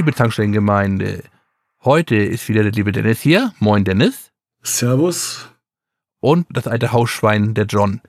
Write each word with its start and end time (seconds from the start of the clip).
Liebe 0.00 0.14
Tankstellengemeinde. 0.14 1.24
Heute 1.84 2.16
ist 2.16 2.48
wieder 2.48 2.62
der 2.62 2.72
liebe 2.72 2.90
Dennis 2.90 3.20
hier. 3.20 3.52
Moin, 3.58 3.84
Dennis. 3.84 4.32
Servus. 4.62 5.50
Und 6.20 6.46
das 6.48 6.66
alte 6.66 6.92
Hausschwein, 6.92 7.52
der 7.52 7.66
John. 7.66 8.00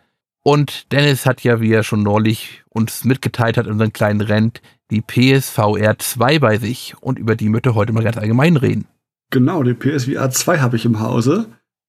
Und 0.41 0.89
Dennis 0.93 1.25
hat 1.25 1.43
ja, 1.43 1.59
wie 1.59 1.73
er 1.73 1.83
schon 1.83 2.01
neulich 2.01 2.63
uns 2.69 3.03
mitgeteilt 3.03 3.57
hat 3.57 3.65
in 3.65 3.73
unserem 3.73 3.91
kleinen 3.91 4.21
Rent, 4.21 4.61
die 4.89 5.01
PSVR 5.01 5.99
2 5.99 6.39
bei 6.39 6.57
sich. 6.59 6.95
Und 7.01 7.19
über 7.19 7.35
die 7.35 7.49
möchte 7.49 7.75
heute 7.75 7.91
mal 7.91 8.05
ganz 8.05 8.15
allgemein 8.15 8.55
reden. 8.55 8.87
Genau, 9.29 9.61
die 9.61 9.73
PSVR 9.73 10.29
2 10.29 10.59
habe 10.59 10.77
ich 10.77 10.85
im 10.85 11.01
Hause. 11.01 11.47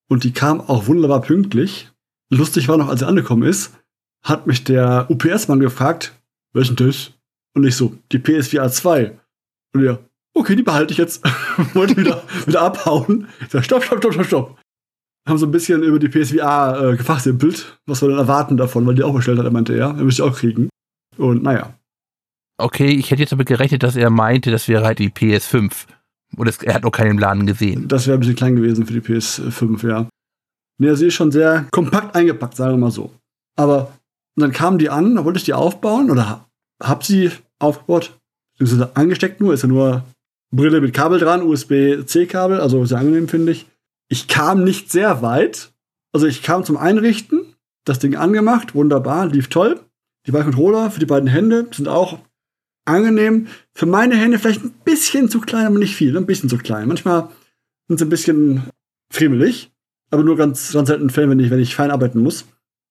Und 0.09 0.25
die 0.25 0.33
kam 0.33 0.61
auch 0.61 0.89
wunderbar 0.89 1.21
pünktlich. 1.21 1.93
Lustig 2.29 2.67
war 2.67 2.77
noch, 2.77 2.89
als 2.89 2.99
sie 2.99 3.07
angekommen 3.07 3.45
ist, 3.45 3.73
hat 4.25 4.49
mich 4.49 4.65
der 4.65 5.07
UPS-Mann 5.11 5.61
gefragt, 5.61 6.13
welchen 6.53 6.77
Tisch? 6.77 7.13
Und 7.55 7.63
ich 7.63 7.77
so, 7.77 7.97
die 8.11 8.19
PSVR 8.19 8.69
2. 8.69 9.17
Und 9.75 9.85
er, 9.85 9.99
okay, 10.35 10.57
die 10.57 10.63
behalte 10.63 10.93
ich 10.93 10.99
jetzt. 10.99 11.25
Wollte 11.75 11.97
wieder, 11.97 12.23
wieder 12.47 12.63
abhauen. 12.63 13.29
Ich 13.41 13.51
sag, 13.51 13.65
stopp, 13.65 13.85
stopp, 13.85 13.99
stopp, 13.99 14.15
stopp, 14.15 14.27
stopp. 14.27 14.59
Haben 15.29 15.39
so 15.39 15.47
ein 15.47 15.53
bisschen 15.53 15.83
über 15.83 15.99
die 15.99 16.09
PSVR 16.09 16.93
äh, 16.93 16.97
gefachsimpelt, 16.97 17.79
was 17.87 18.03
wir 18.03 18.09
dann 18.09 18.19
erwarten 18.19 18.57
davon, 18.57 18.87
weil 18.87 18.97
die 18.97 19.05
auch 19.05 19.15
bestellt 19.15 19.39
hat, 19.39 19.45
er 19.45 19.53
meinte 19.53 19.75
er, 19.75 19.89
er 19.89 20.05
müsste 20.05 20.25
auch 20.25 20.37
kriegen. 20.37 20.69
Und 21.17 21.43
naja. 21.43 21.75
Okay, 22.59 22.89
ich 22.89 23.11
hätte 23.11 23.23
jetzt 23.23 23.33
damit 23.33 23.47
gerechnet, 23.47 23.83
dass 23.83 23.97
er 23.97 24.11
meinte, 24.11 24.51
das 24.51 24.69
wäre 24.69 24.85
halt 24.85 24.99
die 24.99 25.11
PS5. 25.11 25.87
Und 26.37 26.49
es, 26.49 26.63
er 26.63 26.75
hat 26.75 26.83
noch 26.83 26.91
keinen 26.91 27.13
im 27.13 27.19
Laden 27.19 27.47
gesehen. 27.47 27.89
Das 27.89 28.07
wäre 28.07 28.17
ein 28.17 28.21
bisschen 28.21 28.37
klein 28.37 28.57
gewesen 28.57 28.87
für 28.87 28.95
die 28.95 29.01
PS5, 29.01 29.87
ja. 29.87 30.09
Nee, 30.79 30.95
sie 30.95 31.07
ist 31.07 31.15
schon 31.15 31.31
sehr 31.31 31.67
kompakt 31.71 32.17
eingepackt, 32.17 32.57
sagen 32.57 32.75
wir 32.75 32.79
mal 32.79 32.91
so. 32.91 33.13
Aber 33.57 33.93
dann 34.37 34.53
kamen 34.53 34.79
die 34.79 34.91
an, 34.91 35.15
da 35.15 35.25
wollte 35.25 35.39
ich 35.39 35.45
die 35.45 35.55
aufbauen 35.55 36.11
oder 36.11 36.49
hab 36.83 37.05
sie 37.05 37.31
aufgebaut, 37.59 38.19
angesteckt 38.95 39.41
nur, 39.41 39.55
ist 39.55 39.63
ja 39.63 39.69
nur 39.69 40.05
Brille 40.55 40.81
mit 40.81 40.95
Kabel 40.95 41.19
dran, 41.19 41.43
USB-C-Kabel, 41.43 42.61
also 42.61 42.85
sehr 42.85 42.99
angenehm, 42.99 43.29
finde 43.29 43.53
ich. 43.53 43.67
Ich 44.09 44.29
kam 44.29 44.65
nicht 44.65 44.93
sehr 44.93 45.23
weit. 45.23 45.73
Also 46.13 46.27
ich 46.27 46.43
kam 46.43 46.65
zum 46.65 46.77
Einrichten, 46.77 47.55
das 47.85 47.99
Ding 47.99 48.17
angemacht, 48.17 48.75
wunderbar, 48.75 49.27
lief 49.27 49.49
toll. 49.49 49.81
Die 50.27 50.31
beiden 50.31 50.53
Controller 50.53 50.91
für 50.91 51.01
die 51.01 51.07
beiden 51.07 51.29
Hände 51.29 51.67
sind 51.73 51.89
auch 51.89 52.19
angenehm. 52.85 53.47
Für 53.75 53.87
meine 53.87 54.15
Hände 54.17 54.39
vielleicht 54.39 54.63
ein 54.63 54.75
bisschen 54.85 55.31
zu 55.31 55.41
klein, 55.41 55.67
aber 55.67 55.79
nicht 55.79 55.97
viel, 55.97 56.17
ein 56.17 56.27
bisschen 56.27 56.51
zu 56.51 56.59
klein. 56.59 56.89
Manchmal 56.89 57.31
sind 57.89 57.99
sie 57.99 58.05
ein 58.05 58.11
bisschen 58.11 58.65
friemelig, 59.11 59.73
aber 60.11 60.23
nur 60.23 60.37
ganz, 60.37 60.73
ganz 60.73 60.89
selten 60.89 61.11
Fällen, 61.11 61.31
wenn 61.31 61.41
ich, 61.41 61.51
wenn 61.51 61.61
ich 61.61 61.75
fein 61.75 61.91
arbeiten 61.91 62.21
muss. 62.21 62.47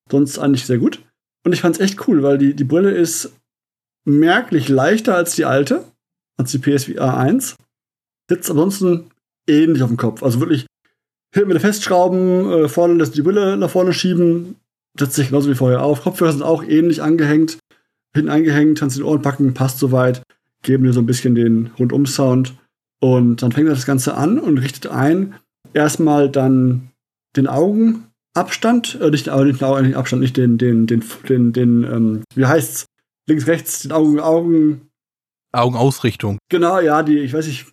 Sonst 0.09 0.39
eigentlich 0.39 0.65
sehr 0.65 0.79
gut. 0.79 1.03
Und 1.45 1.53
ich 1.53 1.61
fand 1.61 1.75
es 1.75 1.81
echt 1.81 2.07
cool, 2.07 2.23
weil 2.23 2.37
die, 2.37 2.55
die 2.55 2.63
Brille 2.63 2.91
ist 2.91 3.33
merklich 4.05 4.69
leichter 4.69 5.15
als 5.15 5.35
die 5.35 5.45
alte, 5.45 5.85
als 6.37 6.51
die 6.51 6.59
PSVR 6.59 7.17
1. 7.17 7.55
Sitzt 8.29 8.49
ansonsten 8.49 9.11
ähnlich 9.47 9.83
auf 9.83 9.89
dem 9.89 9.97
Kopf. 9.97 10.23
Also 10.23 10.39
wirklich 10.39 10.65
hinten 11.33 11.49
mit 11.49 11.61
Festschrauben, 11.61 12.51
äh, 12.51 12.69
vorne 12.69 12.95
lässt 12.95 13.15
die 13.15 13.21
Brille 13.21 13.57
nach 13.57 13.69
vorne 13.69 13.93
schieben, 13.93 14.55
setzt 14.97 15.15
sich 15.15 15.29
genauso 15.29 15.49
wie 15.49 15.55
vorher 15.55 15.83
auf. 15.83 16.03
Kopfhörer 16.03 16.31
sind 16.31 16.43
auch 16.43 16.63
ähnlich 16.63 17.01
angehängt, 17.01 17.57
hinten 18.13 18.29
eingehängt, 18.29 18.79
kannst 18.79 18.97
die 18.97 19.03
Ohren 19.03 19.21
packen, 19.21 19.53
passt 19.53 19.79
soweit, 19.79 20.23
geben 20.63 20.83
dir 20.83 20.93
so 20.93 20.99
ein 20.99 21.05
bisschen 21.05 21.35
den 21.35 21.71
Rundum-Sound. 21.79 22.55
Und 22.99 23.41
dann 23.41 23.51
fängt 23.51 23.69
das 23.69 23.85
Ganze 23.85 24.15
an 24.15 24.37
und 24.37 24.59
richtet 24.59 24.87
ein. 24.87 25.35
Erstmal 25.73 26.29
dann 26.29 26.89
den 27.35 27.47
Augenabstand, 27.47 28.99
äh, 29.01 29.09
nicht, 29.09 29.27
äh, 29.27 29.43
nicht 29.43 29.61
den 29.61 29.67
Augenabstand, 29.67 30.21
nicht 30.21 30.37
den, 30.37 30.57
den, 30.57 30.85
den, 30.85 31.03
den, 31.27 31.53
den 31.53 31.83
ähm, 31.83 32.23
wie 32.35 32.45
heißt's? 32.45 32.85
Links, 33.31 33.47
rechts, 33.47 33.79
den 33.81 33.91
Augen, 33.91 34.19
Augen. 34.19 34.91
Augenausrichtung. 35.53 36.37
Genau, 36.49 36.79
ja, 36.79 37.03
die, 37.03 37.19
ich 37.19 37.33
weiß 37.33 37.47
nicht. 37.47 37.65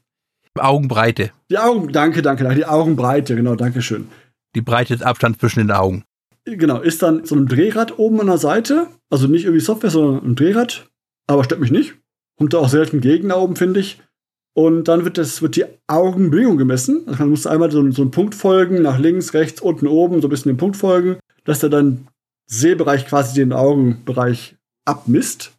Augenbreite. 0.58 1.30
Die 1.50 1.58
Augen, 1.58 1.92
danke, 1.92 2.22
danke, 2.22 2.42
danke, 2.42 2.56
die 2.56 2.66
Augenbreite, 2.66 3.36
genau, 3.36 3.54
danke 3.54 3.80
schön. 3.82 4.08
Die 4.56 4.60
Breite 4.60 4.94
des 4.96 5.02
Abstands 5.02 5.38
zwischen 5.38 5.60
den 5.60 5.70
Augen. 5.70 6.04
Genau, 6.44 6.80
ist 6.80 7.02
dann 7.02 7.24
so 7.24 7.36
ein 7.36 7.46
Drehrad 7.46 7.98
oben 7.98 8.20
an 8.20 8.26
der 8.26 8.38
Seite, 8.38 8.88
also 9.10 9.28
nicht 9.28 9.44
irgendwie 9.44 9.60
Software, 9.60 9.91
sondern 9.91 10.24
ein 10.24 10.34
Drehrad, 10.34 10.88
aber 11.26 11.44
stört 11.44 11.60
mich 11.60 11.70
nicht. 11.70 11.94
Kommt 12.38 12.54
da 12.54 12.58
auch 12.58 12.69
selten 12.69 13.00
gegen 13.00 13.28
da 13.28 13.36
oben, 13.36 13.56
finde 13.56 13.80
ich. 13.80 14.00
Und 14.54 14.88
dann 14.88 15.04
wird, 15.04 15.19
das, 15.19 15.42
wird 15.42 15.56
die 15.56 15.66
Augenbewegung 15.86 16.56
gemessen. 16.56 17.02
Also 17.06 17.20
man 17.20 17.30
muss 17.30 17.46
einmal 17.46 17.70
so, 17.70 17.88
so 17.92 18.02
einen 18.02 18.10
Punkt 18.10 18.34
folgen, 18.34 18.82
nach 18.82 18.98
links, 18.98 19.34
rechts, 19.34 19.60
unten, 19.60 19.86
oben, 19.86 20.20
so 20.20 20.26
ein 20.26 20.30
bisschen 20.30 20.52
den 20.52 20.58
Punkt 20.58 20.76
folgen, 20.76 21.19
dass 21.44 21.60
der 21.60 21.69
dann 21.69 22.08
Sehbereich 22.46 23.06
quasi 23.06 23.34
den 23.34 23.52
Augenbereich 23.52 24.56
abmisst. 24.88 25.53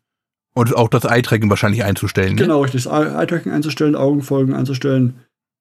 Und 0.53 0.75
auch 0.75 0.89
das 0.89 1.05
Eye-Tracking 1.05 1.49
wahrscheinlich 1.49 1.83
einzustellen. 1.83 2.35
Ne? 2.35 2.41
Genau, 2.41 2.61
richtig. 2.61 2.83
Das 2.83 2.91
Eye-Tracking 2.91 3.51
einzustellen, 3.51 3.95
Augenfolgen 3.95 4.53
einzustellen. 4.53 5.19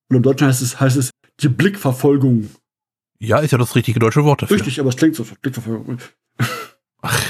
Und 0.09 0.17
im 0.17 0.23
Deutschen 0.23 0.47
heißt 0.47 0.63
es, 0.63 0.81
heißt 0.81 0.97
es 0.97 1.11
die 1.41 1.49
Blickverfolgung. 1.49 2.51
Ja, 3.21 3.39
ist 3.39 3.51
ja 3.51 3.59
das 3.59 3.75
richtige 3.75 4.01
deutsche 4.01 4.25
Wort 4.25 4.43
dafür. 4.43 4.57
Richtig, 4.57 4.81
aber 4.81 4.89
es 4.89 4.97
klingt 4.97 5.15
so, 5.15 5.25
Blickverfolgung. 5.43 5.99
Ach. 7.03 7.25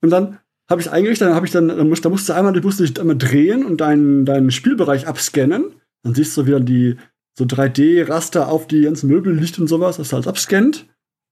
Und 0.00 0.10
dann 0.10 0.38
habe 0.70 0.80
ich 0.80 0.86
es 0.86 0.92
eingerichtet, 0.92 1.28
dann 1.28 1.34
habe 1.34 1.46
ich 1.46 1.52
dann, 1.52 1.68
da 1.68 1.84
musst, 1.84 2.04
da 2.04 2.08
musst 2.08 2.28
du 2.28 2.32
einmal, 2.32 2.52
du 2.52 2.60
musst 2.60 2.80
dich 2.80 2.98
einmal 2.98 3.16
drehen 3.16 3.64
und 3.64 3.80
deinen, 3.80 4.24
deinen 4.24 4.50
Spielbereich 4.50 5.06
abscannen. 5.06 5.72
Dann 6.02 6.14
siehst 6.14 6.36
du 6.36 6.46
wieder 6.46 6.60
die 6.60 6.96
so 7.34 7.44
3D-Raster 7.44 8.48
auf 8.48 8.66
die 8.66 8.82
ganzen 8.82 9.08
Möbel, 9.08 9.34
Licht 9.34 9.58
und 9.58 9.68
sowas, 9.68 9.96
das 9.96 10.12
halt 10.12 10.26
abscannt. 10.26 10.86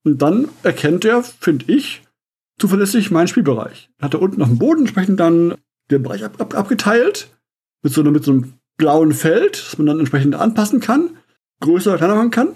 Und 0.05 0.23
dann 0.23 0.49
erkennt 0.63 1.05
er, 1.05 1.23
finde 1.23 1.67
ich, 1.73 2.03
zuverlässig 2.61 3.11
meinen 3.11 3.29
Spielbereich. 3.29 3.91
Hat 4.01 4.15
er 4.15 4.23
unten 4.23 4.43
auf 4.43 4.49
dem 4.49 4.59
Boden 4.59 4.81
entsprechend 4.81 5.19
dann 5.19 5.55
den 5.91 6.03
Bereich 6.03 6.25
ab, 6.25 6.41
ab, 6.41 6.55
abgeteilt 6.55 7.29
mit 7.83 7.93
so, 7.93 8.03
mit 8.03 8.25
so 8.25 8.33
einem 8.33 8.55
blauen 8.77 9.13
Feld, 9.13 9.59
das 9.59 9.79
man 9.79 9.87
dann 9.87 9.99
entsprechend 9.99 10.35
anpassen 10.35 10.81
kann, 10.81 11.17
größer 11.61 11.91
oder 11.91 11.99
kleiner 11.99 12.15
machen 12.15 12.31
kann. 12.31 12.49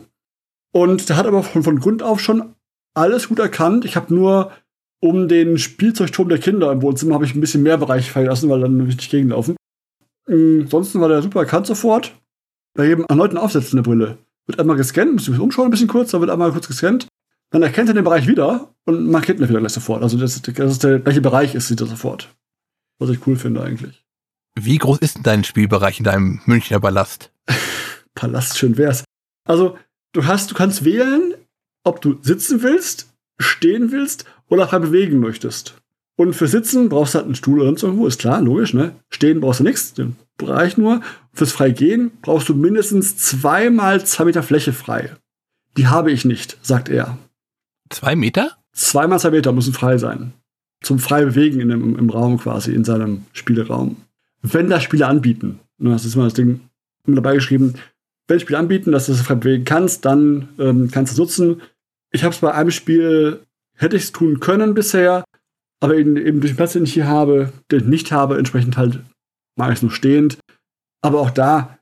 Und 0.72 1.08
der 1.08 1.16
hat 1.16 1.26
aber 1.26 1.42
von, 1.42 1.62
von 1.62 1.80
Grund 1.80 2.02
auf 2.02 2.20
schon 2.20 2.54
alles 2.94 3.28
gut 3.28 3.38
erkannt. 3.38 3.84
Ich 3.84 3.96
habe 3.96 4.14
nur 4.14 4.52
um 5.00 5.28
den 5.28 5.58
Spielzeugturm 5.58 6.28
der 6.28 6.38
Kinder 6.38 6.72
im 6.72 6.82
Wohnzimmer 6.82 7.14
habe 7.14 7.24
ich 7.24 7.34
ein 7.34 7.40
bisschen 7.40 7.62
mehr 7.62 7.78
Bereich 7.78 8.10
verlassen, 8.10 8.48
weil 8.48 8.60
dann 8.60 8.80
richtig 8.80 9.10
gegenlaufen. 9.10 9.56
Ansonsten 10.26 11.00
war 11.00 11.08
der 11.08 11.22
super 11.22 11.40
erkannt 11.40 11.66
sofort. 11.66 12.14
Bei 12.74 12.86
jedem 12.86 13.04
erneuten 13.04 13.36
Aufsetzen 13.36 13.76
der 13.76 13.82
Brille 13.82 14.18
wird 14.46 14.58
einmal 14.58 14.76
gescannt, 14.76 15.12
muss 15.12 15.24
ich 15.24 15.30
mich 15.30 15.40
umschauen 15.40 15.66
ein 15.66 15.70
bisschen 15.70 15.88
kurz, 15.88 16.10
da 16.10 16.20
wird 16.20 16.30
einmal 16.30 16.52
kurz 16.52 16.66
gescannt 16.66 17.06
dann 17.50 17.62
erkennt 17.62 17.88
er 17.88 17.94
den 17.94 18.04
Bereich 18.04 18.26
wieder 18.26 18.74
und 18.84 19.10
markiert 19.10 19.38
ihn 19.38 19.48
wieder 19.48 19.60
gleich 19.60 19.72
sofort. 19.72 20.02
Also, 20.02 20.18
das, 20.18 20.40
das 20.40 20.72
ist 20.72 20.84
der 20.84 20.98
gleiche 20.98 21.20
Bereich 21.20 21.54
ist, 21.54 21.68
sieht 21.68 21.80
er 21.80 21.86
sofort. 21.86 22.34
Was 22.98 23.10
ich 23.10 23.26
cool 23.26 23.36
finde 23.36 23.62
eigentlich. 23.62 24.04
Wie 24.58 24.78
groß 24.78 24.98
ist 24.98 25.16
denn 25.16 25.22
dein 25.22 25.44
Spielbereich 25.44 25.98
in 25.98 26.04
deinem 26.04 26.40
Münchner 26.46 26.80
Palast? 26.80 27.32
Palast, 28.14 28.58
schön 28.58 28.76
wär's. 28.76 29.04
Also, 29.46 29.78
du 30.12 30.26
hast, 30.26 30.50
du 30.50 30.54
kannst 30.54 30.84
wählen, 30.84 31.34
ob 31.82 32.00
du 32.00 32.18
sitzen 32.22 32.62
willst, 32.62 33.12
stehen 33.38 33.90
willst 33.90 34.24
oder 34.48 34.68
frei 34.68 34.78
bewegen 34.78 35.18
möchtest. 35.18 35.76
Und 36.16 36.34
für 36.34 36.46
Sitzen 36.46 36.88
brauchst 36.88 37.14
du 37.14 37.18
halt 37.18 37.26
einen 37.26 37.34
Stuhl 37.34 37.58
oder 37.58 37.66
sonst 37.66 37.82
irgendwo, 37.82 38.06
ist 38.06 38.20
klar, 38.20 38.40
logisch, 38.40 38.72
ne? 38.72 38.94
Stehen 39.10 39.40
brauchst 39.40 39.60
du 39.60 39.64
nichts, 39.64 39.94
den 39.94 40.16
Bereich 40.38 40.76
nur. 40.76 41.00
Fürs 41.32 41.52
Freigehen 41.52 42.12
brauchst 42.22 42.48
du 42.48 42.54
mindestens 42.54 43.16
zweimal 43.16 44.04
zwei 44.06 44.24
Meter 44.24 44.44
Fläche 44.44 44.72
frei. 44.72 45.16
Die 45.76 45.88
habe 45.88 46.12
ich 46.12 46.24
nicht, 46.24 46.56
sagt 46.62 46.88
er. 46.88 47.18
Zwei 47.90 48.16
Meter? 48.16 48.52
Zweimal 48.72 49.20
zwei 49.20 49.30
Meter 49.30 49.52
müssen 49.52 49.72
frei 49.72 49.98
sein. 49.98 50.32
Zum 50.82 50.98
frei 50.98 51.24
bewegen 51.24 51.60
in 51.60 51.68
dem, 51.68 51.96
im 51.96 52.10
Raum 52.10 52.38
quasi, 52.38 52.74
in 52.74 52.84
seinem 52.84 53.24
Spieleraum. 53.32 53.96
Wenn 54.42 54.68
das 54.68 54.82
Spiele 54.82 55.06
anbieten, 55.06 55.60
das 55.78 56.04
ist 56.04 56.14
immer 56.14 56.24
das 56.24 56.34
Ding 56.34 56.60
immer 57.06 57.16
dabei 57.16 57.34
geschrieben, 57.34 57.74
wenn 58.26 58.40
Spiele 58.40 58.58
anbieten, 58.58 58.92
dass 58.92 59.06
du 59.06 59.12
es 59.12 59.20
frei 59.20 59.34
bewegen 59.34 59.64
kannst, 59.64 60.04
dann 60.04 60.48
ähm, 60.58 60.90
kannst 60.90 61.12
du 61.12 61.14
es 61.14 61.18
nutzen. 61.18 61.62
Ich 62.10 62.24
habe 62.24 62.34
es 62.34 62.40
bei 62.40 62.52
einem 62.52 62.70
Spiel, 62.70 63.40
hätte 63.76 63.96
ich 63.96 64.04
es 64.04 64.12
tun 64.12 64.40
können 64.40 64.74
bisher, 64.74 65.24
aber 65.80 65.96
eben, 65.96 66.16
eben 66.16 66.40
durch 66.40 66.52
den 66.52 66.56
Platz, 66.56 66.72
den 66.72 66.84
ich 66.84 66.94
hier 66.94 67.06
habe, 67.06 67.52
den 67.70 67.80
ich 67.80 67.86
nicht 67.86 68.12
habe, 68.12 68.38
entsprechend 68.38 68.76
halt 68.76 69.00
mache 69.56 69.72
ich 69.72 69.78
es 69.78 69.82
nur 69.82 69.90
stehend. 69.90 70.38
Aber 71.02 71.20
auch 71.20 71.30
da, 71.30 71.78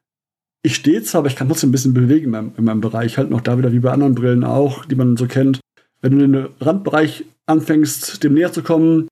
ich 0.62 0.74
stehe 0.74 1.02
zwar, 1.02 1.20
aber 1.20 1.28
ich 1.28 1.36
kann 1.36 1.48
trotzdem 1.48 1.68
ein 1.68 1.72
bisschen 1.72 1.94
bewegen 1.94 2.26
in 2.26 2.30
meinem, 2.30 2.52
in 2.56 2.64
meinem 2.64 2.80
Bereich, 2.80 3.18
halt 3.18 3.30
noch 3.30 3.40
da 3.40 3.58
wieder 3.58 3.72
wie 3.72 3.80
bei 3.80 3.92
anderen 3.92 4.14
Brillen 4.14 4.44
auch, 4.44 4.84
die 4.84 4.94
man 4.94 5.16
so 5.16 5.26
kennt. 5.26 5.60
Wenn 6.02 6.18
du 6.18 6.24
in 6.24 6.32
den 6.32 6.48
Randbereich 6.60 7.24
anfängst, 7.46 8.22
dem 8.22 8.34
näher 8.34 8.52
zu 8.52 8.62
kommen, 8.62 9.08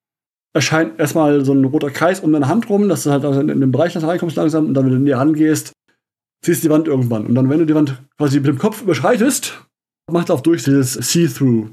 erscheint 0.52 0.98
erstmal 0.98 1.44
so 1.44 1.52
ein 1.52 1.64
roter 1.64 1.90
Kreis 1.90 2.20
um 2.20 2.32
deine 2.32 2.48
Hand 2.48 2.69
rum, 2.69 2.88
dass 2.88 3.04
du 3.04 3.10
halt 3.10 3.25
in 3.25 3.60
den 3.60 3.72
Bereich 3.72 3.96
reinkommst 3.96 4.37
langsam 4.37 4.66
und 4.66 4.75
dann, 4.75 4.87
wenn 4.87 4.92
du 4.92 4.98
näher 4.98 5.19
rangehst, 5.19 5.72
siehst 6.44 6.62
du 6.62 6.69
die 6.69 6.72
Wand 6.72 6.88
irgendwann. 6.88 7.26
Und 7.26 7.34
dann, 7.34 7.48
wenn 7.48 7.60
du 7.60 7.66
die 7.66 7.75
Wand 7.75 8.02
quasi 8.19 8.38
mit 8.38 8.48
dem 8.48 8.58
Kopf 8.58 8.82
überschreitest, 8.82 9.64
macht 10.10 10.31
auf 10.31 10.42
durch 10.42 10.64
dieses 10.64 10.94
See-Through. 10.94 11.70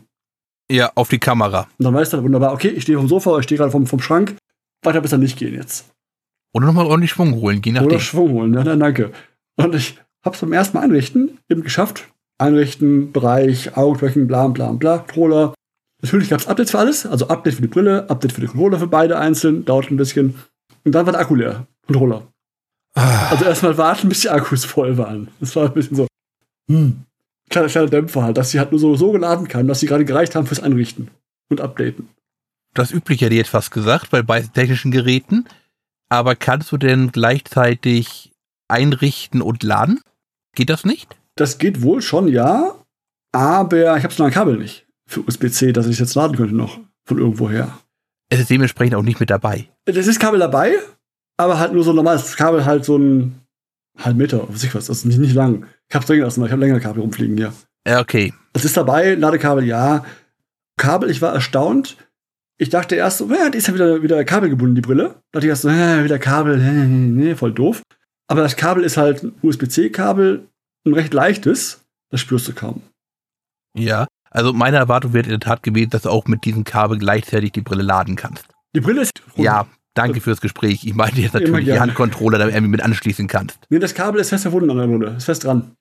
Ja, 0.72 0.92
auf 0.96 1.10
die 1.10 1.20
Kamera. 1.20 1.68
Und 1.78 1.86
dann 1.86 1.94
weißt 1.94 2.14
du 2.14 2.18
halt 2.18 2.26
wunderbar, 2.26 2.54
okay, 2.54 2.70
ich 2.70 2.84
stehe 2.84 2.98
vom 2.98 3.08
Sofa 3.08 3.38
ich 3.40 3.46
stehe 3.46 3.58
gerade 3.58 3.72
vom, 3.72 3.88
vom 3.88 4.02
Schrank, 4.02 4.36
weiter 4.84 5.02
besser 5.02 5.18
nicht 5.18 5.38
gehen 5.38 5.56
jetzt. 5.56 5.90
Oder 6.54 6.68
nochmal 6.68 6.86
ordentlich 6.86 7.12
Schwung 7.12 7.36
holen, 7.36 7.62
je 7.64 7.72
nachdem. 7.72 7.88
Oder 7.88 8.00
Schwung 8.00 8.32
holen, 8.32 8.54
ja, 8.54 8.64
dann 8.64 8.80
danke. 8.80 9.12
Und 9.56 9.74
ich 9.76 9.98
hab's 10.24 10.42
beim 10.42 10.54
ersten 10.54 10.78
Mal 10.78 10.84
einrichten 10.84 11.40
eben 11.50 11.64
geschafft, 11.64 12.08
einrichten, 12.38 13.12
Bereich, 13.12 13.76
Augentracking, 13.76 14.28
bla 14.28 14.48
bla 14.48 14.72
bla, 14.72 15.00
Controller. 15.00 15.54
Natürlich 16.02 16.30
gab 16.30 16.40
es 16.40 16.48
Updates 16.48 16.72
für 16.72 16.80
alles, 16.80 17.06
also 17.06 17.28
Update 17.28 17.56
für 17.56 17.62
die 17.64 17.68
Brille, 17.68 18.10
Update 18.10 18.32
für 18.32 18.42
die 18.42 18.48
Controller 18.48 18.80
für 18.80 18.88
beide 18.88 19.18
einzeln, 19.18 19.66
dauert 19.66 19.90
ein 19.90 19.98
bisschen. 19.98 20.36
Und 20.84 20.94
dann 20.94 21.06
war 21.06 21.14
der 21.14 21.22
Akku 21.22 21.36
leer, 21.36 21.66
Controller. 21.88 22.28
Ah. 22.94 23.30
Also 23.30 23.46
erstmal 23.46 23.78
warten, 23.78 24.10
bis 24.10 24.22
die 24.22 24.30
Akkus 24.30 24.66
voll 24.66 24.98
waren. 24.98 25.30
Das 25.40 25.56
war 25.56 25.68
ein 25.68 25.74
bisschen 25.74 25.96
so, 25.96 26.08
hm, 26.70 27.04
kleiner, 27.50 27.68
kleiner 27.68 27.90
Dämpfer 27.90 28.24
halt, 28.24 28.38
dass 28.38 28.52
sie 28.52 28.60
halt 28.60 28.72
nur 28.72 28.80
so, 28.80 28.96
so 28.96 29.12
geladen 29.12 29.48
kann, 29.48 29.68
dass 29.68 29.80
sie 29.80 29.88
gerade 29.88 30.06
gereicht 30.06 30.36
haben 30.36 30.48
fürs 30.48 30.62
Einrichten 30.62 31.10
und 31.50 31.62
Updaten. 31.62 32.10
Das 32.74 32.92
übliche 32.92 33.26
hätte 33.26 33.34
ich 33.36 33.40
jetzt 33.40 33.50
fast 33.50 33.72
gesagt, 33.72 34.12
bei 34.12 34.22
beiden 34.22 34.54
technischen 34.54 34.92
Geräten. 34.92 35.46
Aber 36.10 36.36
kannst 36.36 36.72
du 36.72 36.78
denn 36.78 37.12
gleichzeitig 37.12 38.32
einrichten 38.68 39.42
und 39.42 39.64
laden? 39.64 40.00
Geht 40.56 40.70
das 40.70 40.86
nicht? 40.86 41.18
Das 41.38 41.58
geht 41.58 41.82
wohl 41.82 42.02
schon, 42.02 42.28
ja. 42.28 42.76
Aber 43.32 43.98
ich 43.98 44.04
habe 44.04 44.14
so 44.14 44.24
ein 44.24 44.32
Kabel 44.32 44.58
nicht 44.58 44.88
für 45.08 45.22
USB-C, 45.22 45.72
dass 45.72 45.88
ich 45.88 46.00
jetzt 46.00 46.16
laden 46.16 46.36
könnte 46.36 46.56
noch 46.56 46.80
von 47.06 47.18
irgendwoher. 47.18 47.78
Es 48.30 48.40
ist 48.40 48.50
dementsprechend 48.50 48.96
auch 48.96 49.04
nicht 49.04 49.20
mit 49.20 49.30
dabei. 49.30 49.70
Das 49.86 50.08
ist 50.08 50.20
Kabel 50.20 50.40
dabei, 50.40 50.76
aber 51.38 51.60
halt 51.60 51.74
nur 51.74 51.84
so 51.84 51.92
ein 51.92 51.96
normales 51.96 52.36
Kabel, 52.36 52.66
halt 52.66 52.84
so 52.84 52.98
ein 52.98 53.42
halb 53.98 54.18
Meter, 54.18 54.46
was 54.50 54.64
ich 54.64 54.76
was, 54.76 54.88
das 54.88 55.00
ist 55.00 55.06
nicht, 55.06 55.20
nicht 55.20 55.34
lang. 55.34 55.66
Ich 55.88 55.96
hab's 55.96 56.08
drin 56.08 56.20
lassen, 56.20 56.42
weil 56.42 56.48
ich 56.48 56.52
habe 56.52 56.62
länger 56.62 56.80
Kabel 56.80 57.02
rumfliegen 57.02 57.38
hier. 57.38 57.54
Ja, 57.88 58.02
okay. 58.02 58.34
Das 58.54 58.66
ist 58.66 58.76
dabei, 58.76 59.16
Ladekabel, 59.16 59.64
ja. 59.64 60.04
Kabel, 60.78 61.10
ich 61.10 61.22
war 61.22 61.34
erstaunt. 61.34 61.96
Ich 62.58 62.70
dachte 62.70 62.96
erst 62.96 63.20
so, 63.20 63.30
ja, 63.34 63.50
die 63.50 63.60
ist 63.60 63.68
ja 63.68 63.74
wieder, 63.74 64.04
wieder 64.04 64.24
Kabel 64.26 64.50
gebunden, 64.50 64.76
die 64.76 64.82
Brille. 64.82 65.10
Da 65.32 65.40
dachte 65.40 65.46
ich 65.46 65.50
erst 65.50 65.62
so, 65.62 65.70
ja, 65.70 66.04
wieder 66.04 66.20
Kabel, 66.20 66.58
nee, 66.88 67.36
voll 67.36 67.54
doof. 67.54 67.82
Aber 68.28 68.42
das 68.42 68.58
Kabel 68.58 68.84
ist 68.84 68.98
halt 68.98 69.24
ein 69.24 69.36
USB-C-Kabel, 69.42 70.48
ein 70.88 70.94
recht 70.94 71.14
leichtes. 71.14 71.86
Das 72.10 72.22
spürst 72.22 72.48
du 72.48 72.54
kaum. 72.54 72.82
Ja, 73.76 74.08
also 74.32 74.54
meine 74.54 74.78
Erwartung 74.78 75.14
wäre 75.14 75.26
in 75.26 75.32
der 75.32 75.40
Tat 75.40 75.64
gewesen, 75.64 75.90
dass 75.90 76.04
du 76.04 76.10
auch 76.10 76.26
mit 76.28 76.46
diesem 76.46 76.64
Kabel 76.64 76.98
gleichzeitig 76.98 77.52
die 77.52 77.62
Brille 77.62 77.84
laden 77.84 78.16
kannst. 78.16 78.46
Die 78.76 78.82
Brille 78.82 79.02
ist. 79.02 79.22
Ja, 79.36 79.68
danke 79.94 80.22
fürs 80.22 80.42
Gespräch. 80.42 80.84
Ich 80.86 80.94
meinte 80.94 81.22
jetzt 81.22 81.34
natürlich 81.34 81.66
die 81.66 81.80
Handcontroller, 81.80 82.38
damit 82.38 82.54
du 82.54 82.58
irgendwie 82.58 82.72
mit 82.72 82.82
anschließen 82.82 83.28
kannst. 83.28 83.60
Nee, 83.70 83.80
das 83.80 83.94
Kabel 83.94 84.22
ist 84.22 84.30
fest 84.30 84.44
verbunden 84.44 84.72
an 84.72 84.78
der 84.78 84.88
Brille. 84.88 85.16
Ist 85.18 85.26
fest 85.26 85.44
dran. 85.44 85.76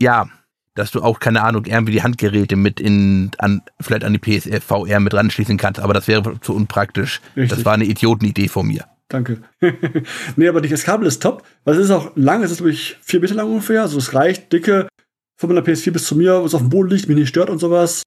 Ja, 0.00 0.28
dass 0.74 0.90
du 0.90 1.02
auch, 1.02 1.20
keine 1.20 1.42
Ahnung, 1.42 1.66
irgendwie 1.66 1.92
die 1.92 2.02
Handgeräte 2.02 2.56
mit 2.56 2.80
in, 2.80 3.30
an, 3.38 3.62
vielleicht 3.80 4.04
an 4.04 4.12
die 4.12 4.18
PSVR 4.18 5.00
mit 5.00 5.14
anschließen 5.14 5.56
kannst, 5.56 5.80
aber 5.80 5.94
das 5.94 6.08
wäre 6.08 6.40
zu 6.40 6.54
unpraktisch. 6.54 7.20
Richtig. 7.36 7.50
Das 7.50 7.64
war 7.64 7.74
eine 7.74 7.84
Idiotenidee 7.84 8.48
von 8.48 8.66
mir. 8.66 8.84
Danke. 9.08 9.42
nee, 10.36 10.48
aber 10.48 10.60
das 10.60 10.82
Kabel 10.84 11.06
ist 11.06 11.22
top, 11.22 11.44
weil 11.64 11.74
es 11.74 11.84
ist 11.84 11.90
auch 11.90 12.12
lang, 12.16 12.42
es 12.42 12.50
ist 12.50 12.60
durch 12.60 12.96
vier 13.02 13.20
Meter 13.20 13.34
lang 13.34 13.48
ungefähr, 13.48 13.82
also 13.82 13.98
es 13.98 14.14
reicht 14.14 14.52
dicke 14.52 14.88
von 15.36 15.48
meiner 15.48 15.66
PS4 15.66 15.90
bis 15.90 16.06
zu 16.06 16.16
mir, 16.16 16.40
wo 16.40 16.46
es 16.46 16.54
auf 16.54 16.62
dem 16.62 16.70
Boden 16.70 16.90
liegt, 16.90 17.08
mich 17.08 17.16
nicht 17.16 17.28
stört 17.28 17.50
und 17.50 17.58
sowas. 17.58 18.02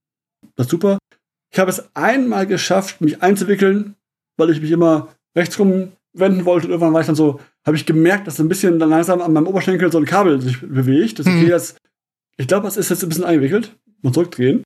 Das 0.56 0.66
ist 0.66 0.72
super. 0.72 0.98
Ich 1.52 1.60
habe 1.60 1.70
es 1.70 1.96
einmal 1.96 2.48
geschafft, 2.48 3.02
mich 3.02 3.22
einzuwickeln, 3.22 3.96
weil 4.38 4.50
ich 4.50 4.62
mich 4.62 4.72
immer 4.72 5.10
rechts 5.36 5.60
rum 5.60 5.92
wenden 6.14 6.46
wollte 6.46 6.68
und 6.68 6.72
irgendwann 6.72 6.94
war 6.94 7.02
ich 7.02 7.08
dann 7.08 7.16
so, 7.16 7.40
habe 7.66 7.78
ich 7.78 7.86
gemerkt, 7.86 8.28
dass 8.28 8.40
ein 8.40 8.50
bisschen 8.50 8.80
dann 8.80 8.90
langsam 8.90 9.22
an 9.22 9.34
meinem 9.34 9.48
Oberschenkel 9.48 9.92
so 9.92 10.00
ein 10.00 10.06
Kabel 10.06 10.42
sich 10.42 10.62
bewegt. 10.62 11.20
Das 11.20 11.28
okay, 11.28 11.44
mhm. 11.44 11.48
jetzt, 11.48 11.78
ich 12.38 12.48
glaube, 12.48 12.66
das 12.66 12.78
ist 12.78 12.90
jetzt 12.90 13.04
ein 13.04 13.10
bisschen 13.10 13.26
eingewickelt 13.26 13.76
und 14.02 14.14
zurückdrehen. 14.14 14.64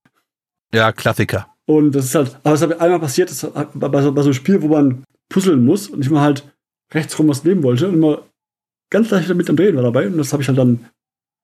Ja, 0.74 0.92
Klassiker. 0.92 1.48
Und 1.66 1.92
das 1.94 2.06
ist 2.06 2.16
halt, 2.16 2.38
aber 2.44 2.56
es 2.56 2.62
hat 2.62 2.80
einmal 2.80 3.00
passiert, 3.00 3.30
das 3.30 3.42
bei, 3.74 4.02
so, 4.02 4.12
bei 4.14 4.22
so 4.22 4.28
einem 4.28 4.34
Spiel, 4.34 4.62
wo 4.62 4.68
man 4.68 5.04
puzzeln 5.32 5.66
muss 5.66 5.88
und 5.88 6.02
ich 6.02 6.10
mal 6.10 6.22
halt 6.22 6.44
rechts 6.94 7.18
rum 7.18 7.28
was 7.28 7.44
nehmen 7.44 7.64
wollte 7.64 7.88
und 7.88 7.96
immer 7.96 8.24
ganz 8.92 9.10
leicht 9.10 9.30
damit 9.30 9.50
am 9.50 9.56
Drehen 9.56 9.76
war 9.76 9.84
dabei 9.84 10.08
und 10.08 10.18
das 10.18 10.34
habe 10.34 10.44
ich 10.44 10.48
halt 10.48 10.58
dann 10.58 10.86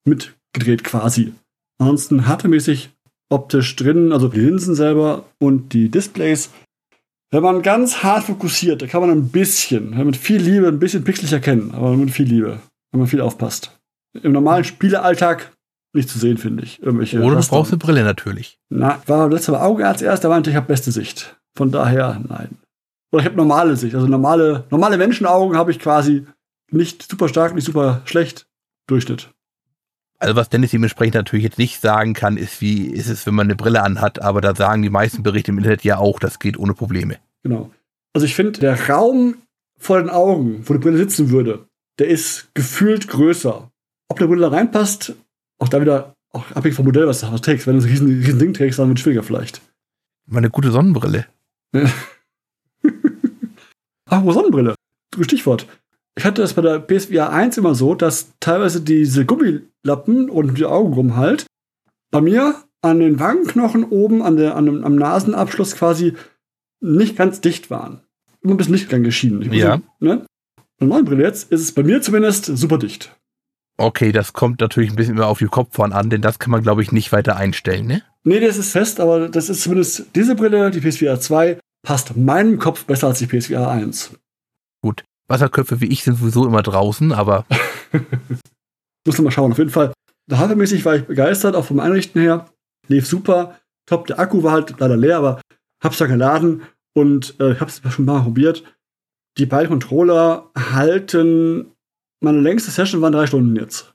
mitgedreht 0.05 0.83
quasi. 0.83 1.33
Ansonsten 1.79 2.27
hardwaremäßig 2.27 2.89
optisch 3.29 3.75
drin, 3.75 4.11
also 4.11 4.27
die 4.27 4.39
Linsen 4.39 4.75
selber 4.75 5.25
und 5.39 5.73
die 5.73 5.89
Displays. 5.89 6.51
Wenn 7.29 7.43
man 7.43 7.61
ganz 7.61 8.03
hart 8.03 8.23
fokussiert, 8.23 8.81
da 8.81 8.87
kann 8.87 9.01
man 9.01 9.09
ein 9.09 9.29
bisschen, 9.29 9.89
mit 10.05 10.15
viel 10.15 10.41
Liebe, 10.41 10.67
ein 10.67 10.79
bisschen 10.79 11.03
pixelig 11.03 11.33
erkennen, 11.33 11.71
aber 11.73 11.95
mit 11.97 12.11
viel 12.11 12.27
Liebe, 12.27 12.59
wenn 12.91 12.99
man 12.99 13.07
viel 13.07 13.21
aufpasst. 13.21 13.77
Im 14.23 14.31
normalen 14.31 14.63
Spielealltag 14.63 15.51
nicht 15.93 16.09
zu 16.09 16.19
sehen, 16.19 16.37
finde 16.37 16.63
ich. 16.63 16.81
Irgendwelche 16.81 17.19
Oder 17.19 17.39
du 17.39 17.47
brauchst 17.47 17.71
eine 17.71 17.79
Brille 17.79 18.03
natürlich. 18.03 18.59
Na, 18.69 19.01
war 19.07 19.29
letztes 19.29 19.51
Mal 19.51 19.61
Augenarzt 19.61 20.01
erst, 20.01 20.23
da 20.23 20.29
meinte 20.29 20.49
ich, 20.49 20.53
ich 20.53 20.57
habe 20.57 20.67
beste 20.67 20.91
Sicht. 20.91 21.37
Von 21.55 21.71
daher, 21.71 22.21
nein. 22.27 22.57
Oder 23.11 23.21
ich 23.21 23.25
habe 23.25 23.37
normale 23.37 23.75
Sicht. 23.75 23.95
Also 23.95 24.07
normale, 24.07 24.65
normale 24.69 24.97
Menschenaugen 24.97 25.57
habe 25.57 25.71
ich 25.71 25.79
quasi 25.79 26.25
nicht 26.71 27.09
super 27.09 27.29
stark, 27.29 27.55
nicht 27.55 27.65
super 27.65 28.01
schlecht. 28.05 28.47
Durchschnitt. 28.87 29.29
Also 30.19 30.35
was 30.35 30.49
Dennis 30.49 30.71
dementsprechend 30.71 31.15
natürlich 31.15 31.43
jetzt 31.43 31.59
nicht 31.59 31.79
sagen 31.79 32.13
kann, 32.13 32.37
ist, 32.37 32.61
wie 32.61 32.87
ist 32.87 33.07
es, 33.07 33.27
wenn 33.27 33.35
man 33.35 33.47
eine 33.47 33.55
Brille 33.55 33.83
anhat, 33.83 34.21
aber 34.21 34.41
da 34.41 34.55
sagen 34.55 34.81
die 34.81 34.89
meisten 34.89 35.21
Berichte 35.23 35.51
im 35.51 35.57
Internet 35.57 35.83
ja 35.83 35.97
auch, 35.97 36.19
das 36.19 36.39
geht 36.39 36.57
ohne 36.57 36.73
Probleme. 36.73 37.17
Genau. 37.43 37.71
Also 38.13 38.25
ich 38.25 38.33
finde, 38.33 38.59
der 38.59 38.89
Raum 38.89 39.35
vor 39.77 39.99
den 39.99 40.09
Augen, 40.09 40.63
wo 40.67 40.73
die 40.73 40.79
Brille 40.79 40.97
sitzen 40.97 41.29
würde, 41.29 41.67
der 41.99 42.07
ist 42.07 42.49
gefühlt 42.55 43.07
größer. 43.07 43.69
Ob 44.09 44.19
der 44.19 44.27
Brille 44.27 44.41
da 44.41 44.47
reinpasst, 44.47 45.13
auch 45.59 45.69
da 45.69 45.81
wieder 45.81 46.15
auch 46.31 46.49
abhängig 46.51 46.75
vom 46.75 46.85
Modell, 46.85 47.07
was 47.07 47.21
du 47.21 47.37
trägst. 47.37 47.67
Wenn 47.67 47.75
du 47.75 47.81
so 47.81 47.87
ein 47.87 47.91
riesen, 47.91 48.07
riesen 48.07 48.39
Ding 48.39 48.53
trägst, 48.53 48.79
dann 48.79 48.87
wird 48.87 48.97
es 48.97 49.03
schwieriger 49.03 49.23
vielleicht. 49.23 49.61
Meine 50.25 50.49
gute 50.49 50.71
Sonnenbrille. 50.71 51.25
Ach, 54.07 54.23
wo 54.23 54.31
Sonnenbrille? 54.31 54.75
Stichwort. 55.19 55.67
Ich 56.17 56.25
hatte 56.25 56.41
das 56.41 56.53
bei 56.53 56.61
der 56.61 56.79
PSVR 56.79 57.31
1 57.31 57.57
immer 57.57 57.75
so, 57.75 57.93
dass 57.93 58.33
teilweise 58.39 58.81
diese 58.81 59.25
Gummilappen 59.25 60.29
und 60.29 60.57
die 60.57 60.65
Augen 60.65 60.93
rum 60.93 61.15
halt 61.15 61.45
bei 62.11 62.21
mir 62.21 62.55
an 62.81 62.99
den 62.99 63.19
Wangenknochen 63.19 63.83
oben 63.83 64.21
an 64.21 64.37
der, 64.37 64.55
an, 64.55 64.83
am 64.83 64.95
Nasenabschluss 64.95 65.75
quasi 65.75 66.13
nicht 66.79 67.15
ganz 67.15 67.41
dicht 67.41 67.69
waren. 67.69 68.01
Immer 68.41 68.53
ein 68.53 68.57
bisschen 68.57 68.73
Licht 68.73 68.89
geschieden. 68.89 69.53
Ja. 69.53 69.81
ne? 69.99 70.25
Bei 70.79 70.85
neuen 70.85 71.05
Brille 71.05 71.23
jetzt 71.23 71.51
ist 71.51 71.61
es 71.61 71.71
bei 71.71 71.83
mir 71.83 72.01
zumindest 72.01 72.45
super 72.45 72.77
dicht. 72.77 73.15
Okay, 73.77 74.11
das 74.11 74.33
kommt 74.33 74.59
natürlich 74.59 74.89
ein 74.89 74.95
bisschen 74.95 75.15
immer 75.15 75.27
auf 75.27 75.37
die 75.37 75.45
Kopfhörer 75.45 75.93
an, 75.93 76.09
denn 76.09 76.21
das 76.21 76.39
kann 76.39 76.49
man, 76.49 76.63
glaube 76.63 76.81
ich, 76.81 76.91
nicht 76.91 77.11
weiter 77.11 77.35
einstellen, 77.35 77.85
ne? 77.85 78.01
Nee, 78.23 78.39
das 78.39 78.57
ist 78.57 78.71
fest, 78.71 78.99
aber 78.99 79.29
das 79.29 79.49
ist 79.49 79.61
zumindest 79.61 80.07
diese 80.15 80.35
Brille, 80.35 80.71
die 80.71 80.81
PSVR 80.81 81.19
2, 81.19 81.59
passt 81.87 82.17
meinem 82.17 82.59
Kopf 82.59 82.83
besser 82.83 83.07
als 83.07 83.19
die 83.19 83.27
PSVR 83.27 83.69
1. 83.69 84.11
Gut. 84.81 85.05
Wasserköpfe 85.29 85.79
wie 85.79 85.85
ich 85.85 86.03
sind 86.03 86.17
sowieso 86.17 86.45
immer 86.45 86.61
draußen, 86.61 87.13
aber. 87.13 87.45
Muss 89.07 89.17
mal 89.19 89.31
schauen. 89.31 89.53
Auf 89.53 89.57
jeden 89.57 89.69
Fall, 89.69 89.93
hardwaremäßig 90.29 90.83
war 90.83 90.97
ich 90.97 91.05
begeistert, 91.05 91.55
auch 91.55 91.63
vom 91.63 91.79
Einrichten 91.79 92.19
her. 92.21 92.49
Lief 92.89 93.07
super. 93.07 93.57
Top. 93.85 94.05
Der 94.07 94.19
Akku 94.19 94.43
war 94.43 94.51
halt 94.51 94.77
leider 94.79 94.97
leer, 94.97 95.17
aber 95.17 95.39
hab's 95.81 95.97
da 95.97 96.07
geladen 96.07 96.63
und 96.93 97.39
äh, 97.39 97.55
hab's 97.55 97.81
schon 97.89 98.03
mal 98.03 98.21
probiert. 98.21 98.65
Die 99.37 99.45
beiden 99.45 99.69
Controller 99.69 100.51
halten. 100.57 101.71
Meine 102.19 102.41
längste 102.41 102.69
Session 102.69 103.01
waren 103.01 103.13
drei 103.13 103.27
Stunden 103.27 103.55
jetzt. 103.55 103.93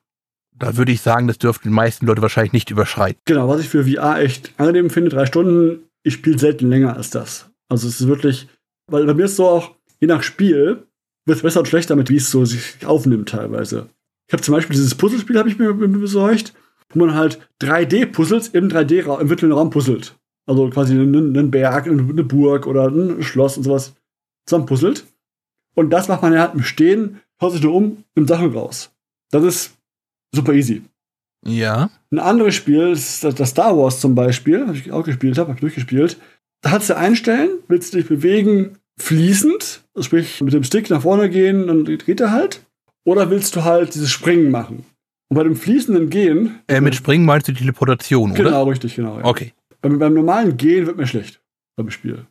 Da 0.57 0.79
würde 0.79 0.93
ich 0.93 1.03
sagen, 1.03 1.29
das 1.29 1.37
dürften 1.37 1.69
die 1.69 1.75
meisten 1.75 2.07
Leute 2.07 2.23
wahrscheinlich 2.23 2.55
nicht 2.55 2.71
überschreiten. 2.71 3.21
Genau, 3.27 3.49
was 3.49 3.61
ich 3.61 3.69
für 3.69 3.85
VR 3.85 4.19
echt 4.21 4.55
angenehm 4.57 4.89
finde, 4.89 5.11
drei 5.11 5.27
Stunden. 5.27 5.91
Ich 6.03 6.15
spiele 6.15 6.39
selten 6.39 6.71
länger 6.71 6.97
als 6.97 7.11
das. 7.11 7.52
Also 7.73 7.89
es 7.89 8.03
ist 8.03 8.07
wirklich, 8.07 8.49
weil 8.87 9.07
bei 9.07 9.15
mir 9.15 9.25
ist 9.25 9.37
so 9.37 9.47
auch, 9.47 9.75
je 9.99 10.07
nach 10.07 10.23
Spiel, 10.23 10.87
wird 11.25 11.37
es 11.37 11.43
besser 11.43 11.61
und 11.61 11.67
schlechter 11.67 11.97
mit, 11.97 12.11
wie 12.11 12.17
es 12.17 12.31
so 12.31 12.45
sich 12.45 12.85
aufnimmt 12.85 13.31
teilweise. 13.31 13.89
Ich 14.27 14.35
habe 14.35 14.43
zum 14.43 14.55
Beispiel 14.55 14.77
dieses 14.77 14.95
Puzzlespiel, 14.95 15.39
habe 15.39 15.49
ich 15.49 15.59
mir, 15.59 15.73
besorgt, 15.73 16.53
wo 16.91 16.99
man 16.99 17.15
halt 17.15 17.41
3D-Puzzles 17.63 18.49
im 18.49 18.69
3D-Raum, 18.69 19.23
im 19.23 19.31
virtuellen 19.31 19.55
Raum 19.55 19.71
puzzelt. 19.71 20.15
Also 20.47 20.69
quasi 20.69 20.93
einen, 20.93 21.35
einen 21.35 21.51
Berg, 21.51 21.87
eine 21.87 22.03
Burg 22.03 22.67
oder 22.67 22.89
ein 22.89 23.23
Schloss 23.23 23.57
und 23.57 23.63
sowas 23.63 23.95
zusammen 24.45 24.67
puzzelt. 24.67 25.07
Und 25.75 25.89
das 25.91 26.09
macht 26.09 26.21
man 26.21 26.35
ja 26.35 26.41
halt 26.41 26.55
im 26.55 26.63
Stehen, 26.63 27.23
haut 27.41 27.53
sich 27.53 27.63
nur 27.63 27.73
um, 27.73 28.05
nimmt 28.15 28.29
Sachen 28.29 28.53
raus. 28.53 28.91
Das 29.31 29.45
ist 29.45 29.79
super 30.35 30.53
easy. 30.53 30.83
Ja. 31.47 31.89
Ein 32.11 32.19
anderes 32.19 32.55
Spiel, 32.55 32.91
das, 32.91 33.21
das 33.21 33.49
Star 33.49 33.79
Wars 33.79 33.99
zum 33.99 34.15
Beispiel, 34.15 34.67
habe 34.67 34.77
ich 34.77 34.93
auch 34.93 35.05
gespielt, 35.05 35.39
habe 35.39 35.53
hab 35.53 35.61
durchgespielt. 35.61 36.19
Da 36.63 36.71
kannst 36.71 36.91
du 36.91 36.97
einstellen, 36.97 37.51
willst 37.69 37.93
du 37.93 37.99
dich 37.99 38.09
bewegen 38.09 38.79
fließend, 38.99 39.83
sprich 40.01 40.41
mit 40.41 40.53
dem 40.53 40.65
Stick 40.65 40.91
nach 40.91 41.03
vorne 41.03 41.29
gehen, 41.29 41.67
dann 41.67 41.85
geht 41.85 42.21
er 42.21 42.31
halt. 42.31 42.65
Oder 43.05 43.31
willst 43.31 43.57
du 43.57 43.65
halt 43.65 43.95
dieses 43.95 44.11
Springen 44.11 44.51
machen? 44.51 44.85
Und 45.29 45.37
bei 45.37 45.43
dem 45.43 45.57
fließenden 45.57 46.09
Gehen. 46.09 46.61
Äh, 46.69 46.81
mit 46.81 46.95
Springen 46.95 47.25
meinst 47.25 47.49
du 47.49 47.53
die 47.53 47.61
Teleportation, 47.61 48.35
genau, 48.35 48.41
oder? 48.41 48.51
Genau, 48.51 48.69
richtig, 48.69 48.95
genau. 48.95 49.19
Ja. 49.19 49.25
Okay. 49.25 49.53
Beim, 49.81 49.99
beim, 49.99 50.15
normalen 50.15 50.57
Gehen 50.57 50.87
wird 50.87 50.97
mir 50.97 51.07
schlecht 51.07 51.41
beim 51.77 51.91
Spiel. 51.91 52.27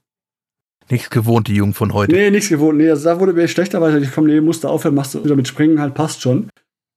Nichts 0.90 1.10
gewohnt, 1.10 1.48
die 1.48 1.56
Jungen 1.56 1.74
von 1.74 1.94
heute. 1.94 2.14
Nee, 2.14 2.30
nichts 2.30 2.50
gewohnt. 2.50 2.78
Nee, 2.78 2.90
also 2.90 3.06
da 3.06 3.20
wurde 3.20 3.34
mir 3.34 3.48
schlechter, 3.48 3.82
weil 3.82 4.02
ich 4.02 4.12
komm, 4.12 4.28
nee, 4.28 4.40
musste 4.40 4.70
aufhören, 4.70 4.96
machst 4.96 5.16
du 5.16 5.24
wieder 5.24 5.36
mit 5.36 5.48
Springen 5.48 5.82
halt, 5.82 5.94
passt 5.94 6.22
schon. 6.22 6.50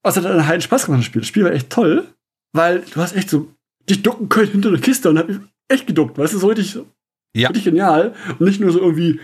Was 0.02 0.16
hat 0.16 0.24
dann 0.24 0.46
halt 0.46 0.62
Spaß 0.62 0.86
gemacht, 0.86 1.00
das 1.00 1.06
Spiel. 1.06 1.22
Das 1.22 1.28
Spiel 1.28 1.44
war 1.44 1.52
echt 1.52 1.70
toll, 1.70 2.06
weil 2.52 2.84
du 2.92 3.00
hast 3.00 3.16
echt 3.16 3.30
so 3.30 3.48
dich 3.88 4.02
ducken 4.02 4.28
können 4.28 4.52
hinter 4.52 4.70
der 4.70 4.80
Kiste 4.80 5.08
und 5.10 5.18
hab 5.18 5.28
mich 5.28 5.38
echt 5.68 5.86
geduckt, 5.86 6.18
weißt 6.18 6.34
du, 6.34 6.38
so 6.38 6.48
richtig, 6.48 6.78
ja. 7.34 7.48
richtig 7.48 7.64
genial. 7.64 8.14
Und 8.38 8.42
nicht 8.42 8.60
nur 8.60 8.72
so 8.72 8.80
irgendwie 8.80 9.20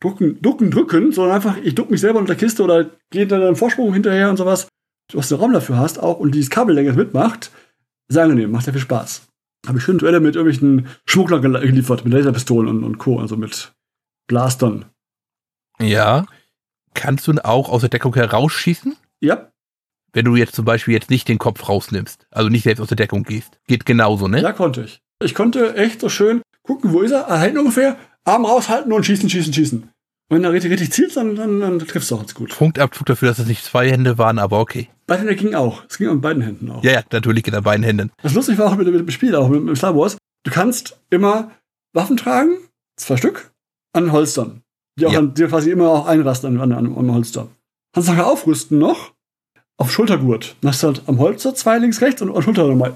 ducken, 0.00 0.40
ducken, 0.42 0.70
drücken, 0.70 1.12
sondern 1.12 1.36
einfach, 1.36 1.56
ich 1.62 1.74
duck 1.74 1.90
mich 1.90 2.00
selber 2.00 2.18
unter 2.18 2.34
der 2.34 2.40
Kiste 2.40 2.62
oder 2.62 2.90
gehe 3.10 3.26
dann 3.26 3.42
einen 3.42 3.56
Vorsprung 3.56 3.92
hinterher 3.92 4.28
und 4.28 4.36
sowas. 4.36 4.68
Du 5.10 5.18
hast 5.18 5.30
den 5.30 5.38
Raum 5.38 5.52
dafür 5.52 5.78
hast 5.78 5.98
auch 5.98 6.18
und 6.18 6.34
dieses 6.34 6.50
Kabellänge 6.50 6.92
mitmacht, 6.92 7.50
sehr 8.08 8.24
angenehm, 8.24 8.50
macht 8.50 8.64
sehr 8.64 8.74
viel 8.74 8.82
Spaß. 8.82 9.28
Habe 9.66 9.78
ich 9.78 9.84
schön 9.84 9.98
Duelle 9.98 10.20
mit 10.20 10.34
irgendwelchen 10.34 10.88
Schmugglern 11.06 11.42
geliefert, 11.42 12.04
mit 12.04 12.12
Laserpistolen 12.12 12.68
und, 12.68 12.84
und 12.84 12.98
Co., 12.98 13.20
also 13.20 13.36
mit 13.36 13.72
Blastern. 14.26 14.86
Ja. 15.78 16.26
Kannst 16.94 17.26
du 17.26 17.32
auch 17.44 17.68
aus 17.68 17.80
der 17.80 17.90
Deckung 17.90 18.14
herausschießen? 18.14 18.96
Ja. 19.20 19.52
Wenn 20.12 20.24
du 20.24 20.36
jetzt 20.36 20.54
zum 20.54 20.64
Beispiel 20.64 20.94
jetzt 20.94 21.10
nicht 21.10 21.28
den 21.28 21.38
Kopf 21.38 21.68
rausnimmst, 21.68 22.26
also 22.30 22.48
nicht 22.48 22.64
selbst 22.64 22.80
aus 22.80 22.88
der 22.88 22.96
Deckung 22.96 23.22
gehst. 23.22 23.60
Geht 23.66 23.86
genauso, 23.86 24.28
ne? 24.28 24.42
Ja, 24.42 24.52
konnte 24.52 24.82
ich. 24.82 25.00
Ich 25.22 25.34
konnte 25.34 25.76
echt 25.76 26.00
so 26.00 26.08
schön 26.08 26.42
gucken, 26.62 26.92
wo 26.92 27.00
ist 27.02 27.10
er? 27.12 27.22
Er 27.22 27.38
hält 27.40 27.56
ungefähr, 27.56 27.96
Arm 28.24 28.44
raushalten 28.44 28.92
und 28.92 29.04
schießen, 29.04 29.28
schießen, 29.28 29.52
schießen. 29.52 29.82
Und 29.82 29.88
wenn 30.38 30.44
er 30.44 30.52
richtig, 30.52 30.70
richtig 30.70 30.92
zielt, 30.92 31.16
dann, 31.16 31.36
dann, 31.36 31.60
dann 31.60 31.78
triffst 31.80 32.10
du 32.10 32.14
auch 32.14 32.20
ganz 32.20 32.34
gut. 32.34 32.56
Punktabzug 32.56 33.06
dafür, 33.06 33.28
dass 33.28 33.38
es 33.38 33.46
nicht 33.46 33.64
zwei 33.64 33.90
Hände 33.90 34.16
waren, 34.18 34.38
aber 34.38 34.60
okay. 34.60 34.88
Beide 35.06 35.20
Hände 35.20 35.36
ging 35.36 35.54
auch. 35.54 35.82
Es 35.88 35.98
ging 35.98 36.08
an 36.08 36.20
beiden 36.20 36.42
Händen 36.42 36.70
auch. 36.70 36.82
Ja, 36.82 36.92
ja, 36.92 37.02
natürlich 37.12 37.42
geht 37.42 37.54
an 37.54 37.64
beiden 37.64 37.84
Händen. 37.84 38.10
Das 38.22 38.32
lustig 38.32 38.56
war 38.58 38.66
auch 38.72 38.76
mit, 38.76 38.86
mit 38.86 38.94
dem 39.00 39.10
Spiel, 39.10 39.34
auch 39.34 39.48
mit, 39.48 39.62
mit 39.62 39.76
Star 39.76 39.94
Wars. 39.96 40.16
Du 40.44 40.50
kannst 40.50 40.98
immer 41.10 41.50
Waffen 41.92 42.16
tragen, 42.16 42.56
zwei 42.96 43.16
Stück, 43.16 43.52
an 43.92 44.12
Holstern. 44.12 44.62
Die 44.98 45.06
auch 45.06 45.12
Ja. 45.12 45.18
an, 45.18 45.34
die 45.34 45.44
quasi 45.44 45.70
immer 45.70 45.90
auch 45.90 46.06
einrasten 46.06 46.60
an, 46.60 46.72
an, 46.72 46.86
am 46.96 47.12
Holster. 47.12 47.48
Kannst 47.94 48.08
nachher 48.08 48.26
aufrüsten 48.26 48.78
noch 48.78 49.12
auf 49.76 49.92
Schultergurt. 49.92 50.56
Dann 50.60 50.70
hast 50.70 50.82
du 50.82 50.86
halt 50.88 51.02
am 51.06 51.18
Holster 51.18 51.54
zwei 51.54 51.78
links, 51.78 52.00
rechts 52.00 52.22
und 52.22 52.34
an 52.34 52.42
Schulter 52.42 52.66
nochmal. 52.66 52.94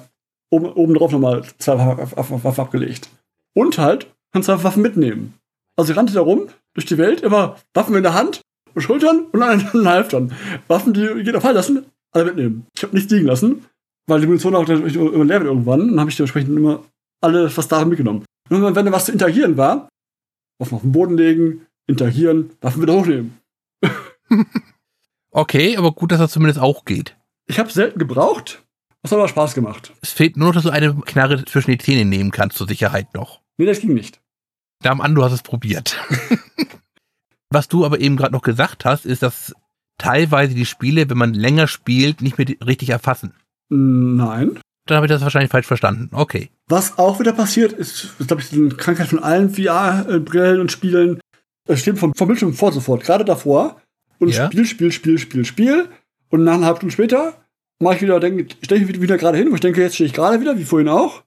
Oben, 0.51 0.67
oben 0.73 0.95
drauf 0.95 1.11
nochmal 1.13 1.45
zwei 1.59 1.77
Waffen 1.77 2.61
abgelegt. 2.65 3.09
Und 3.57 3.79
halt 3.79 4.13
kannst 4.33 4.49
du 4.49 4.53
auch 4.53 4.65
Waffen 4.65 4.83
mitnehmen. 4.83 5.35
Also 5.77 5.93
ich 5.93 5.99
rannte 5.99 6.13
da 6.13 6.21
rum, 6.21 6.49
durch 6.75 6.87
die 6.87 6.99
Welt, 6.99 7.23
immer 7.23 7.57
Waffen 7.75 7.95
in 7.95 8.03
der 8.03 8.15
Hand, 8.15 8.43
und 8.75 8.83
Schultern 8.83 9.27
und 9.33 9.43
an 9.43 9.67
den 9.73 9.89
Halftern. 9.89 10.33
Waffen, 10.69 10.93
die 10.93 11.01
jeder 11.01 11.41
fallen 11.41 11.55
lassen, 11.55 11.87
alle 12.13 12.27
mitnehmen. 12.27 12.67
Ich 12.77 12.83
habe 12.83 12.95
nichts 12.95 13.11
liegen 13.11 13.27
lassen, 13.27 13.65
weil 14.07 14.21
die 14.21 14.27
Munition 14.27 14.55
auch 14.55 14.69
immer 14.69 15.25
leer 15.25 15.41
wird 15.41 15.51
irgendwann. 15.51 15.81
Und 15.81 15.89
dann 15.89 16.01
habe 16.01 16.11
ich 16.11 16.17
dementsprechend 16.17 16.57
immer 16.57 16.85
alle, 17.23 17.55
was 17.57 17.69
darin 17.69 17.89
mitgenommen. 17.89 18.25
Und 18.51 18.75
wenn 18.77 18.87
da 18.87 18.93
was 18.93 19.07
zu 19.07 19.13
interagieren 19.13 19.57
war, 19.57 19.89
Waffen 20.59 20.77
auf 20.77 20.83
den 20.83 20.93
Boden 20.93 21.17
legen, 21.17 21.67
interagieren, 21.87 22.51
Waffen 22.61 22.83
wieder 22.83 22.95
hochnehmen. 22.95 23.39
Okay, 25.37 25.77
aber 25.77 25.93
gut, 25.93 26.13
dass 26.13 26.19
das 26.19 26.33
zumindest 26.33 26.59
auch 26.59 26.87
geht. 26.87 27.15
Ich 27.47 27.59
habe 27.59 27.71
selten 27.71 27.99
gebraucht, 27.99 28.63
das 29.03 29.13
hat 29.13 29.19
aber 29.19 29.29
Spaß 29.29 29.53
gemacht. 29.53 29.93
Es 30.01 30.13
fehlt 30.13 30.39
nur 30.39 30.49
noch, 30.49 30.55
dass 30.55 30.63
du 30.63 30.71
eine 30.71 30.95
Knarre 30.95 31.45
zwischen 31.45 31.73
die 31.73 31.77
Zähne 31.77 32.07
nehmen 32.07 32.31
kannst, 32.31 32.57
zur 32.57 32.67
Sicherheit 32.67 33.13
noch. 33.13 33.43
Nee, 33.59 33.67
das 33.67 33.81
ging 33.81 33.95
nicht. 33.95 34.21
Nahm 34.83 35.01
an, 35.01 35.15
du 35.15 35.25
hast 35.25 35.33
es 35.33 35.43
probiert. 35.43 35.97
Was 37.51 37.69
du 37.69 37.85
aber 37.85 38.01
eben 38.01 38.17
gerade 38.17 38.33
noch 38.33 38.43
gesagt 38.43 38.85
hast, 38.85 39.07
ist, 39.07 39.23
dass 39.23 39.55
teilweise 39.99 40.55
die 40.55 40.67
Spiele, 40.67 41.09
wenn 41.09 41.17
man 41.17 41.33
länger 41.35 41.69
spielt, 41.69 42.21
nicht 42.21 42.39
mehr 42.39 42.47
richtig 42.67 42.91
erfassen. 42.91 43.35
Nein. 43.69 44.59
Dann 44.87 44.97
habe 44.97 45.07
ich 45.07 45.11
das 45.11 45.23
wahrscheinlich 45.23 45.51
falsch 45.51 45.67
verstanden. 45.67 46.11
Okay. 46.13 46.51
Was 46.69 46.99
auch 46.99 47.19
wieder 47.19 47.33
passiert, 47.33 47.73
ist, 47.73 48.15
ist 48.19 48.27
glaube 48.29 48.43
ich, 48.43 48.51
die 48.51 48.69
Krankheit 48.69 49.09
von 49.09 49.23
allen 49.23 49.51
VR-Brillen 49.51 50.61
und 50.61 50.71
Spielen. 50.71 51.21
Es 51.67 51.81
steht 51.81 51.99
vom, 51.99 52.15
vom 52.15 52.29
Bildschirm 52.29 52.55
vor 52.55 52.73
sofort, 52.73 53.03
gerade 53.03 53.25
davor. 53.25 53.81
Und 54.19 54.29
Ja. 54.29 54.47
Spiel, 54.47 54.65
Spiel, 54.65 54.93
Spiel, 54.93 55.19
Spiel, 55.19 55.45
Spiel. 55.45 55.89
Und 56.29 56.45
nach 56.45 56.55
einer 56.55 56.67
halben 56.67 56.79
Stunde 56.79 56.93
später 56.93 57.45
mache 57.81 57.97
ich 57.97 58.03
wieder, 58.03 58.21
denke, 58.21 58.55
stelle 58.63 58.83
ich 58.83 59.01
wieder 59.01 59.19
gerade 59.19 59.39
hin, 59.39 59.51
wo 59.51 59.55
ich 59.55 59.61
denke, 59.61 59.81
jetzt 59.81 59.95
stehe 59.95 60.07
ich 60.07 60.15
gerade 60.15 60.41
wieder, 60.41 60.59
wie 60.59 60.65
vorhin 60.65 60.89
auch. 60.89 61.23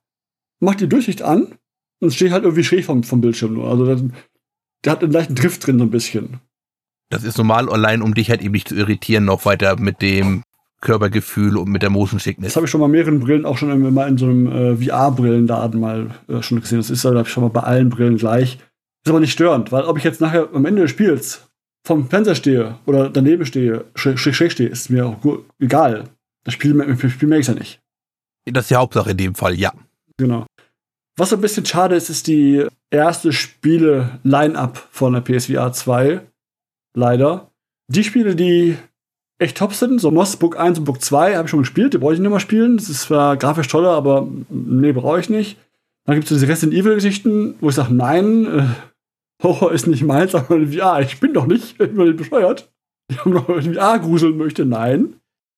Mach 0.60 0.76
die 0.76 0.90
Durchsicht 0.90 1.22
an 1.22 1.56
und 2.00 2.14
stehe 2.14 2.32
halt 2.32 2.44
irgendwie 2.44 2.64
schräg 2.64 2.86
vom, 2.86 3.04
vom 3.04 3.22
Bildschirm 3.22 3.54
nur. 3.54 3.70
Also 3.70 3.86
das, 3.86 4.04
der 4.86 4.92
hat 4.94 5.04
einen 5.04 5.12
leichten 5.12 5.36
Drift 5.36 5.66
drin, 5.66 5.78
so 5.80 5.86
ein 5.86 5.92
bisschen. 5.92 6.40
Das 7.10 7.24
ist 7.24 7.38
normal 7.38 7.70
allein, 7.70 8.02
um 8.02 8.14
dich 8.14 8.30
halt 8.30 8.42
eben 8.42 8.52
nicht 8.54 8.68
zu 8.70 8.76
irritieren, 8.76 9.26
noch 9.26 9.46
weiter 9.46 9.80
mit 9.80 10.02
dem 10.02 10.44
Körpergefühl 10.82 11.58
und 11.58 11.70
mit 11.70 11.82
der 11.82 11.90
Motion 11.90 12.18
Das 12.18 12.24
Sickness. 12.24 12.56
habe 12.56 12.66
ich 12.66 12.72
schon 12.72 12.80
mal 12.82 12.88
mehreren 12.88 13.20
Brillen, 13.20 13.46
auch 13.46 13.58
schon 13.58 13.94
mal 13.94 14.08
in 14.08 14.18
so 14.18 14.26
einem 14.26 14.48
äh, 14.48 14.78
VR-Brillenladen 14.78 15.80
mal 15.80 16.12
äh, 16.28 16.42
schon 16.42 16.62
gesehen. 16.62 16.78
Das 16.80 16.90
ist 16.90 17.04
halt, 17.04 17.20
ich 17.26 17.34
schon 17.34 17.44
mal 17.44 17.50
bei 17.50 17.62
allen 17.62 17.90
Brillen 17.90 18.18
gleich. 18.18 18.56
Ist 19.04 19.10
aber 19.10 19.20
nicht 19.20 19.32
störend, 19.34 19.72
weil 19.72 19.84
ob 19.84 19.98
ich 19.98 20.04
jetzt 20.04 20.22
nachher 20.22 20.50
am 20.54 20.66
Ende 20.66 20.84
des 20.84 20.92
Spiels 20.92 21.50
vom 21.86 22.10
Fenster 22.10 22.36
stehe 22.36 22.78
oder 22.86 23.10
daneben 23.10 23.46
stehe, 23.46 23.86
schräg, 23.96 24.20
schräg, 24.20 24.36
schräg 24.36 24.52
stehe, 24.52 24.70
ist 24.70 24.90
mir 24.90 25.06
auch 25.08 25.20
gu- 25.22 25.40
egal. 25.60 26.06
Das 26.44 26.54
Spiel, 26.54 26.80
im 26.80 27.10
Spiel 27.10 27.28
merke 27.28 27.42
ich 27.42 27.48
ja 27.48 27.54
nicht. 27.56 27.80
Das 28.46 28.66
ist 28.66 28.72
die 28.72 28.76
Hauptsache 28.76 29.12
in 29.12 29.18
dem 29.18 29.36
Fall, 29.36 29.56
ja. 29.60 29.74
Genau. 30.18 30.46
Was 31.20 31.34
ein 31.34 31.42
bisschen 31.42 31.66
schade 31.66 31.96
ist, 31.96 32.10
ist 32.10 32.28
die 32.28 32.66
erste 32.90 33.34
Spiele-Line-Up 33.34 34.78
von 34.90 35.12
der 35.12 35.20
PSVR 35.20 35.74
2. 35.74 36.22
Leider. 36.96 37.52
Die 37.92 38.06
Spiele, 38.06 38.38
die 38.38 38.78
echt 39.38 39.58
top 39.58 39.74
sind, 39.74 40.00
so 40.00 40.12
Moss 40.12 40.38
Book 40.38 40.58
1 40.58 40.80
und 40.80 40.86
Book 40.86 41.02
2, 41.02 41.36
habe 41.36 41.44
ich 41.44 41.50
schon 41.50 41.60
gespielt, 41.60 41.94
die 41.94 41.98
brauche 41.98 42.14
ich 42.14 42.22
nicht 42.22 42.30
mehr 42.30 42.40
spielen. 42.40 42.78
Das 42.78 42.88
ist 42.88 43.02
zwar 43.02 43.36
grafisch 43.36 43.68
toller, 43.68 43.90
aber 43.90 44.30
nee, 44.48 44.94
brauche 44.94 45.20
ich 45.20 45.30
nicht. 45.30 45.58
Dann 46.06 46.16
gibt 46.16 46.32
es 46.32 46.38
diese 46.38 46.48
Resident 46.48 46.80
Evil-Geschichten, 46.80 47.56
wo 47.60 47.68
ich 47.68 47.76
sage, 47.76 47.94
nein, 47.94 48.46
äh, 48.46 49.44
Horror 49.44 49.74
ist 49.74 49.88
nicht 49.88 50.04
meins, 50.04 50.34
aber 50.36 50.56
in 50.56 50.72
VR, 50.72 51.02
ich 51.02 51.20
bin 51.20 51.34
doch 51.34 51.48
nicht, 51.48 51.72
ich 51.72 51.78
bin 51.78 51.98
nicht 51.98 52.16
bescheuert. 52.16 52.72
Ich 53.10 53.20
habe 53.20 53.32
noch 53.32 53.50
in 53.50 53.74
VR 53.74 54.00
gruseln 54.00 54.38
möchte, 54.38 54.64
nein. 54.64 55.16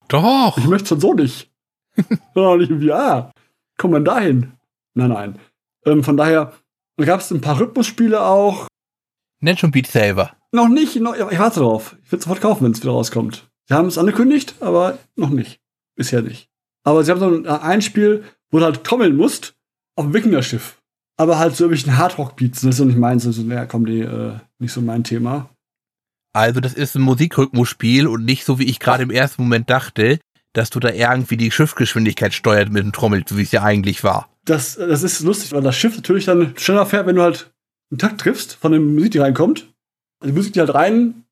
Doch. 0.08 0.58
Ich 0.58 0.66
möchte 0.66 0.88
schon 0.88 1.00
so 1.00 1.14
nicht. 1.14 1.52
Sondern 2.34 2.58
nicht 2.58 2.72
im 2.72 2.82
VR. 2.82 3.32
Kommt 3.78 3.94
man 3.94 4.06
dahin? 4.06 4.54
Nein, 4.96 5.10
nein. 5.10 5.40
Ähm, 5.86 6.04
von 6.04 6.18
daher 6.18 6.54
gab 6.98 7.20
es 7.20 7.32
ein 7.32 7.42
paar 7.42 7.60
Rhythmusspiele 7.60 8.24
auch. 8.24 8.68
Nenn 9.40 9.58
schon 9.58 9.72
Beat 9.72 9.88
Saber. 9.88 10.36
Noch 10.52 10.68
nicht, 10.68 10.98
noch, 10.98 11.16
ich 11.16 11.40
warte 11.40 11.62
drauf. 11.62 11.96
Ich 12.04 12.12
werde 12.12 12.24
sofort 12.24 12.42
kaufen, 12.42 12.66
wenn 12.66 12.72
es 12.74 12.82
wieder 12.82 12.92
rauskommt. 12.92 13.50
Sie 13.68 13.74
haben 13.74 13.88
es 13.88 13.98
angekündigt, 13.98 14.56
aber 14.60 15.00
noch 15.16 15.30
nicht. 15.30 15.60
Bisher 15.96 16.22
nicht. 16.22 16.50
Aber 16.84 17.04
sie 17.04 17.12
haben 17.12 17.20
so 17.20 17.30
ein, 17.30 17.48
ein 17.48 17.82
Spiel, 17.82 18.24
wo 18.52 18.60
du 18.60 18.66
halt 18.66 18.84
trommeln 18.84 19.16
musst, 19.16 19.56
auf 19.96 20.06
dem 20.06 20.14
Wikingerschiff. 20.14 20.78
Aber 21.18 21.40
halt 21.40 21.56
so 21.56 21.64
irgendwelchen 21.64 21.98
Hardrock-Beats. 21.98 22.62
Das 22.62 22.70
ist 22.72 22.78
so 22.78 22.86
nicht 22.86 22.98
meins. 22.98 23.26
Also, 23.26 23.44
naja, 23.44 23.66
komm, 23.66 23.86
die, 23.86 24.02
äh, 24.02 24.34
nicht 24.60 24.74
so 24.74 24.82
mein 24.82 25.04
Thema. 25.04 25.50
Also 26.34 26.62
das 26.62 26.74
ist 26.74 26.96
ein 26.96 27.02
Musikrhythmusspiel 27.02 28.08
und 28.08 28.24
nicht 28.26 28.46
so, 28.46 28.58
wie 28.58 28.66
ich 28.66 28.80
gerade 28.80 29.04
im 29.04 29.12
ersten 29.12 29.44
Moment 29.44 29.70
dachte, 29.70 30.20
dass 30.54 30.70
du 30.70 30.80
da 30.80 30.90
irgendwie 30.90 31.38
die 31.38 31.52
Schiffsgeschwindigkeit 31.52 32.34
steuert 32.34 32.72
mit 32.72 32.84
dem 32.84 32.92
Trommel, 32.92 33.24
wie 33.30 33.42
es 33.42 33.52
ja 33.52 33.64
eigentlich 33.64 34.04
war. 34.04 34.30
Das, 34.46 34.76
das 34.76 35.04
ist 35.04 35.22
lustig, 35.22 35.52
weil 35.54 35.62
das 35.62 35.76
Schiff 35.76 35.96
natürlich 35.96 36.26
dann 36.26 36.54
schneller 36.58 36.86
fährt, 36.86 37.06
wenn 37.06 37.16
du 37.16 37.22
halt 37.22 37.52
einen 37.92 38.00
Takt 38.00 38.22
triffst 38.22 38.56
von 38.56 38.72
der 38.72 38.82
Musik, 38.82 39.12
die 39.12 39.20
reinkommt. 39.20 39.68
Die 40.24 40.32
Musik, 40.32 40.54
die 40.54 40.60
halt 40.60 40.74
rein 40.74 41.24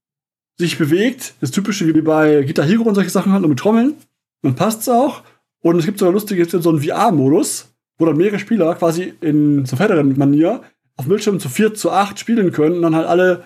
sich 0.57 0.77
bewegt. 0.77 1.33
Das 1.41 1.51
typische 1.51 1.88
wie 1.88 2.01
bei 2.01 2.43
Guitar 2.43 2.65
Hero 2.65 2.83
und 2.83 2.95
solche 2.95 3.09
Sachen 3.09 3.31
halt 3.31 3.41
nur 3.41 3.49
mit 3.49 3.59
Trommeln. 3.59 3.95
Dann 4.41 4.55
passt's 4.55 4.89
auch. 4.89 5.23
Und 5.61 5.77
es 5.77 5.85
gibt 5.85 5.99
sogar 5.99 6.13
lustige, 6.13 6.43
es 6.43 6.51
so 6.51 6.69
einen 6.69 6.81
VR-Modus, 6.81 7.73
wo 7.97 8.05
dann 8.05 8.17
mehrere 8.17 8.39
Spieler 8.39 8.75
quasi 8.75 9.13
in 9.21 9.65
so 9.65 9.75
federen 9.75 10.17
Manier 10.17 10.61
auf 10.95 11.07
Bildschirm 11.07 11.39
zu 11.39 11.49
vier, 11.49 11.73
zu 11.73 11.91
acht 11.91 12.19
spielen 12.19 12.51
können 12.51 12.75
und 12.75 12.81
dann 12.81 12.95
halt 12.95 13.07
alle 13.07 13.45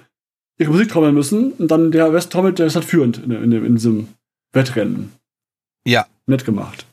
ihre 0.57 0.71
Musik 0.71 0.89
trommeln 0.89 1.13
müssen. 1.13 1.51
Und 1.53 1.69
dann 1.69 1.91
der 1.91 2.13
West 2.13 2.31
trommelt, 2.31 2.59
der 2.59 2.67
ist 2.67 2.75
halt 2.75 2.85
führend 2.85 3.19
in, 3.23 3.31
in, 3.31 3.51
in 3.51 3.75
diesem 3.75 4.07
Wettrennen. 4.51 5.11
Ja. 5.85 6.05
Nett 6.27 6.45
gemacht. 6.45 6.85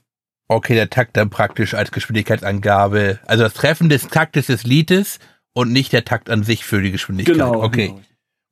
Okay, 0.48 0.74
der 0.74 0.90
Takt 0.90 1.16
dann 1.16 1.30
praktisch 1.30 1.74
als 1.74 1.92
Geschwindigkeitsangabe. 1.92 3.20
Also 3.26 3.44
das 3.44 3.54
Treffen 3.54 3.88
des 3.88 4.08
Taktes 4.08 4.46
des 4.46 4.64
Liedes 4.64 5.18
und 5.52 5.72
nicht 5.72 5.92
der 5.92 6.04
Takt 6.04 6.28
an 6.30 6.42
sich 6.42 6.64
für 6.64 6.82
die 6.82 6.90
Geschwindigkeit. 6.90 7.34
Genau. 7.34 7.62
Okay. 7.62 7.88
Genau. 7.88 8.00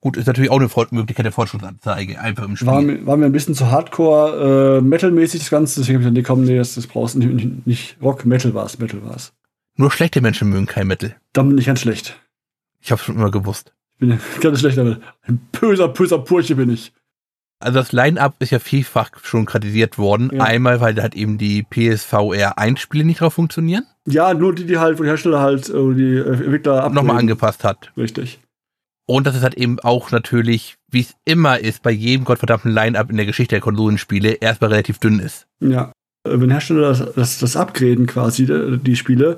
Gut, 0.00 0.16
ist 0.16 0.26
natürlich 0.26 0.50
auch 0.50 0.61
eine 0.61 0.68
Möglichkeit 0.92 1.25
der 1.25 1.33
Fortschrittsanzeige, 1.33 2.21
einfach 2.21 2.45
im 2.45 2.54
Spiel. 2.54 2.68
War, 2.68 2.80
mir- 2.83 3.04
war 3.04 3.16
mir 3.16 3.26
ein 3.26 3.33
bisschen 3.33 3.57
zu 3.57 3.68
hardcore 3.73 4.78
äh, 4.78 4.80
Metal-mäßig 4.80 5.40
das 5.40 5.50
Ganze, 5.50 5.80
deswegen 5.80 5.97
habe 5.97 6.02
ich 6.02 6.07
dann, 6.07 6.12
nee, 6.14 6.23
komm, 6.23 6.45
nee, 6.45 6.57
das, 6.57 6.76
das 6.76 6.87
brauchst 6.87 7.16
du 7.16 7.18
nicht, 7.18 7.66
nicht, 7.66 7.97
Rock, 8.00 8.25
Metal 8.25 8.54
war 8.54 8.64
es, 8.64 8.78
Metal 8.78 9.02
war 9.04 9.16
es. 9.16 9.33
Nur 9.75 9.90
schlechte 9.90 10.21
Menschen 10.21 10.50
mögen 10.50 10.66
kein 10.66 10.87
Mittel. 10.87 11.16
Dann 11.33 11.49
bin 11.49 11.59
ich 11.59 11.66
ganz 11.66 11.80
schlecht. 11.80 12.16
Ich 12.80 12.92
habe 12.92 13.02
schon 13.02 13.16
immer 13.16 13.33
gewusst. 13.33 13.75
Ich 13.95 13.99
bin 14.07 14.21
ganz 14.40 14.61
schlechter 14.61 14.85
Mensch. 14.85 14.99
Ein 15.23 15.38
böser, 15.50 15.88
böser 15.88 16.18
Purche 16.21 16.54
bin 16.54 16.71
ich. 16.71 16.92
Also 17.60 17.78
das 17.80 17.92
Line-Up 17.92 18.36
ist 18.38 18.50
ja 18.50 18.60
vielfach 18.60 19.10
schon 19.22 19.44
kritisiert 19.44 19.98
worden. 19.98 20.30
Ja. 20.32 20.44
Einmal, 20.44 20.80
weil 20.80 20.94
da 20.94 21.02
halt 21.02 21.16
eben 21.16 21.38
die 21.38 21.64
PSVR 21.64 22.56
1 22.56 22.78
Spiele 22.78 23.04
nicht 23.04 23.20
drauf 23.20 23.34
funktionieren. 23.34 23.84
Ja, 24.06 24.32
nur 24.32 24.54
die, 24.54 24.64
die 24.64 24.78
halt, 24.78 24.98
wo 24.98 25.02
die 25.02 25.08
Hersteller 25.08 25.40
halt, 25.40 25.68
äh, 25.68 25.94
die 25.94 26.16
äh, 26.16 26.32
Entwickler 26.32 26.76
Nochmal 26.76 26.98
upgraden. 26.98 27.18
angepasst 27.18 27.64
hat. 27.64 27.92
Richtig. 27.96 28.38
Und 29.06 29.26
das 29.26 29.34
ist 29.34 29.42
halt 29.42 29.54
eben 29.54 29.80
auch 29.80 30.10
natürlich, 30.10 30.76
wie 30.90 31.00
es 31.00 31.14
immer 31.24 31.58
ist, 31.58 31.82
bei 31.82 31.90
jedem 31.90 32.24
gottverdammten 32.24 32.70
Line-Up 32.70 33.10
in 33.10 33.16
der 33.16 33.26
Geschichte 33.26 33.54
der 33.54 33.60
Konsolenspiele, 33.60 34.32
erstmal 34.34 34.70
relativ 34.70 34.98
dünn 34.98 35.18
ist. 35.18 35.46
Ja. 35.60 35.92
Äh, 36.28 36.40
Wenn 36.40 36.50
Hersteller 36.50 36.90
das, 36.90 37.14
das, 37.14 37.38
das 37.38 37.56
upgraden 37.56 38.06
quasi, 38.06 38.46
die, 38.46 38.78
die 38.78 38.96
Spiele, 38.96 39.36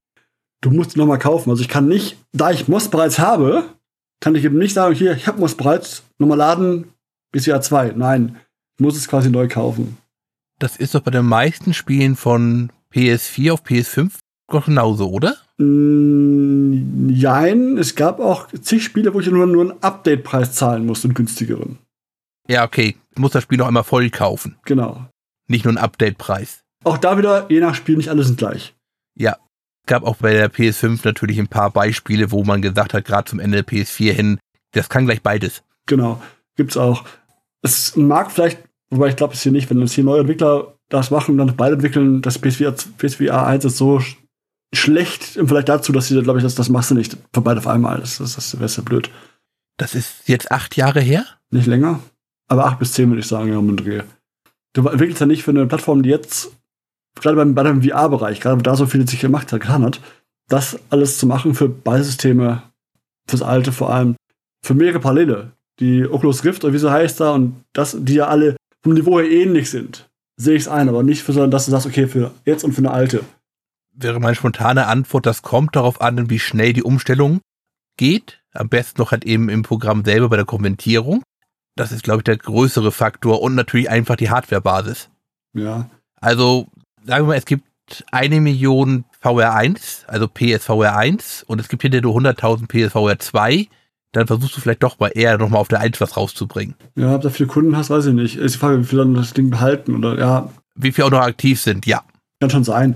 du 0.60 0.70
musst 0.70 0.94
die 0.94 0.98
nochmal 0.98 1.18
kaufen. 1.18 1.48
Also 1.50 1.62
ich 1.62 1.68
kann 1.68 1.88
nicht, 1.88 2.18
da 2.32 2.50
ich 2.50 2.68
Moss 2.68 2.90
bereits 2.90 3.18
habe, 3.18 3.64
kann 4.20 4.34
ich 4.34 4.44
eben 4.44 4.58
nicht 4.58 4.74
sagen, 4.74 4.94
hier, 4.94 5.12
ich 5.12 5.26
habe 5.26 5.40
Moss 5.40 5.54
bereits, 5.54 6.02
nochmal 6.18 6.36
laden 6.36 6.92
bis 7.32 7.46
Jahr 7.46 7.60
2. 7.60 7.92
Nein, 7.96 8.36
ich 8.76 8.82
muss 8.82 8.96
es 8.96 9.08
quasi 9.08 9.30
neu 9.30 9.48
kaufen. 9.48 9.98
Das 10.58 10.76
ist 10.76 10.94
doch 10.94 11.00
bei 11.00 11.10
den 11.10 11.26
meisten 11.26 11.72
Spielen 11.74 12.16
von 12.16 12.70
PS4 12.92 13.52
auf 13.52 13.64
PS5 13.64 14.12
doch 14.50 14.66
genauso, 14.66 15.10
oder? 15.10 15.36
Mm, 15.58 17.08
Jein, 17.08 17.78
es 17.78 17.94
gab 17.94 18.20
auch 18.20 18.48
zig 18.60 18.82
Spiele, 18.84 19.14
wo 19.14 19.20
ich 19.20 19.30
nur, 19.30 19.46
nur 19.46 19.70
einen 19.70 19.82
Update-Preis 19.82 20.54
zahlen 20.54 20.86
musste, 20.86 21.08
einen 21.08 21.14
günstigeren. 21.14 21.78
Ja, 22.48 22.64
okay. 22.64 22.96
Du 23.14 23.22
musst 23.22 23.34
das 23.34 23.44
Spiel 23.44 23.58
noch 23.58 23.68
einmal 23.68 23.84
voll 23.84 24.10
kaufen. 24.10 24.56
Genau. 24.64 25.06
Nicht 25.48 25.64
nur 25.64 25.70
einen 25.70 25.78
Update-Preis. 25.78 26.62
Auch 26.84 26.98
da 26.98 27.16
wieder, 27.18 27.46
je 27.50 27.60
nach 27.60 27.74
Spiel, 27.74 27.96
nicht 27.96 28.08
alle 28.08 28.24
sind 28.24 28.38
gleich. 28.38 28.74
Ja. 29.16 29.36
Es 29.82 29.86
gab 29.86 30.02
auch 30.04 30.16
bei 30.16 30.32
der 30.32 30.52
PS5 30.52 31.00
natürlich 31.04 31.38
ein 31.38 31.48
paar 31.48 31.70
Beispiele, 31.70 32.30
wo 32.30 32.44
man 32.44 32.62
gesagt 32.62 32.94
hat, 32.94 33.04
gerade 33.04 33.28
zum 33.28 33.40
Ende 33.40 33.62
der 33.62 33.66
PS4 33.66 34.12
hin, 34.12 34.38
das 34.72 34.88
kann 34.88 35.06
gleich 35.06 35.22
beides. 35.22 35.62
Genau. 35.86 36.20
Gibt's 36.56 36.76
auch. 36.76 37.04
Es 37.62 37.96
mag 37.96 38.30
vielleicht 38.30 38.58
Wobei 38.90 39.08
ich 39.08 39.16
glaube 39.16 39.34
es 39.34 39.42
hier 39.42 39.52
nicht, 39.52 39.70
wenn 39.70 39.80
jetzt 39.80 39.92
hier 39.92 40.04
neue 40.04 40.20
Entwickler 40.20 40.74
das 40.88 41.10
machen 41.10 41.32
und 41.32 41.46
dann 41.46 41.56
beide 41.56 41.74
entwickeln, 41.74 42.22
das 42.22 42.38
PSVR, 42.38 42.74
PSVR 42.98 43.46
1 43.46 43.64
ist 43.64 43.76
so 43.76 44.00
sch 44.00 44.16
schlecht 44.72 45.36
im 45.36 45.48
Vergleich 45.48 45.64
dazu, 45.64 45.90
dass 45.90 46.06
sie, 46.06 46.22
glaube 46.22 46.38
ich, 46.38 46.44
das, 46.44 46.54
das 46.54 46.68
machst 46.68 46.92
du 46.92 46.94
nicht 46.94 47.16
für 47.32 47.40
beide 47.40 47.58
auf 47.58 47.66
einmal. 47.66 47.98
Das, 48.00 48.18
das, 48.18 48.34
das 48.34 48.60
wäre 48.60 48.70
ja 48.70 48.82
blöd. 48.82 49.10
Das 49.78 49.96
ist 49.96 50.28
jetzt 50.28 50.52
acht 50.52 50.76
Jahre 50.76 51.00
her? 51.00 51.24
Nicht 51.50 51.66
länger. 51.66 51.98
Aber 52.46 52.66
acht 52.66 52.78
bis 52.78 52.92
zehn 52.92 53.08
würde 53.08 53.20
ich 53.20 53.26
sagen, 53.26 53.48
ja, 53.48 53.58
um 53.58 53.66
den 53.66 53.76
Dreh. 53.76 54.02
Du 54.72 54.86
entwickelst 54.86 55.20
ja 55.20 55.26
nicht 55.26 55.42
für 55.42 55.50
eine 55.50 55.66
Plattform, 55.66 56.04
die 56.04 56.10
jetzt, 56.10 56.52
gerade 57.16 57.34
beim, 57.34 57.54
bei 57.56 57.64
dem 57.64 57.82
VR-Bereich, 57.82 58.40
gerade 58.40 58.62
da 58.62 58.76
so 58.76 58.86
viel 58.86 59.08
sich 59.08 59.20
gemacht 59.20 59.52
hat, 59.52 59.60
getan 59.60 59.84
hat, 59.84 60.00
das 60.48 60.78
alles 60.90 61.18
zu 61.18 61.26
machen 61.26 61.54
für 61.54 61.68
beide 61.68 62.04
Systeme, 62.04 62.62
fürs 63.26 63.42
Alte 63.42 63.72
vor 63.72 63.92
allem, 63.92 64.14
für 64.64 64.74
mehrere 64.74 65.00
Parallele. 65.00 65.52
Die 65.80 66.06
Oculus 66.06 66.44
Rift 66.44 66.62
oder 66.64 66.72
wie 66.72 66.78
sie 66.78 66.90
heißt 66.90 67.20
da 67.20 67.32
und 67.32 67.64
das, 67.72 67.96
die 67.98 68.14
ja 68.14 68.28
alle 68.28 68.56
vom 68.82 68.94
Niveau 68.94 69.18
her 69.18 69.30
ähnlich 69.30 69.70
sind, 69.70 70.08
sehe 70.36 70.54
ich 70.54 70.62
es 70.62 70.68
ein, 70.68 70.88
aber 70.88 71.02
nicht 71.02 71.22
für 71.22 71.32
so, 71.32 71.46
dass 71.46 71.64
du 71.64 71.70
sagst, 71.70 71.86
okay, 71.86 72.06
für 72.06 72.32
jetzt 72.44 72.64
und 72.64 72.72
für 72.72 72.78
eine 72.78 72.90
alte 72.90 73.24
wäre 74.02 74.20
meine 74.20 74.34
spontane 74.34 74.86
Antwort, 74.86 75.26
das 75.26 75.42
kommt 75.42 75.76
darauf 75.76 76.00
an, 76.00 76.30
wie 76.30 76.38
schnell 76.38 76.72
die 76.72 76.82
Umstellung 76.82 77.40
geht. 77.96 78.40
Am 78.52 78.68
besten 78.68 79.00
noch 79.00 79.12
halt 79.12 79.24
eben 79.24 79.48
im 79.48 79.62
Programm 79.62 80.04
selber 80.04 80.28
bei 80.28 80.36
der 80.36 80.44
Kommentierung. 80.44 81.22
Das 81.76 81.92
ist, 81.92 82.02
glaube 82.02 82.20
ich, 82.20 82.24
der 82.24 82.36
größere 82.36 82.92
Faktor 82.92 83.40
und 83.42 83.54
natürlich 83.54 83.88
einfach 83.88 84.16
die 84.16 84.30
Hardwarebasis. 84.30 85.08
Ja. 85.54 85.88
Also, 86.16 86.66
sagen 87.04 87.24
wir 87.24 87.28
mal, 87.28 87.38
es 87.38 87.46
gibt 87.46 87.64
eine 88.10 88.40
Million 88.40 89.04
VR1, 89.22 90.06
also 90.06 90.28
PSVR 90.28 90.96
1 90.96 91.44
und 91.44 91.60
es 91.60 91.68
gibt 91.68 91.82
hinter 91.82 92.00
nur 92.00 92.16
100.000 92.16 92.66
PSVR 92.66 93.18
2, 93.18 93.68
dann 94.12 94.26
versuchst 94.26 94.56
du 94.56 94.60
vielleicht 94.60 94.82
doch 94.82 94.98
mal 94.98 95.12
eher 95.14 95.38
nochmal 95.38 95.60
auf 95.60 95.68
der 95.68 95.80
1 95.80 96.00
was 96.00 96.16
rauszubringen. 96.16 96.74
Ja, 96.96 97.14
ob 97.14 97.22
da 97.22 97.30
viele 97.30 97.48
Kunden 97.48 97.76
hast, 97.76 97.90
weiß 97.90 98.06
ich 98.06 98.14
nicht. 98.14 98.36
Ist 98.36 98.54
die 98.54 98.58
Frage, 98.58 98.80
wie 98.80 98.84
viele 98.84 99.02
dann 99.02 99.14
das 99.14 99.32
Ding 99.32 99.50
behalten 99.50 99.94
oder 99.94 100.18
ja. 100.18 100.50
Wie 100.74 100.92
viele 100.92 101.06
auch 101.06 101.10
noch 101.10 101.20
aktiv 101.20 101.60
sind, 101.60 101.86
ja. 101.86 102.02
Kann 102.40 102.50
schon 102.50 102.64
sein. 102.64 102.94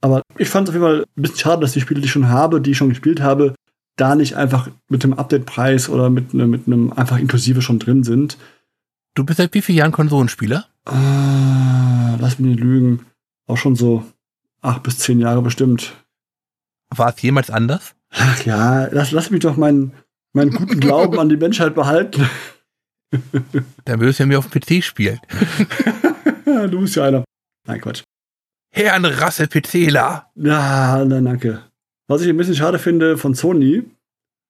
Aber 0.00 0.22
ich 0.38 0.48
fand 0.48 0.68
es 0.68 0.70
auf 0.70 0.74
jeden 0.74 0.86
Fall 0.86 1.04
ein 1.16 1.22
bisschen 1.22 1.38
schade, 1.38 1.60
dass 1.60 1.72
die 1.72 1.80
Spiele, 1.80 2.00
die 2.00 2.06
ich 2.06 2.12
schon 2.12 2.28
habe, 2.28 2.60
die 2.60 2.72
ich 2.72 2.76
schon 2.76 2.88
gespielt 2.88 3.20
habe, 3.20 3.54
da 3.96 4.14
nicht 4.14 4.36
einfach 4.36 4.68
mit 4.88 5.04
dem 5.04 5.12
Update-Preis 5.12 5.88
oder 5.88 6.10
mit, 6.10 6.32
ne, 6.34 6.46
mit 6.46 6.66
einem 6.66 6.92
einfach 6.92 7.18
inklusive 7.18 7.60
schon 7.62 7.78
drin 7.78 8.02
sind. 8.02 8.38
Du 9.14 9.24
bist 9.24 9.38
seit 9.38 9.52
wie 9.54 9.62
vielen 9.62 9.78
Jahren 9.78 9.92
Konsolenspieler? 9.92 10.66
Ah, 10.86 12.16
lass 12.18 12.38
mich 12.38 12.52
nicht 12.52 12.60
lügen. 12.60 13.04
Auch 13.46 13.56
schon 13.56 13.76
so 13.76 14.04
acht 14.62 14.82
bis 14.82 14.98
zehn 14.98 15.20
Jahre 15.20 15.42
bestimmt. 15.42 15.94
War 16.94 17.14
es 17.14 17.20
jemals 17.20 17.50
anders? 17.50 17.94
Ach 18.10 18.44
ja, 18.44 18.86
lass, 18.90 19.12
lass 19.12 19.30
mich 19.30 19.40
doch 19.40 19.56
meinen, 19.56 19.92
meinen 20.32 20.52
guten 20.52 20.80
Glauben 20.80 21.18
an 21.18 21.28
die 21.28 21.36
Menschheit 21.36 21.74
behalten. 21.74 22.28
Dann 23.84 24.00
würdest 24.00 24.18
du 24.18 24.22
ja 24.22 24.26
mir 24.26 24.38
auf 24.38 24.48
dem 24.48 24.60
PC 24.60 24.84
spielen. 24.84 25.20
du 26.44 26.80
bist 26.80 26.96
ja 26.96 27.04
einer. 27.04 27.24
Nein, 27.66 27.80
Quatsch. 27.80 28.02
Herrn 28.72 29.04
Rasse 29.04 29.48
Pizela. 29.48 30.30
Ja, 30.36 31.04
nein, 31.04 31.24
danke. 31.24 31.64
Was 32.08 32.22
ich 32.22 32.28
ein 32.28 32.36
bisschen 32.36 32.54
schade 32.54 32.78
finde 32.78 33.18
von 33.18 33.34
Sony, 33.34 33.84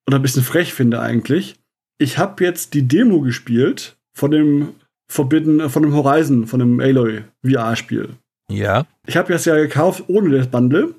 oder 0.06 0.18
ein 0.18 0.22
bisschen 0.22 0.42
frech 0.42 0.75
finde 0.75 1.00
eigentlich, 1.00 1.56
ich 1.99 2.18
habe 2.18 2.44
jetzt 2.44 2.75
die 2.75 2.87
Demo 2.87 3.20
gespielt 3.20 3.96
von 4.14 4.30
dem 4.30 4.75
Forbidden, 5.11 5.68
von 5.70 5.83
dem 5.83 5.94
Horizon, 5.94 6.46
von 6.46 6.61
dem 6.61 6.81
Aloy 6.81 7.24
VR-Spiel. 7.44 8.11
Ja. 8.50 8.87
Ich 9.07 9.16
habe 9.16 9.33
das 9.33 9.44
ja 9.44 9.55
gekauft 9.57 10.05
ohne 10.09 10.37
das 10.37 10.48
Bundle, 10.48 10.94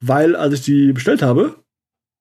weil 0.00 0.36
als 0.36 0.54
ich 0.54 0.62
die 0.62 0.92
bestellt 0.92 1.22
habe, 1.22 1.56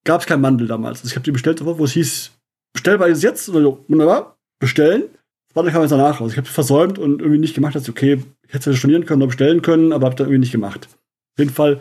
gab 0.03 0.21
es 0.21 0.27
kein 0.27 0.41
Bundle 0.41 0.67
damals. 0.67 0.99
Also 0.99 1.11
ich 1.11 1.15
habe 1.15 1.23
die 1.23 1.31
bestellt, 1.31 1.63
wo 1.63 1.83
es 1.83 1.93
hieß, 1.93 2.31
bestellbar 2.73 3.07
ist 3.07 3.23
jetzt, 3.23 3.49
also 3.49 3.83
wunderbar, 3.87 4.37
bestellen. 4.59 5.05
Bundle 5.53 5.71
kam 5.71 5.81
jetzt 5.81 5.91
danach 5.91 6.19
raus. 6.19 6.31
Ich 6.31 6.37
habe 6.37 6.47
versäumt 6.47 6.97
und 6.97 7.21
irgendwie 7.21 7.39
nicht 7.39 7.55
gemacht, 7.55 7.75
dass 7.75 7.87
okay, 7.87 8.23
ich 8.47 8.53
hätte 8.53 8.71
es 8.71 8.77
stornieren 8.77 9.05
können 9.05 9.21
oder 9.21 9.29
bestellen 9.29 9.61
können, 9.61 9.93
aber 9.93 10.07
habe 10.07 10.15
da 10.15 10.23
irgendwie 10.23 10.39
nicht 10.39 10.51
gemacht. 10.51 10.87
Auf 10.87 11.39
jeden 11.39 11.51
Fall, 11.51 11.79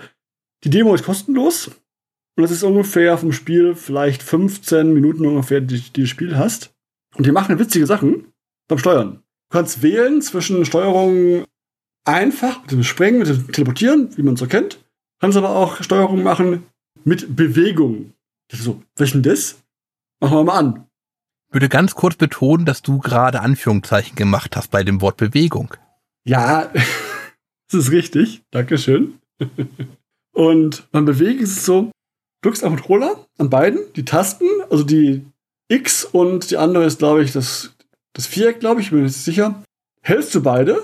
die 0.65 0.71
Demo 0.71 0.95
ist 0.95 1.05
kostenlos. 1.05 1.71
Und 2.37 2.43
das 2.43 2.51
ist 2.51 2.63
ungefähr 2.63 3.19
vom 3.19 3.33
Spiel 3.33 3.75
vielleicht 3.75 4.23
15 4.23 4.93
Minuten 4.93 5.27
ungefähr, 5.27 5.61
die, 5.61 5.81
die 5.81 6.03
du 6.03 6.07
Spiel 6.07 6.37
hast. 6.37 6.75
Und 7.15 7.27
die 7.27 7.33
machen 7.33 7.59
witzige 7.59 7.87
Sachen 7.87 8.33
beim 8.69 8.79
Steuern. 8.79 9.23
Du 9.51 9.59
kannst 9.59 9.83
wählen 9.83 10.23
zwischen 10.23 10.65
Steuerung 10.65 11.45
einfach, 12.05 12.63
mit 12.63 12.71
dem 12.71 12.85
Springen, 12.85 13.19
mit 13.19 13.29
dem 13.29 13.53
Teleportieren, 13.53 14.17
wie 14.17 14.23
man 14.23 14.35
es 14.35 14.41
so 14.41 14.47
kennt. 14.47 14.83
Kannst 15.21 15.37
aber 15.37 15.51
auch 15.51 15.83
Steuerung 15.83 16.23
machen 16.23 16.65
mit 17.05 17.37
Bewegung. 17.37 18.13
Das 18.49 18.61
ist 18.61 18.67
so, 18.67 18.83
welchen 18.97 19.23
das? 19.23 19.63
Machen 20.21 20.37
wir 20.37 20.45
mal 20.45 20.59
an. 20.59 20.87
Ich 21.49 21.55
würde 21.55 21.69
ganz 21.69 21.95
kurz 21.95 22.17
betonen, 22.17 22.65
dass 22.65 22.83
du 22.83 22.99
gerade 22.99 23.41
Anführungszeichen 23.41 24.17
gemacht 24.17 24.57
hast 24.57 24.71
bei 24.71 24.85
dem 24.85 25.01
Wort 25.01 25.17
Bewegung. 25.17 25.75
Ja, 26.25 26.71
das 27.71 27.87
ist 27.87 27.91
richtig. 27.91 28.43
Dankeschön. 28.51 29.19
Und 30.35 30.91
beim 30.93 31.05
Bewegen 31.05 31.41
ist 31.41 31.59
es 31.59 31.65
so, 31.65 31.91
drückst 32.43 32.65
am 32.65 32.77
Controller 32.77 33.27
an 33.39 33.51
beiden 33.51 33.81
die 33.95 34.05
Tasten, 34.05 34.47
also 34.71 34.85
die 34.85 35.25
X 35.69 36.05
und 36.05 36.51
die 36.51 36.57
andere 36.57 36.85
ist, 36.85 36.99
glaube 36.99 37.23
ich, 37.23 37.33
das, 37.33 37.75
das 38.13 38.27
Viereck, 38.27 38.61
glaube 38.61 38.81
ich, 38.81 38.91
bin 38.91 38.99
mir 38.99 39.05
nicht 39.05 39.17
sicher. 39.17 39.63
Hältst 40.03 40.35
du 40.35 40.43
beide 40.43 40.83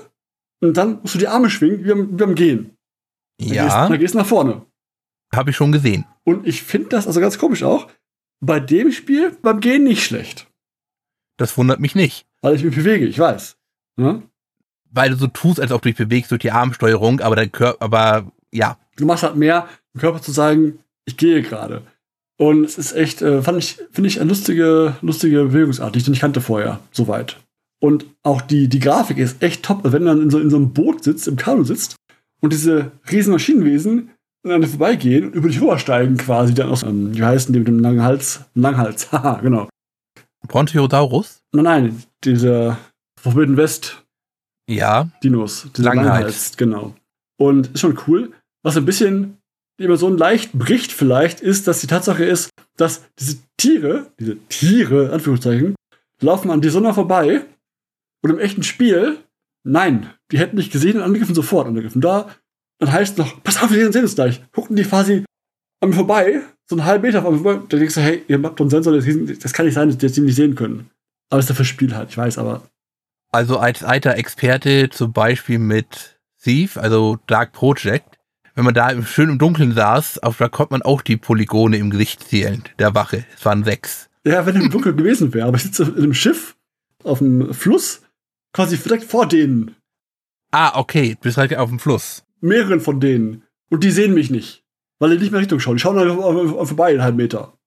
und 0.61 0.77
dann 0.77 1.01
musst 1.01 1.15
du 1.15 1.19
die 1.19 1.29
Arme 1.29 1.51
schwingen, 1.51 1.85
wie 1.85 1.89
beim, 1.89 2.11
wie 2.13 2.17
beim 2.17 2.35
Gehen. 2.35 2.77
Dann 3.39 3.49
ja. 3.49 3.65
Gehst, 3.65 3.77
dann 3.77 3.99
gehst 3.99 4.15
du 4.15 4.19
nach 4.19 4.27
vorne. 4.27 4.67
Habe 5.35 5.51
ich 5.51 5.57
schon 5.57 5.73
gesehen. 5.73 6.05
Und 6.25 6.47
ich 6.47 6.63
finde 6.63 6.91
das, 6.91 7.07
also 7.07 7.21
ganz 7.21 7.39
komisch 7.39 7.63
auch, 7.63 7.89
bei 8.41 8.61
dem 8.61 8.93
Spiel 8.93 9.37
beim 9.43 9.61
Gehen 9.61 9.85
nicht 9.85 10.05
schlecht. 10.05 10.47
Das 11.37 11.57
wundert 11.57 11.81
mich 11.81 11.95
nicht. 11.95 12.27
Weil 12.41 12.55
ich 12.55 12.65
mich 12.65 12.75
bewege, 12.75 13.07
ich 13.07 13.19
weiß. 13.19 13.57
Ja? 13.99 14.23
weil 14.91 15.11
du 15.11 15.17
so 15.17 15.27
tust, 15.27 15.61
als 15.61 15.73
ob 15.73 15.83
du 15.83 15.89
dich 15.89 15.99
bewegst 15.99 16.31
durch 16.31 16.41
die 16.41 16.51
Armsteuerung, 16.51 17.21
aber 17.21 17.37
dein 17.37 17.53
Körper, 17.53 17.83
aber 17.85 18.31
ja. 18.53 18.79
Du 18.97 19.07
machst 19.07 19.23
halt 19.23 19.37
mehr, 19.37 19.69
dem 19.95 20.01
Körper 20.01 20.23
zu 20.23 20.33
sagen, 20.33 20.79
ich 21.05 21.17
gehe 21.17 21.43
gerade. 21.43 21.83
Und 22.37 22.65
es 22.65 22.79
ist 22.79 22.93
echt, 22.93 23.23
äh, 23.23 23.43
fand 23.43 23.59
ich, 23.59 23.79
finde 23.91 24.09
ich 24.09 24.21
eine 24.21 24.29
lustige, 24.29 24.97
lustige 25.03 25.45
Bewegungsart, 25.45 25.95
die 25.95 25.99
ich 25.99 26.09
nicht 26.09 26.21
kannte 26.21 26.41
vorher, 26.41 26.81
soweit. 26.93 27.37
Und 27.81 28.07
auch 28.23 28.41
die, 28.41 28.69
die 28.69 28.81
Grafik 28.81 29.19
ist 29.19 29.43
echt 29.43 29.65
top, 29.65 29.81
wenn 29.85 30.03
du 30.03 30.09
dann 30.09 30.23
in 30.23 30.31
so, 30.31 30.39
in 30.39 30.51
so 30.51 30.57
einem 30.57 30.73
Boot 30.73 31.05
sitzt, 31.05 31.29
im 31.29 31.37
Kanu 31.37 31.65
sitzt 31.65 31.97
und 32.41 32.53
diese 32.53 32.93
riesen 33.11 33.33
Maschinenwesen 33.33 34.11
an 34.45 34.61
dir 34.61 34.69
vorbeigehen 34.69 35.27
und 35.27 35.35
über 35.35 35.49
dich 35.49 35.61
rübersteigen 35.61 36.17
quasi, 36.17 36.55
dann 36.55 36.69
aus, 36.69 36.83
ähm, 36.83 37.15
wie 37.15 37.23
heißen 37.23 37.53
die 37.53 37.59
mit 37.59 37.69
dem 37.69 37.81
langen 37.81 38.03
Hals? 38.03 38.45
Langhals, 38.55 39.13
haha, 39.13 39.41
genau. 39.41 39.69
Brontosaurus? 40.47 41.43
Nein, 41.53 41.65
nein, 41.65 42.03
dieser 42.25 42.79
Forbidden 43.21 43.57
West 43.57 44.05
ja. 44.69 45.09
Dinos. 45.25 45.67
Diese 45.75 45.89
Langhals. 45.89 46.57
Genau. 46.57 46.95
Und 47.41 47.69
ist 47.69 47.81
schon 47.81 47.99
cool. 48.07 48.33
Was 48.63 48.77
ein 48.77 48.85
bisschen 48.85 49.39
die 49.81 49.85
Immersion 49.85 50.19
leicht 50.19 50.53
bricht 50.53 50.93
vielleicht, 50.93 51.41
ist, 51.41 51.67
dass 51.67 51.81
die 51.81 51.87
Tatsache 51.87 52.25
ist, 52.25 52.51
dass 52.77 53.05
diese 53.19 53.39
Tiere, 53.57 54.13
diese 54.19 54.37
Tiere, 54.49 55.13
Anführungszeichen, 55.13 55.75
laufen 56.21 56.51
an 56.51 56.61
die 56.61 56.69
Sonne 56.69 56.93
vorbei 56.93 57.47
und 58.23 58.31
im 58.31 58.39
echten 58.39 58.63
Spiel, 58.63 59.19
nein, 59.65 60.11
die 60.33 60.39
hätten 60.39 60.57
nicht 60.57 60.73
gesehen 60.73 60.97
und 60.97 61.03
angegriffen 61.03 61.35
sofort 61.35 61.69
angegriffen. 61.69 62.01
Da, 62.01 62.29
dann 62.79 62.93
heißt 62.93 63.19
noch, 63.19 63.43
pass 63.43 63.63
auf, 63.63 63.71
wir 63.71 63.93
sehen 63.93 64.03
uns 64.03 64.15
gleich. 64.15 64.43
Gucken 64.53 64.77
die 64.77 64.85
quasi 64.85 65.25
an 65.81 65.91
mir 65.91 65.97
vorbei, 65.97 66.41
so 66.67 66.77
einen 66.77 66.85
halben 66.85 67.03
Meter 67.03 67.23
von 67.23 67.35
mir 67.35 67.43
vorbei, 67.43 67.67
da 67.69 67.77
denkst 67.77 67.95
du, 67.95 68.01
hey, 68.01 68.25
ihr 68.29 68.43
habt 68.43 68.59
doch 68.59 68.65
einen 68.65 68.71
Sensor, 68.71 68.93
das 68.93 69.53
kann 69.53 69.67
nicht 69.67 69.75
sein, 69.75 69.97
dass 69.97 70.13
die 70.13 70.21
nicht 70.21 70.35
sehen 70.35 70.55
können. 70.55 70.91
Aber 71.31 71.39
es 71.39 71.45
ist 71.45 71.51
dafür 71.51 71.65
Spiel 71.65 71.95
halt, 71.95 72.11
ich 72.11 72.19
weiß, 72.19 72.39
aber 72.39 72.63
also 73.31 73.59
als 73.59 73.85
alter 73.85 74.17
Experte 74.17 74.89
zum 74.91 75.13
Beispiel 75.13 75.59
mit 75.59 76.19
Thief, 76.43 76.77
also 76.77 77.19
Dark 77.27 77.53
Project, 77.53 78.19
wenn 78.55 78.65
man 78.65 78.75
da 78.75 79.01
schön 79.03 79.29
im 79.29 79.39
Dunkeln 79.39 79.73
saß, 79.75 80.21
auf 80.21 80.39
da 80.39 80.49
konnte 80.49 80.73
man 80.73 80.83
auch 80.83 81.03
die 81.03 81.17
Polygone 81.17 81.77
im 81.77 81.91
Gesicht 81.91 82.25
zählen, 82.25 82.65
der 82.79 82.95
Wache. 82.95 83.25
Es 83.37 83.45
waren 83.45 83.65
sechs. 83.65 84.09
Ja, 84.25 84.47
wenn 84.47 84.57
im 84.57 84.71
Dunkeln 84.71 84.97
gewesen 84.97 85.33
wäre, 85.35 85.47
aber 85.47 85.57
ich 85.59 85.63
sitze 85.63 85.85
in 85.85 85.97
einem 85.97 86.15
Schiff 86.15 86.57
auf 87.05 87.19
dem 87.19 87.53
Fluss, 87.53 88.03
quasi 88.53 88.77
direkt 88.79 89.05
vor 89.05 89.29
denen. 89.29 89.77
Ah, 90.51 90.79
okay, 90.79 91.15
du 91.15 91.21
bist 91.21 91.37
halt 91.37 91.55
auf 91.57 91.69
dem 91.69 91.79
Fluss. 91.79 92.25
Mehreren 92.41 92.81
von 92.81 93.01
denen. 93.01 93.43
Und 93.71 93.85
die 93.85 93.91
sehen 93.91 94.15
mich 94.15 94.31
nicht. 94.31 94.65
Weil 94.99 95.11
die 95.11 95.19
nicht 95.19 95.33
mehr 95.33 95.41
Richtung 95.41 95.61
schauen. 95.61 95.77
Die 95.77 95.81
schauen 95.81 95.99
einfach 95.99 96.67
vorbei, 96.67 96.91
einen 96.91 97.03
halben 97.03 97.19
Meter. 97.19 97.59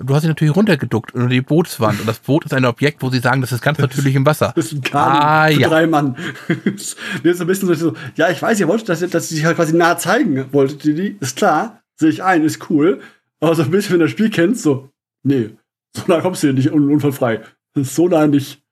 Du 0.00 0.14
hast 0.14 0.22
dich 0.22 0.28
natürlich 0.28 0.54
runtergeduckt 0.54 1.12
unter 1.14 1.28
die 1.28 1.40
Bootswand. 1.40 2.00
Und 2.00 2.06
das 2.06 2.20
Boot 2.20 2.44
ist 2.44 2.54
ein 2.54 2.64
Objekt, 2.64 3.02
wo 3.02 3.10
sie 3.10 3.18
sagen, 3.18 3.40
das 3.40 3.50
ist 3.50 3.62
ganz 3.62 3.78
natürlich 3.78 4.14
im 4.14 4.24
Wasser. 4.24 4.52
Das 4.54 4.66
ist 4.66 4.72
ein 4.72 4.80
Kanu 4.82 5.18
ah, 5.18 5.48
für 5.48 5.60
ja. 5.60 5.68
drei 5.68 5.86
Mann. 5.86 6.16
das 6.64 6.96
ist 7.22 7.40
ein 7.40 7.46
bisschen 7.46 7.74
so, 7.74 7.94
ja, 8.14 8.30
ich 8.30 8.40
weiß, 8.40 8.60
ihr 8.60 8.68
wolltet, 8.68 8.88
dass, 8.88 9.00
dass 9.00 9.28
sie 9.28 9.36
sich 9.36 9.44
halt 9.44 9.56
quasi 9.56 9.76
nah 9.76 9.98
zeigen 9.98 10.52
wolltet. 10.52 10.84
Die, 10.84 10.94
die, 10.94 11.16
ist 11.18 11.36
klar, 11.36 11.82
sehe 11.96 12.10
ich 12.10 12.22
ein, 12.22 12.44
ist 12.44 12.70
cool. 12.70 13.00
Aber 13.40 13.54
so 13.56 13.62
ein 13.62 13.70
bisschen, 13.70 13.94
wenn 13.94 14.00
du 14.00 14.04
das 14.04 14.12
Spiel 14.12 14.30
kennst, 14.30 14.62
so, 14.62 14.88
nee, 15.24 15.50
so 15.96 16.02
nah 16.06 16.20
kommst 16.20 16.42
du 16.42 16.52
nicht 16.52 16.70
un 16.70 16.92
unfallfrei. 16.92 17.40
Das 17.74 17.88
ist 17.88 17.94
so 17.96 18.08
nah 18.08 18.26
nicht. 18.26 18.62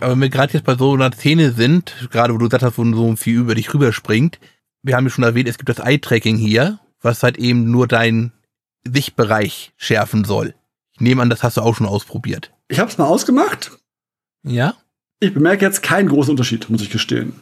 Aber 0.00 0.12
wenn 0.12 0.20
wir 0.20 0.28
gerade 0.30 0.52
jetzt 0.52 0.64
bei 0.64 0.74
so 0.74 0.94
einer 0.94 1.12
Szene 1.12 1.52
sind, 1.52 2.08
gerade 2.10 2.34
wo 2.34 2.38
du 2.38 2.46
gesagt 2.46 2.64
hast, 2.64 2.76
wo 2.76 2.84
so 2.84 3.16
viel 3.16 3.38
über 3.38 3.54
dich 3.54 3.72
rüberspringt, 3.72 4.38
wir 4.86 4.96
haben 4.96 5.04
ja 5.04 5.10
schon 5.10 5.24
erwähnt, 5.24 5.48
es 5.48 5.58
gibt 5.58 5.68
das 5.68 5.78
Eye-Tracking 5.78 6.36
hier, 6.36 6.78
was 7.00 7.22
halt 7.22 7.38
eben 7.38 7.70
nur 7.70 7.88
dein 7.88 8.32
Sichtbereich 8.86 9.72
schärfen 9.76 10.24
soll. 10.24 10.54
Ich 10.94 11.00
nehme 11.00 11.22
an, 11.22 11.30
das 11.30 11.42
hast 11.42 11.56
du 11.56 11.60
auch 11.60 11.74
schon 11.74 11.86
ausprobiert. 11.86 12.52
Ich 12.68 12.78
habe 12.78 12.90
es 12.90 12.98
mal 12.98 13.06
ausgemacht. 13.06 13.72
Ja? 14.44 14.76
ich 15.20 15.32
bemerke 15.32 15.64
jetzt 15.64 15.82
keinen 15.82 16.08
großen 16.08 16.30
Unterschied, 16.30 16.68
muss 16.70 16.82
ich 16.82 16.90
gestehen. 16.90 17.40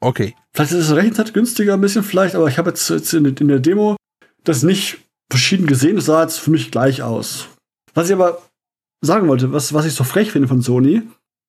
Okay. 0.00 0.34
Vielleicht 0.52 0.72
ist 0.72 0.88
es 0.88 0.96
Rechenzeit 0.96 1.34
günstiger 1.34 1.74
ein 1.74 1.80
bisschen 1.80 2.02
vielleicht, 2.02 2.34
aber 2.34 2.48
ich 2.48 2.58
habe 2.58 2.70
jetzt, 2.70 2.88
jetzt 2.90 3.12
in, 3.12 3.24
in 3.24 3.48
der 3.48 3.60
Demo 3.60 3.96
das 4.44 4.62
nicht 4.62 4.98
verschieden 5.30 5.66
gesehen. 5.66 5.98
Es 5.98 6.06
sah 6.06 6.22
jetzt 6.22 6.38
für 6.38 6.50
mich 6.50 6.70
gleich 6.70 7.02
aus. 7.02 7.48
Was 7.94 8.08
ich 8.08 8.14
aber 8.14 8.42
sagen 9.00 9.28
wollte, 9.28 9.52
was, 9.52 9.72
was 9.72 9.86
ich 9.86 9.94
so 9.94 10.04
frech 10.04 10.32
finde 10.32 10.48
von 10.48 10.62
Sony, 10.62 11.02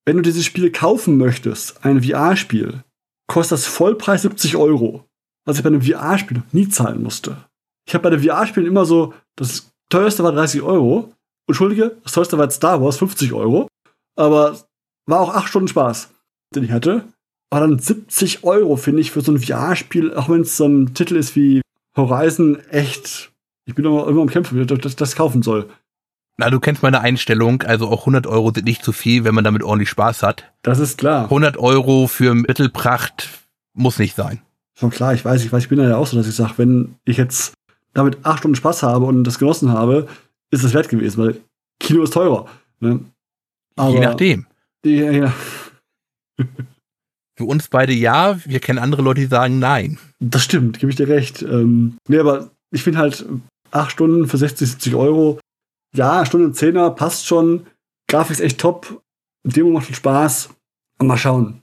wenn 0.05 0.17
du 0.17 0.21
dieses 0.21 0.45
Spiel 0.45 0.71
kaufen 0.71 1.17
möchtest, 1.17 1.83
ein 1.85 2.03
VR-Spiel, 2.03 2.83
kostet 3.27 3.53
das 3.53 3.65
Vollpreis 3.65 4.23
70 4.23 4.57
Euro. 4.57 5.05
Was 5.45 5.58
ich 5.58 5.63
bei 5.63 5.67
einem 5.67 5.82
VR-Spiel 5.82 6.43
nie 6.51 6.69
zahlen 6.69 7.03
musste. 7.03 7.38
Ich 7.86 7.93
habe 7.93 8.03
bei 8.03 8.10
den 8.15 8.23
VR-Spielen 8.23 8.67
immer 8.67 8.86
so, 8.86 9.13
das 9.36 9.73
teuerste 9.89 10.23
war 10.23 10.32
30 10.32 10.62
Euro. 10.62 11.13
Entschuldige, 11.47 11.97
das 12.03 12.13
teuerste 12.13 12.38
war 12.38 12.49
Star 12.49 12.82
Wars, 12.82 12.97
50 12.97 13.34
Euro. 13.34 13.67
Aber 14.15 14.58
war 15.06 15.19
auch 15.19 15.34
8 15.34 15.49
Stunden 15.49 15.67
Spaß, 15.67 16.12
den 16.56 16.63
ich 16.63 16.71
hatte. 16.71 17.03
Aber 17.49 17.67
dann 17.67 17.77
70 17.77 18.43
Euro, 18.43 18.77
finde 18.77 19.01
ich, 19.01 19.12
für 19.12 19.21
so 19.21 19.32
ein 19.32 19.39
VR-Spiel, 19.39 20.13
auch 20.13 20.29
wenn 20.29 20.41
es 20.41 20.58
so 20.58 20.65
ein 20.65 20.93
Titel 20.93 21.15
ist 21.15 21.36
wie 21.36 21.62
Horizon, 21.95 22.60
echt. 22.69 23.32
Ich 23.65 23.75
bin 23.75 23.86
immer, 23.86 24.08
immer 24.08 24.21
am 24.21 24.29
Kämpfen, 24.29 24.65
dass 24.65 24.91
ich 24.91 24.95
das 24.95 25.15
kaufen 25.15 25.43
soll. 25.43 25.69
Na, 26.38 26.49
du 26.49 26.60
kennst 26.60 26.82
meine 26.82 27.01
Einstellung, 27.01 27.62
also 27.62 27.89
auch 27.89 28.01
100 28.01 28.25
Euro 28.25 28.51
sind 28.53 28.65
nicht 28.65 28.84
zu 28.84 28.91
viel, 28.91 29.23
wenn 29.23 29.36
man 29.36 29.43
damit 29.43 29.62
ordentlich 29.62 29.89
Spaß 29.89 30.23
hat. 30.23 30.51
Das 30.63 30.79
ist 30.79 30.97
klar. 30.97 31.25
100 31.25 31.58
Euro 31.58 32.08
für 32.08 32.34
Mittelpracht 32.34 33.29
muss 33.73 33.99
nicht 33.99 34.15
sein. 34.15 34.41
Schon 34.83 34.89
klar, 34.89 35.13
ich 35.13 35.23
weiß, 35.23 35.45
ich 35.45 35.53
weiß, 35.53 35.63
ich 35.63 35.69
bin 35.69 35.79
ja 35.79 35.95
auch 35.95 36.05
so, 36.05 36.17
dass 36.17 36.27
ich 36.27 36.35
sage, 36.35 36.55
wenn 36.57 36.95
ich 37.05 37.15
jetzt 37.15 37.53
damit 37.93 38.17
acht 38.23 38.39
Stunden 38.39 38.57
Spaß 38.57 38.83
habe 38.83 39.05
und 39.05 39.23
das 39.23 39.39
genossen 39.39 39.71
habe, 39.71 40.09
ist 40.51 40.65
es 40.65 40.73
wert 40.73 40.89
gewesen, 40.89 41.23
weil 41.23 41.39
Kino 41.79 42.03
ist 42.03 42.11
teurer. 42.11 42.47
Ne? 42.81 42.99
Aber, 43.77 43.93
Je 43.93 44.01
nachdem. 44.01 44.45
Ja, 44.83 45.09
ja. 45.09 45.33
Für 47.37 47.45
uns 47.45 47.69
beide 47.69 47.93
ja, 47.93 48.37
wir 48.43 48.59
kennen 48.59 48.77
andere 48.77 49.03
Leute, 49.03 49.21
die 49.21 49.27
sagen 49.27 49.57
nein. 49.57 49.99
Das 50.19 50.43
stimmt, 50.43 50.79
gebe 50.79 50.89
ich 50.89 50.97
dir 50.97 51.07
recht. 51.07 51.41
Ähm, 51.43 51.95
nee, 52.09 52.19
aber 52.19 52.51
ich 52.69 52.83
finde 52.83 52.99
halt 52.99 53.25
acht 53.71 53.91
Stunden 53.91 54.27
für 54.27 54.37
60, 54.37 54.69
70 54.69 54.95
Euro, 54.95 55.39
ja, 55.95 56.25
Stunde 56.25 56.47
und 56.47 56.57
Zehner 56.57 56.89
passt 56.89 57.25
schon. 57.25 57.67
Grafik 58.09 58.31
ist 58.31 58.41
echt 58.41 58.59
top. 58.59 59.01
Demo 59.45 59.69
macht 59.69 59.85
schon 59.85 59.95
Spaß. 59.95 60.49
Mal 61.01 61.15
schauen. 61.15 61.61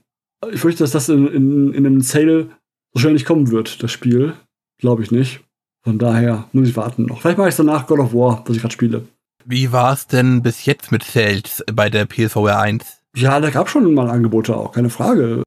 Ich 0.51 0.61
fürchte, 0.61 0.83
dass 0.83 0.91
das 0.91 1.07
in, 1.07 1.27
in, 1.27 1.73
in 1.75 1.85
einem 1.85 2.01
Sale 2.01 2.49
so 2.93 2.99
schnell 2.99 3.13
nicht 3.13 3.25
kommen 3.25 3.51
wird, 3.51 3.81
das 3.81 3.91
Spiel. 3.91 4.33
Glaube 4.79 5.03
ich 5.03 5.11
nicht. 5.11 5.41
Von 5.83 5.97
daher 5.97 6.47
muss 6.51 6.67
ich 6.67 6.75
warten 6.75 7.05
noch. 7.05 7.21
Vielleicht 7.21 7.37
mache 7.37 7.47
ich 7.47 7.53
es 7.53 7.57
danach 7.57 7.87
God 7.87 7.99
of 7.99 8.13
War, 8.13 8.43
was 8.45 8.55
ich 8.55 8.61
gerade 8.61 8.73
spiele. 8.73 9.07
Wie 9.45 9.71
war 9.71 9.93
es 9.93 10.07
denn 10.07 10.43
bis 10.43 10.65
jetzt 10.65 10.91
mit 10.91 11.03
Sales 11.03 11.63
bei 11.73 11.89
der 11.89 12.05
PSVR 12.05 12.59
1? 12.59 13.01
Ja, 13.15 13.39
da 13.39 13.49
gab 13.49 13.69
schon 13.69 13.91
mal 13.93 14.09
Angebote 14.09 14.55
auch, 14.55 14.71
keine 14.71 14.89
Frage. 14.89 15.43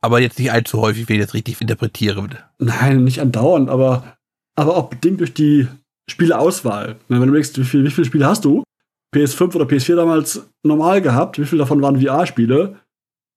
Aber 0.00 0.20
jetzt 0.20 0.38
nicht 0.38 0.52
allzu 0.52 0.80
häufig, 0.80 1.08
wenn 1.08 1.16
ich 1.16 1.24
das 1.24 1.34
richtig 1.34 1.60
interpretiere. 1.60 2.28
Nein, 2.58 3.04
nicht 3.04 3.20
andauernd, 3.20 3.68
aber, 3.68 4.16
aber 4.54 4.76
auch 4.76 4.88
bedingt 4.88 5.20
durch 5.20 5.34
die 5.34 5.66
Spieleauswahl. 6.08 6.96
Wenn 7.08 7.18
du 7.18 7.26
überlegst, 7.26 7.58
wie, 7.58 7.64
viel, 7.64 7.84
wie 7.84 7.90
viele 7.90 8.04
Spiele 8.04 8.26
hast 8.26 8.44
du? 8.44 8.62
PS5 9.14 9.54
oder 9.56 9.64
PS4 9.64 9.96
damals 9.96 10.48
normal 10.62 11.02
gehabt, 11.02 11.38
wie 11.38 11.44
viele 11.44 11.60
davon 11.60 11.82
waren 11.82 12.00
VR-Spiele? 12.00 12.76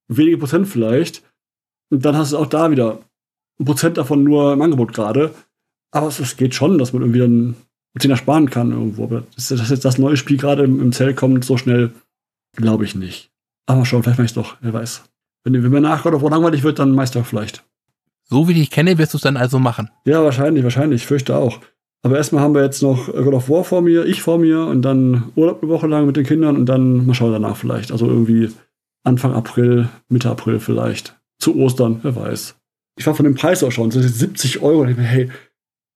Wenige 0.08 0.38
Prozent 0.38 0.68
vielleicht. 0.68 1.24
Und 1.92 2.06
dann 2.06 2.16
hast 2.16 2.34
du 2.34 2.38
auch 2.38 2.48
da 2.48 2.70
wieder 2.70 3.00
Prozent 3.66 3.98
davon 3.98 4.24
nur 4.24 4.54
im 4.54 4.62
Angebot 4.62 4.94
gerade. 4.94 5.34
Aber 5.92 6.08
es, 6.08 6.20
es, 6.20 6.38
geht 6.38 6.56
schon, 6.56 6.78
dass 6.78 6.94
man 6.94 7.02
irgendwie 7.02 7.20
dann 7.20 7.56
den 8.02 8.12
ersparen 8.12 8.50
kann 8.50 8.72
irgendwo. 8.72 9.04
Aber 9.04 9.24
dass, 9.36 9.50
dass 9.50 9.70
jetzt 9.70 9.86
das 9.86 9.98
neue 9.98 10.18
Spiel 10.18 10.38
gerade 10.38 10.64
im, 10.64 10.80
im 10.80 10.92
Zelt 10.92 11.18
kommt, 11.18 11.44
so 11.44 11.58
schnell, 11.58 11.92
glaube 12.56 12.86
ich 12.86 12.96
nicht. 12.96 13.32
Aber 13.66 13.86
schon, 13.86 14.04
vielleicht 14.04 14.20
mache 14.20 14.26
ich 14.26 14.32
es 14.32 14.36
doch, 14.36 14.58
wer 14.62 14.74
weiß. 14.74 15.04
Wenn, 15.44 15.64
wenn 15.64 15.72
mir 15.72 15.82
nach 15.82 16.04
God 16.04 16.14
of 16.14 16.22
War 16.22 16.32
langweilig 16.32 16.64
wird, 16.64 16.80
dann 16.80 16.92
Meister 16.92 17.24
vielleicht. 17.24 17.64
So 18.26 18.48
wie 18.48 18.62
ich 18.62 18.70
kenne, 18.70 18.98
wirst 18.98 19.14
du 19.14 19.18
es 19.18 19.24
dann 19.24 19.38
also 19.38 19.60
machen. 19.60 19.90
Ja, 20.06 20.24
wahrscheinlich, 20.24 20.64
wahrscheinlich. 20.64 21.02
Ich 21.02 21.08
fürchte 21.08 21.36
auch. 21.36 21.60
Aber 22.02 22.18
erstmal 22.18 22.44
haben 22.44 22.54
wir 22.56 22.64
jetzt 22.64 22.82
noch 22.82 23.08
God 23.08 23.34
of 23.34 23.50
War 23.50 23.64
vor 23.64 23.82
mir, 23.82 24.06
ich 24.06 24.22
vor 24.22 24.38
mir 24.38 24.66
und 24.66 24.84
dann 24.84 25.32
Urlaub 25.36 25.62
eine 25.62 25.72
Woche 25.72 25.88
lang 25.88 26.06
mit 26.06 26.16
den 26.16 26.26
Kindern 26.26 26.56
und 26.56 26.66
dann 26.68 27.06
mal 27.06 27.14
schauen 27.14 27.34
danach 27.34 27.58
vielleicht. 27.58 27.92
Also 27.92 28.08
irgendwie 28.08 28.50
Anfang 29.04 29.34
April, 29.34 29.90
Mitte 30.08 30.30
April 30.30 30.60
vielleicht. 30.60 31.20
Zu 31.40 31.58
Ostern, 31.58 32.00
wer 32.04 32.16
weiß. 32.16 32.59
Ich 33.00 33.08
war 33.08 33.16
von 33.16 33.24
dem 33.24 33.36
Preis 33.36 33.64
auch 33.64 33.72
schon, 33.72 33.90
das 33.90 34.04
ist 34.04 34.20
70 34.20 34.62
Euro. 34.62 34.82
Und 34.82 34.90
ich 34.90 34.98
mir, 34.98 35.04
hey, 35.04 35.32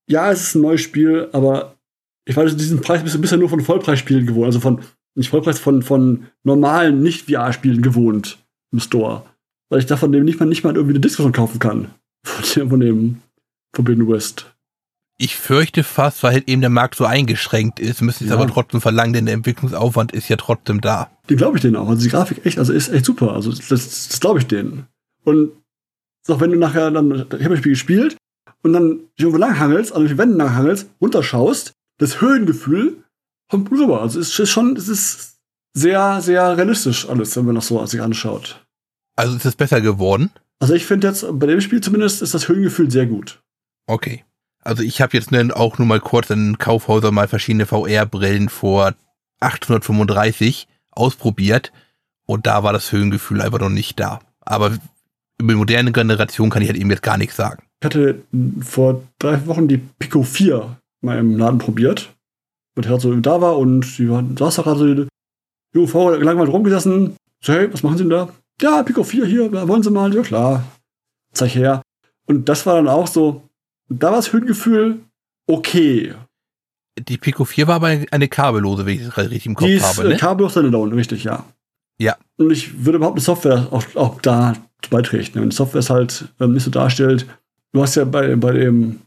ja, 0.07 0.31
es 0.31 0.41
ist 0.41 0.55
ein 0.55 0.61
neues 0.61 0.79
Spiel, 0.79 1.27
aber 1.33 1.75
ich 2.23 2.37
weiß, 2.37 2.55
diesen 2.55 2.79
Preis 2.79 3.03
bist 3.03 3.13
du 3.13 3.19
bisher 3.19 3.37
nur 3.37 3.49
von 3.49 3.59
Vollpreisspielen 3.59 4.25
gewohnt. 4.25 4.45
Also 4.45 4.61
von, 4.61 4.79
nicht 5.13 5.29
Vollpreis, 5.29 5.59
von, 5.59 5.81
von 5.81 6.27
normalen 6.43 7.03
Nicht-VR-Spielen 7.03 7.81
gewohnt 7.81 8.39
im 8.71 8.79
Store. 8.79 9.25
Weil 9.69 9.79
ich 9.79 9.85
davon 9.85 10.13
dem 10.13 10.23
nicht 10.23 10.39
mal, 10.39 10.45
nicht 10.45 10.63
mal 10.63 10.73
irgendwie 10.75 10.93
eine 10.93 11.01
Diskussion 11.01 11.33
kaufen 11.33 11.59
kann. 11.59 11.89
Von 12.25 12.45
dem, 12.55 12.69
von 12.69 12.79
dem 12.79 13.21
Forbidden 13.75 14.07
West. 14.07 14.55
Ich 15.17 15.35
fürchte 15.35 15.83
fast, 15.83 16.23
weil 16.23 16.31
halt 16.31 16.47
eben 16.47 16.61
der 16.61 16.69
Markt 16.69 16.95
so 16.95 17.03
eingeschränkt 17.03 17.81
ist, 17.81 18.01
müsste 18.01 18.23
ich 18.23 18.29
es 18.29 18.33
ja. 18.33 18.41
aber 18.41 18.49
trotzdem 18.49 18.79
verlangen, 18.79 19.11
denn 19.11 19.25
der 19.25 19.35
Entwicklungsaufwand 19.35 20.13
ist 20.13 20.29
ja 20.29 20.37
trotzdem 20.37 20.79
da. 20.79 21.11
Den 21.29 21.35
glaube 21.35 21.57
ich 21.57 21.61
denen 21.63 21.75
auch. 21.75 21.89
Also 21.89 22.01
die 22.01 22.07
Grafik 22.07 22.45
echt, 22.45 22.59
also 22.59 22.71
ist 22.71 22.87
echt 22.87 23.03
super. 23.03 23.33
Also 23.33 23.51
das, 23.51 23.67
das 23.67 24.19
glaube 24.21 24.39
ich 24.39 24.47
denen. 24.47 24.87
Und 25.25 25.51
auch 26.29 26.39
wenn 26.39 26.51
du 26.51 26.57
nachher 26.57 26.91
dann, 26.91 27.11
ich 27.11 27.43
habe 27.43 27.49
das 27.49 27.59
Spiel 27.59 27.73
gespielt 27.73 28.17
und 28.61 28.73
dann 28.73 29.01
irgendwo 29.17 29.37
langhangelst, 29.37 29.93
also 29.93 30.07
die 30.07 30.17
Wände 30.17 30.37
langhangelst, 30.37 30.89
runterschaust, 31.01 31.73
das 31.97 32.21
Höhengefühl 32.21 33.03
kommt 33.49 33.69
rüber. 33.71 34.01
Also 34.01 34.19
es 34.19 34.39
ist 34.39 34.49
schon, 34.49 34.75
es 34.75 34.87
ist 34.87 35.37
sehr, 35.73 36.21
sehr 36.21 36.57
realistisch 36.57 37.07
alles, 37.09 37.35
wenn 37.35 37.45
man 37.45 37.55
das 37.55 37.67
so 37.67 37.85
sich 37.85 38.01
anschaut. 38.01 38.63
Also 39.15 39.35
ist 39.35 39.45
es 39.45 39.55
besser 39.55 39.81
geworden? 39.81 40.31
Also 40.59 40.73
ich 40.73 40.85
finde 40.85 41.07
jetzt, 41.07 41.25
bei 41.39 41.47
dem 41.47 41.61
Spiel 41.61 41.81
zumindest, 41.81 42.21
ist 42.21 42.33
das 42.33 42.47
Höhengefühl 42.47 42.89
sehr 42.89 43.05
gut. 43.05 43.41
Okay. 43.87 44.23
Also 44.61 44.81
ich 44.81 45.01
habe 45.01 45.17
jetzt 45.17 45.33
auch 45.51 45.77
nur 45.77 45.87
mal 45.87 45.99
kurz 45.99 46.29
in 46.29 46.57
Kaufhäuser 46.57 47.11
mal 47.11 47.27
verschiedene 47.27 47.65
VR-Brillen 47.65 48.47
vor 48.47 48.95
835 49.41 50.67
ausprobiert 50.91 51.73
und 52.25 52.47
da 52.47 52.63
war 52.63 52.71
das 52.71 52.91
Höhengefühl 52.91 53.41
einfach 53.41 53.59
noch 53.59 53.69
nicht 53.69 53.99
da. 53.99 54.21
Aber 54.39 54.77
über 55.39 55.53
die 55.53 55.57
moderne 55.57 55.91
Generation 55.91 56.49
kann 56.49 56.61
ich 56.61 56.69
halt 56.69 56.79
eben 56.79 56.89
jetzt 56.89 57.03
gar 57.03 57.17
nichts 57.17 57.35
sagen. 57.35 57.63
Ich 57.81 57.85
hatte 57.85 58.21
vor 58.61 59.03
drei 59.19 59.45
Wochen 59.47 59.67
die 59.67 59.77
Pico 59.77 60.23
4 60.23 60.77
mal 61.01 61.17
im 61.17 61.37
Laden 61.37 61.59
probiert, 61.59 62.13
weil 62.75 62.85
er 62.85 62.99
so 62.99 63.13
da 63.15 63.41
war 63.41 63.57
und 63.57 63.83
sie 63.83 64.07
saß 64.07 64.55
da 64.55 64.61
gerade 64.61 64.79
so, 64.79 65.07
die 65.75 65.87
Frau 65.87 66.11
langweilig 66.11 66.53
rumgesessen. 66.53 67.15
So, 67.41 67.53
hey, 67.53 67.71
was 67.73 67.83
machen 67.83 67.97
Sie 67.97 68.03
denn 68.03 68.11
da? 68.11 68.29
Ja, 68.61 68.83
Pico 68.83 69.03
4 69.03 69.25
hier, 69.25 69.67
wollen 69.67 69.83
Sie 69.83 69.91
mal? 69.91 70.13
Ja, 70.15 70.21
klar. 70.21 70.63
Zeig 71.33 71.55
her. 71.55 71.81
Und 72.25 72.47
das 72.47 72.65
war 72.65 72.75
dann 72.75 72.87
auch 72.87 73.07
so, 73.07 73.43
da 73.89 74.07
war 74.07 74.17
das 74.17 74.31
Höhengefühl 74.31 74.99
okay. 75.47 76.13
Die 76.97 77.17
Pico 77.17 77.43
4 77.43 77.67
war 77.67 77.75
aber 77.75 77.97
eine 78.11 78.27
kabellose, 78.27 78.85
wenn 78.85 78.99
ich 78.99 79.05
das 79.05 79.17
richtig 79.17 79.47
im 79.47 79.55
Kopf 79.55 79.67
die 79.67 79.73
ist, 79.73 79.83
habe. 79.83 80.09
Ne? 80.09 80.17
Kabellos 80.17 80.51
Standalone, 80.51 80.95
richtig, 80.95 81.23
ja. 81.23 81.43
Ja. 81.97 82.15
Und 82.37 82.51
ich 82.51 82.85
würde 82.85 82.97
überhaupt 82.97 83.17
die 83.17 83.23
Software 83.23 83.67
auch, 83.71 83.83
auch 83.95 84.21
da 84.21 84.55
beiträgt. 84.89 85.35
Ne? 85.35 85.41
Wenn 85.41 85.49
die 85.49 85.55
Software 85.55 85.79
es 85.79 85.89
halt 85.89 86.25
ähm, 86.39 86.53
nicht 86.53 86.63
so 86.63 86.71
darstellt. 86.71 87.25
Du 87.71 87.81
hast 87.81 87.95
ja 87.95 88.05
bei, 88.05 88.35
bei 88.35 88.51
dem 88.51 89.01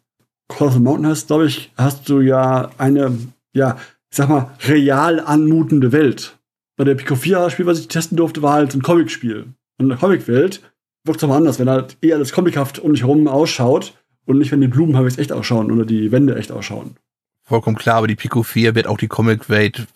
Call 0.49 0.69
of 0.69 0.75
the 0.75 0.81
Mountain 0.81 1.15
glaube 1.27 1.47
ich, 1.47 1.73
hast 1.77 2.09
du 2.09 2.21
ja 2.21 2.71
eine, 2.79 3.17
ja, 3.53 3.77
ich 4.11 4.17
sag 4.17 4.29
mal, 4.29 4.51
real 4.67 5.21
anmutende 5.21 5.93
Welt. 5.93 6.39
Bei 6.77 6.85
der 6.85 6.95
Pico 6.95 7.17
4 7.17 7.51
Spiel, 7.51 7.67
was 7.67 7.81
ich 7.81 7.89
testen 7.89 8.17
durfte, 8.17 8.43
war 8.43 8.55
halt 8.55 8.75
ein 8.75 8.83
Comic-Spiel. 8.83 9.43
Und 9.79 9.85
in 9.85 9.89
der 9.89 9.99
Comic-Welt 9.99 10.63
wirkt 11.05 11.21
es 11.21 11.25
aber 11.25 11.37
anders, 11.37 11.59
wenn 11.59 11.71
halt 11.71 11.97
eher 12.01 12.17
alles 12.17 12.33
comichaft 12.33 12.79
um 12.79 12.93
dich 12.93 13.03
herum 13.03 13.29
ausschaut 13.29 13.95
und 14.27 14.39
nicht, 14.39 14.53
wenn 14.53 14.61
die 14.61 14.69
Blumen 14.69 14.97
halt 14.97 15.19
echt 15.19 15.33
ausschauen 15.33 15.71
oder 15.71 15.85
die 15.85 16.13
Wände 16.13 16.37
echt 16.37 16.53
ausschauen. 16.53 16.97
Vollkommen 17.43 17.77
klar, 17.77 17.97
aber 17.97 18.09
die 18.09 18.17
Pico 18.17 18.43
4 18.43 18.75
wird 18.75 18.87
auch 18.87 18.99
die 18.99 19.09
Comic-Welt 19.09 19.87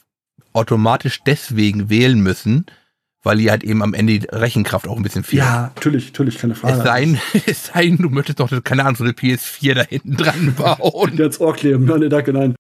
automatisch 0.53 1.23
deswegen 1.25 1.91
wählen 1.91 2.21
müssen, 2.21 2.67
weil 3.23 3.39
die 3.39 3.51
halt 3.51 3.65
eben 3.65 3.83
am 3.83 3.95
Ende 3.95 4.19
die 4.19 4.27
Rechenkraft 4.27 4.89
auch 4.89 4.97
ein 4.97 5.03
bisschen 5.03 5.25
fehlt. 5.25 5.43
Ja, 5.43 5.73
natürlich, 5.75 6.07
natürlich, 6.07 6.39
keine 6.39 6.55
Frage. 6.55 6.79
Es 6.79 6.85
sei, 6.85 7.19
es 7.47 7.67
sei 7.67 7.87
denn, 7.87 7.99
du 7.99 8.09
möchtest 8.09 8.41
doch, 8.41 8.51
keine 8.65 8.85
Ahnung, 8.85 8.97
so 8.97 9.05
eine 9.05 9.13
PS4 9.13 9.75
da 9.75 9.83
hinten 9.83 10.17
dran 10.17 10.55
bauen. 10.59 11.19
Ins 11.19 11.41
Ohr 11.41 11.55
kleben, 11.55 11.85
nein, 11.85 12.09
danke, 12.09 12.33
nein. 12.33 12.55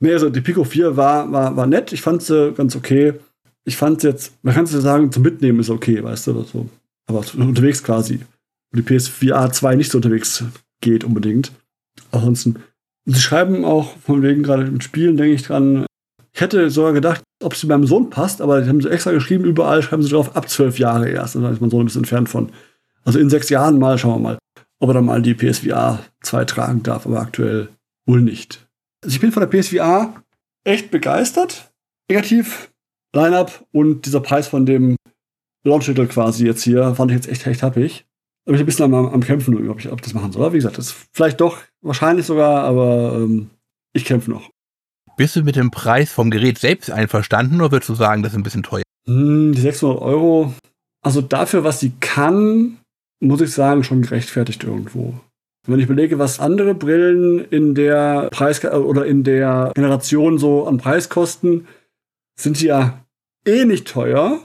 Nee, 0.00 0.12
also 0.12 0.28
die 0.30 0.40
Pico 0.40 0.64
4 0.64 0.96
war, 0.96 1.30
war, 1.32 1.56
war 1.56 1.66
nett, 1.66 1.92
ich 1.92 2.02
fand 2.02 2.22
sie 2.22 2.52
ganz 2.52 2.76
okay. 2.76 3.14
Ich 3.64 3.76
fand 3.76 4.00
sie 4.00 4.08
jetzt, 4.08 4.32
man 4.42 4.54
kann 4.54 4.64
es 4.64 4.72
ja 4.72 4.80
sagen, 4.80 5.10
zum 5.10 5.22
Mitnehmen 5.22 5.60
ist 5.60 5.70
okay, 5.70 6.02
weißt 6.02 6.28
du, 6.28 6.42
so. 6.42 6.68
aber 7.06 7.24
unterwegs 7.36 7.82
quasi. 7.82 8.20
Und 8.72 8.88
die 8.88 8.94
PS4 8.94 9.32
A2 9.32 9.76
nicht 9.76 9.90
so 9.90 9.98
unterwegs 9.98 10.44
geht 10.80 11.04
unbedingt. 11.04 11.52
Ansonsten, 12.12 12.56
sie 13.06 13.20
schreiben 13.20 13.64
auch 13.64 13.96
von 13.98 14.22
wegen 14.22 14.42
gerade 14.42 14.64
im 14.64 14.80
Spielen, 14.80 15.16
denke 15.16 15.34
ich 15.34 15.42
dran. 15.42 15.86
Ich 16.36 16.42
hätte 16.42 16.68
sogar 16.68 16.92
gedacht, 16.92 17.22
ob 17.42 17.56
sie 17.56 17.66
beim 17.66 17.86
Sohn 17.86 18.10
passt, 18.10 18.42
aber 18.42 18.60
die 18.60 18.68
haben 18.68 18.82
sie 18.82 18.90
extra 18.90 19.10
geschrieben, 19.10 19.46
überall 19.46 19.82
schreiben 19.82 20.02
sie 20.02 20.10
drauf, 20.10 20.36
ab 20.36 20.50
zwölf 20.50 20.78
Jahre 20.78 21.08
erst. 21.08 21.34
Da 21.34 21.50
ist 21.50 21.62
mein 21.62 21.70
Sohn 21.70 21.80
ein 21.80 21.86
bisschen 21.86 22.02
entfernt 22.02 22.28
von. 22.28 22.52
Also 23.06 23.18
in 23.18 23.30
sechs 23.30 23.48
Jahren 23.48 23.78
mal, 23.78 23.96
schauen 23.96 24.16
wir 24.16 24.28
mal, 24.28 24.38
ob 24.78 24.90
er 24.90 24.94
dann 24.94 25.06
mal 25.06 25.22
die 25.22 25.32
PSVR 25.32 26.04
2 26.20 26.44
tragen 26.44 26.82
darf, 26.82 27.06
aber 27.06 27.20
aktuell 27.20 27.68
wohl 28.04 28.20
nicht. 28.20 28.68
Also 29.02 29.14
ich 29.14 29.20
bin 29.22 29.32
von 29.32 29.48
der 29.48 29.48
PSVR 29.48 30.12
echt 30.64 30.90
begeistert. 30.90 31.72
Negativ, 32.10 32.70
Line-Up 33.14 33.64
und 33.72 34.04
dieser 34.04 34.20
Preis 34.20 34.46
von 34.46 34.66
dem 34.66 34.96
Launch-Titel 35.64 36.06
quasi 36.06 36.44
jetzt 36.44 36.62
hier, 36.62 36.94
fand 36.96 37.12
ich 37.12 37.14
jetzt 37.14 37.28
echt, 37.28 37.46
echt 37.46 37.62
happig. 37.62 38.04
Aber 38.44 38.56
ich 38.56 38.58
bin 38.58 38.64
ein 38.64 38.66
bisschen 38.66 38.94
am, 38.94 39.06
am 39.06 39.24
Kämpfen, 39.24 39.70
ob 39.70 39.80
ich 39.80 39.90
ob 39.90 40.02
das 40.02 40.12
machen 40.12 40.32
soll. 40.32 40.42
Aber 40.42 40.52
wie 40.52 40.58
gesagt, 40.58 40.76
das 40.76 40.94
vielleicht 41.14 41.40
doch, 41.40 41.56
wahrscheinlich 41.80 42.26
sogar, 42.26 42.64
aber 42.64 43.14
ähm, 43.14 43.48
ich 43.94 44.04
kämpfe 44.04 44.30
noch. 44.30 44.50
Bist 45.16 45.34
du 45.34 45.42
mit 45.42 45.56
dem 45.56 45.70
Preis 45.70 46.12
vom 46.12 46.30
Gerät 46.30 46.58
selbst 46.58 46.90
einverstanden 46.90 47.56
oder 47.62 47.72
würdest 47.72 47.88
du 47.88 47.94
sagen, 47.94 48.22
das 48.22 48.32
ist 48.32 48.38
ein 48.38 48.42
bisschen 48.42 48.62
teuer? 48.62 48.82
Hm, 49.06 49.52
die 49.54 49.60
600 49.62 50.02
Euro, 50.02 50.52
also 51.02 51.22
dafür, 51.22 51.64
was 51.64 51.80
sie 51.80 51.92
kann, 52.00 52.76
muss 53.20 53.40
ich 53.40 53.50
sagen, 53.50 53.82
schon 53.82 54.02
gerechtfertigt 54.02 54.62
irgendwo. 54.62 55.14
Wenn 55.66 55.78
ich 55.80 55.86
überlege, 55.86 56.18
was 56.18 56.38
andere 56.38 56.74
Brillen 56.74 57.44
in 57.50 57.74
der 57.74 58.28
Preis 58.30 58.62
oder 58.64 59.06
in 59.06 59.24
der 59.24 59.72
Generation 59.74 60.38
so 60.38 60.66
an 60.66 60.76
Preis 60.76 61.08
kosten, 61.08 61.66
sind 62.38 62.58
sie 62.58 62.66
ja 62.66 63.02
eh 63.46 63.64
nicht 63.64 63.88
teuer. 63.88 64.40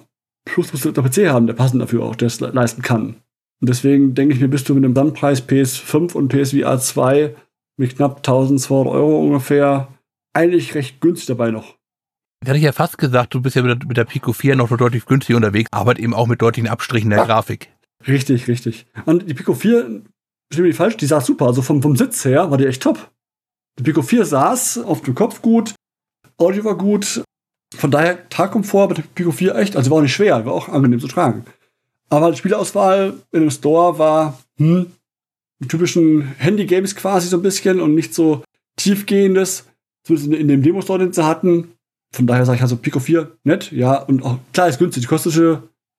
Plus 0.45 0.71
musst 0.71 0.85
du 0.85 0.91
der 0.91 1.03
PC 1.03 1.29
haben, 1.29 1.47
der 1.47 1.53
passend 1.53 1.81
dafür 1.81 2.03
auch 2.03 2.15
das 2.15 2.39
leisten 2.39 2.81
kann. 2.81 3.15
Und 3.59 3.69
deswegen 3.69 4.15
denke 4.15 4.33
ich 4.33 4.41
mir, 4.41 4.47
bist 4.47 4.69
du 4.69 4.73
mit 4.73 4.85
dem 4.85 4.93
Bandpreis 4.93 5.47
PS5 5.47 6.13
und 6.13 6.29
PSVR 6.29 6.79
2 6.79 7.35
mit 7.77 7.97
knapp 7.97 8.17
1200 8.17 8.91
Euro 8.91 9.19
ungefähr 9.19 9.89
eigentlich 10.33 10.75
recht 10.75 11.01
günstig 11.01 11.27
dabei 11.27 11.51
noch. 11.51 11.77
Jetzt 12.41 12.49
hatte 12.49 12.57
ich 12.57 12.63
ja 12.63 12.71
fast 12.71 12.97
gesagt, 12.97 13.33
du 13.33 13.41
bist 13.41 13.55
ja 13.55 13.61
mit 13.61 13.81
der, 13.81 13.87
mit 13.87 13.97
der 13.97 14.05
Pico 14.05 14.33
4 14.33 14.55
noch 14.55 14.75
deutlich 14.75 15.05
günstiger 15.05 15.37
unterwegs, 15.37 15.69
aber 15.71 15.99
eben 15.99 16.13
auch 16.13 16.27
mit 16.27 16.41
deutlichen 16.41 16.67
Abstrichen 16.67 17.11
der 17.11 17.25
Grafik. 17.25 17.69
Richtig, 18.07 18.47
richtig. 18.47 18.87
Und 19.05 19.29
die 19.29 19.33
Pico 19.33 19.53
4, 19.53 20.01
stimmt 20.51 20.67
nicht 20.67 20.77
falsch, 20.77 20.97
die 20.97 21.05
saß 21.05 21.25
super. 21.25 21.45
Also 21.45 21.61
vom, 21.61 21.81
vom 21.83 21.95
Sitz 21.95 22.25
her 22.25 22.49
war 22.49 22.57
die 22.57 22.65
echt 22.65 22.81
top. 22.81 23.11
Die 23.77 23.83
Pico 23.83 24.01
4 24.01 24.25
saß 24.25 24.79
auf 24.79 25.01
dem 25.03 25.13
Kopf 25.13 25.41
gut, 25.41 25.75
Audio 26.37 26.63
war 26.63 26.77
gut. 26.77 27.23
Von 27.75 27.91
daher 27.91 28.27
Tagkomfort 28.29 28.89
mit 28.89 28.97
der 28.97 29.03
Pico 29.03 29.31
4 29.31 29.55
echt, 29.55 29.75
also 29.75 29.91
war 29.91 29.99
auch 29.99 30.01
nicht 30.01 30.13
schwer, 30.13 30.45
war 30.45 30.53
auch 30.53 30.67
angenehm 30.67 30.99
zu 30.99 31.07
tragen. 31.07 31.45
Aber 32.09 32.31
die 32.31 32.37
Spielauswahl 32.37 33.13
in 33.31 33.41
dem 33.41 33.51
Store 33.51 33.97
war, 33.97 34.39
hm, 34.57 34.91
typischen 35.67 36.23
Handy-Games 36.37 36.95
quasi 36.95 37.27
so 37.27 37.37
ein 37.37 37.43
bisschen 37.43 37.79
und 37.79 37.95
nicht 37.95 38.13
so 38.13 38.43
tiefgehendes, 38.77 39.65
zumindest 40.03 40.33
in 40.33 40.47
dem 40.47 40.63
Demo-Store, 40.63 40.99
den 40.99 41.13
sie 41.13 41.25
hatten. 41.25 41.71
Von 42.13 42.27
daher 42.27 42.45
sage 42.45 42.57
ich 42.57 42.61
also 42.61 42.75
Pico 42.75 42.99
4, 42.99 43.37
nett, 43.43 43.71
ja, 43.71 43.95
und 43.95 44.23
auch 44.23 44.37
klar 44.53 44.67
ist 44.67 44.79
günstig. 44.79 45.03
Die 45.03 45.07
kostet 45.07 45.33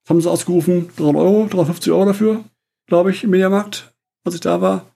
haben 0.08 0.20
sie 0.20 0.30
ausgerufen, 0.30 0.90
300 0.96 1.22
Euro, 1.22 1.46
350 1.48 1.92
Euro 1.92 2.06
dafür, 2.06 2.44
glaube 2.86 3.10
ich, 3.10 3.24
im 3.24 3.30
Mediamarkt, 3.30 3.92
als 4.24 4.34
ich 4.34 4.40
da 4.40 4.60
war. 4.60 4.86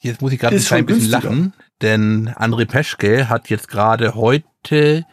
Jetzt 0.00 0.20
muss 0.20 0.32
ich 0.32 0.38
gerade 0.38 0.56
ein 0.56 0.62
klein 0.62 0.86
bisschen 0.86 1.10
lachen, 1.10 1.52
denn 1.80 2.28
André 2.30 2.66
Peschke 2.66 3.28
hat 3.28 3.48
jetzt 3.50 3.68
gerade 3.68 4.14
heute 4.14 5.06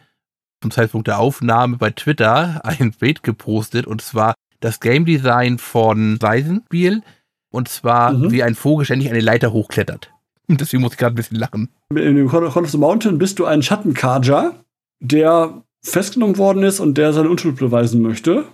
zum 0.62 0.71
Zeitpunkt 0.71 1.08
der 1.08 1.19
Aufnahme 1.19 1.78
bei 1.78 1.91
Twitter 1.91 2.62
ein 2.65 2.91
Bild 2.91 3.23
gepostet 3.23 3.88
und 3.88 4.02
zwar 4.02 4.34
das 4.60 4.80
Game 4.80 5.06
Design 5.06 5.58
von 5.58 6.17
Seisenspiel 6.19 7.02
und 7.52 7.69
zwar 7.69 8.13
mhm. 8.13 8.32
wie 8.32 8.43
ein 8.43 8.56
Vogel 8.56 8.86
ständig 8.86 9.10
eine 9.10 9.21
Leiter 9.21 9.54
hochklettert. 9.54 10.12
Und 10.49 10.59
deswegen 10.62 10.81
muss 10.81 10.93
ich 10.93 10.97
gerade 10.97 11.13
ein 11.13 11.15
bisschen 11.15 11.38
lachen. 11.38 11.69
In 11.91 12.15
dem 12.15 12.27
Call 12.27 12.43
of 12.43 12.69
the 12.69 12.77
Mountain 12.77 13.17
bist 13.17 13.39
du 13.39 13.45
ein 13.45 13.62
Schattenkarger, 13.62 14.55
der 14.99 15.63
festgenommen 15.81 16.38
worden 16.38 16.63
ist 16.63 16.79
und 16.79 16.97
der 16.97 17.13
seine 17.13 17.29
Unschuld 17.29 17.57
beweisen 17.57 18.01
möchte. 18.01 18.45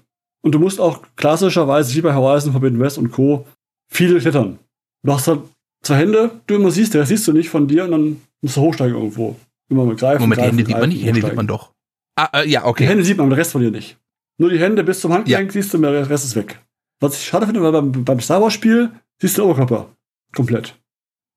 Und 0.44 0.52
du 0.52 0.60
musst 0.60 0.80
auch 0.80 1.02
klassischerweise, 1.16 1.96
wie 1.96 2.02
bei 2.02 2.14
Horizon 2.14 2.52
Forbidden 2.52 2.80
West 2.80 3.00
und 3.00 3.12
Co., 3.12 3.48
viel 3.92 4.20
klettern. 4.20 4.60
Du 5.04 5.14
hast 5.14 5.28
halt 5.28 5.42
zwei 5.82 5.98
Hände, 5.98 6.32
du 6.46 6.56
immer 6.56 6.70
siehst, 6.70 6.94
der 6.94 7.06
siehst 7.06 7.28
du 7.28 7.34
nicht 7.34 7.50
von 7.50 7.68
dir 7.68 7.86
und 7.86 7.92
dann 7.92 8.22
musst 8.42 8.58
du 8.58 8.62
hochsteigen 8.62 8.96
irgendwo. 8.96 9.36
Immer 9.70 9.86
mit 9.86 10.00
greifen. 10.00 10.22
Moment, 10.22 10.42
greifen, 10.42 10.58
die 10.58 10.64
Hände 10.64 10.68
sieht 10.68 10.80
man 10.80 10.90
nicht, 10.90 11.02
die 11.02 11.08
Hände 11.08 11.22
sieht 11.22 11.36
man 11.36 11.48
doch. 11.48 11.72
Ah, 12.16 12.30
äh, 12.42 12.48
ja, 12.48 12.66
okay. 12.66 12.84
Die 12.84 12.90
Hände 12.90 13.04
sieht 13.04 13.18
man, 13.18 13.26
aber 13.26 13.36
der 13.36 13.42
Rest 13.42 13.52
von 13.52 13.62
dir 13.62 13.72
nicht. 13.72 13.98
Nur 14.38 14.50
die 14.50 14.60
Hände 14.60 14.84
bis 14.84 15.00
zum 15.02 15.14
Handgelenk 15.14 15.48
ja. 15.48 15.52
siehst 15.52 15.74
du, 15.74 15.78
der 15.80 16.10
Rest 16.10 16.26
ist 16.26 16.36
weg. 16.36 16.62
Was 17.00 17.16
ich 17.16 17.26
schade 17.26 17.46
finde, 17.46 17.62
weil 17.62 17.72
beim, 17.72 17.92
beim 18.06 18.20
Star 18.20 18.42
Wars-Spiel 18.42 18.92
siehst 19.20 19.38
du 19.38 19.44
Oberkörper. 19.44 19.90
Komplett. 20.34 20.76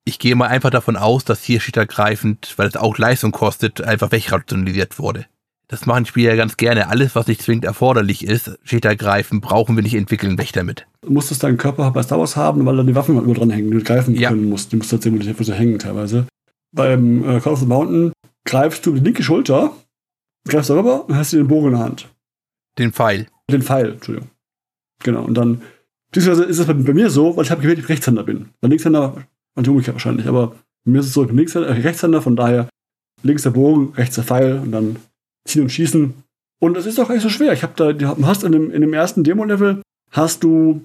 Ich 0.05 0.19
gehe 0.19 0.35
mal 0.35 0.49
einfach 0.49 0.71
davon 0.71 0.97
aus, 0.97 1.25
dass 1.25 1.43
hier 1.43 1.61
steht 1.61 1.77
ergreifend, 1.77 2.55
weil 2.57 2.69
es 2.69 2.77
auch 2.77 2.97
Leistung 2.99 3.33
kostet, 3.33 3.83
einfach 3.83 4.11
wegrationalisiert 4.11 4.99
wurde. 4.99 5.27
Das 5.69 5.85
machen 5.85 6.07
Spieler 6.07 6.35
ganz 6.35 6.57
gerne. 6.57 6.89
Alles, 6.89 7.15
was 7.15 7.27
nicht 7.27 7.43
zwingend 7.43 7.67
erforderlich 7.67 8.25
ist, 8.25 8.59
steht 8.65 8.87
ergreifend, 8.87 9.43
brauchen 9.43 9.77
wir 9.77 9.83
nicht 9.83 9.95
entwickeln, 9.95 10.39
weg 10.39 10.53
damit. 10.55 10.87
Du 11.03 11.13
musstest 11.13 11.43
deinen 11.43 11.59
Körper 11.59 11.91
bei 11.91 12.03
Star 12.03 12.19
Wars 12.19 12.37
haben, 12.37 12.65
weil 12.65 12.77
dann 12.77 12.87
die 12.87 12.95
Waffen 12.95 13.19
über 13.19 13.35
dran 13.35 13.51
hängen, 13.51 13.71
die 13.71 13.77
du 13.77 13.85
greifen 13.85 14.15
ja. 14.15 14.31
können 14.31 14.49
musst. 14.49 14.73
Die 14.73 14.77
musst 14.77 14.91
du 14.91 14.97
tatsächlich 14.97 15.47
so 15.47 15.53
hängen 15.53 15.79
teilweise. 15.79 16.27
Beim 16.73 17.23
äh, 17.23 17.41
Call 17.41 17.53
of 17.53 17.61
the 17.61 17.67
Mountain 17.67 18.13
greifst 18.47 18.87
du 18.87 18.95
die 18.95 19.01
linke 19.01 19.23
Schulter, 19.23 19.73
greifst 20.49 20.71
darüber 20.71 21.07
und 21.07 21.17
hast 21.17 21.35
den 21.35 21.47
Bogen 21.47 21.67
in 21.67 21.73
der 21.73 21.81
Hand. 21.81 22.09
Den 22.79 22.93
Pfeil. 22.93 23.27
Den 23.51 23.63
Pfeil, 23.63 23.93
Entschuldigung. 23.93 24.31
Genau, 25.03 25.23
und 25.25 25.35
dann, 25.35 25.63
beziehungsweise 26.11 26.45
ist 26.45 26.59
es 26.59 26.67
bei, 26.67 26.73
bei, 26.73 26.95
mir 26.95 27.11
so, 27.11 27.37
weil 27.37 27.45
ich 27.45 27.51
habe 27.51 27.61
gewählt, 27.61 27.79
ich 27.79 27.89
Rechtshänder 27.89 28.25
bin. 28.25 28.49
Bei 28.61 28.69
Linkshänder, 28.69 29.27
umgekehrt 29.66 29.97
wahrscheinlich, 29.97 30.27
aber 30.29 30.55
mir 30.85 31.01
ist 31.01 31.07
es 31.07 31.14
so, 31.14 31.25
Linkshänder, 31.25 31.68
äh, 31.68 31.81
Rechtshänder, 31.81 32.23
von 32.23 32.37
daher 32.37 32.68
links 33.23 33.42
der 33.42 33.51
Bogen, 33.51 33.92
rechts 33.94 34.14
der 34.14 34.25
Pfeil 34.25 34.59
und 34.59 34.73
dann 34.73 34.97
ziehen 35.47 35.62
und 35.62 35.71
schießen. 35.71 36.14
Und 36.61 36.77
es 36.77 36.87
ist 36.87 36.99
auch 36.99 37.11
echt 37.11 37.23
so 37.23 37.29
schwer. 37.29 37.53
Ich 37.53 37.62
habe 37.62 37.73
da, 37.77 37.92
du 37.92 38.27
hast 38.27 38.44
in 38.44 38.53
dem, 38.53 38.71
in 38.71 38.81
dem 38.81 38.92
ersten 38.92 39.25
Demo-Level 39.25 39.83
hast 40.11 40.42
du, 40.44 40.85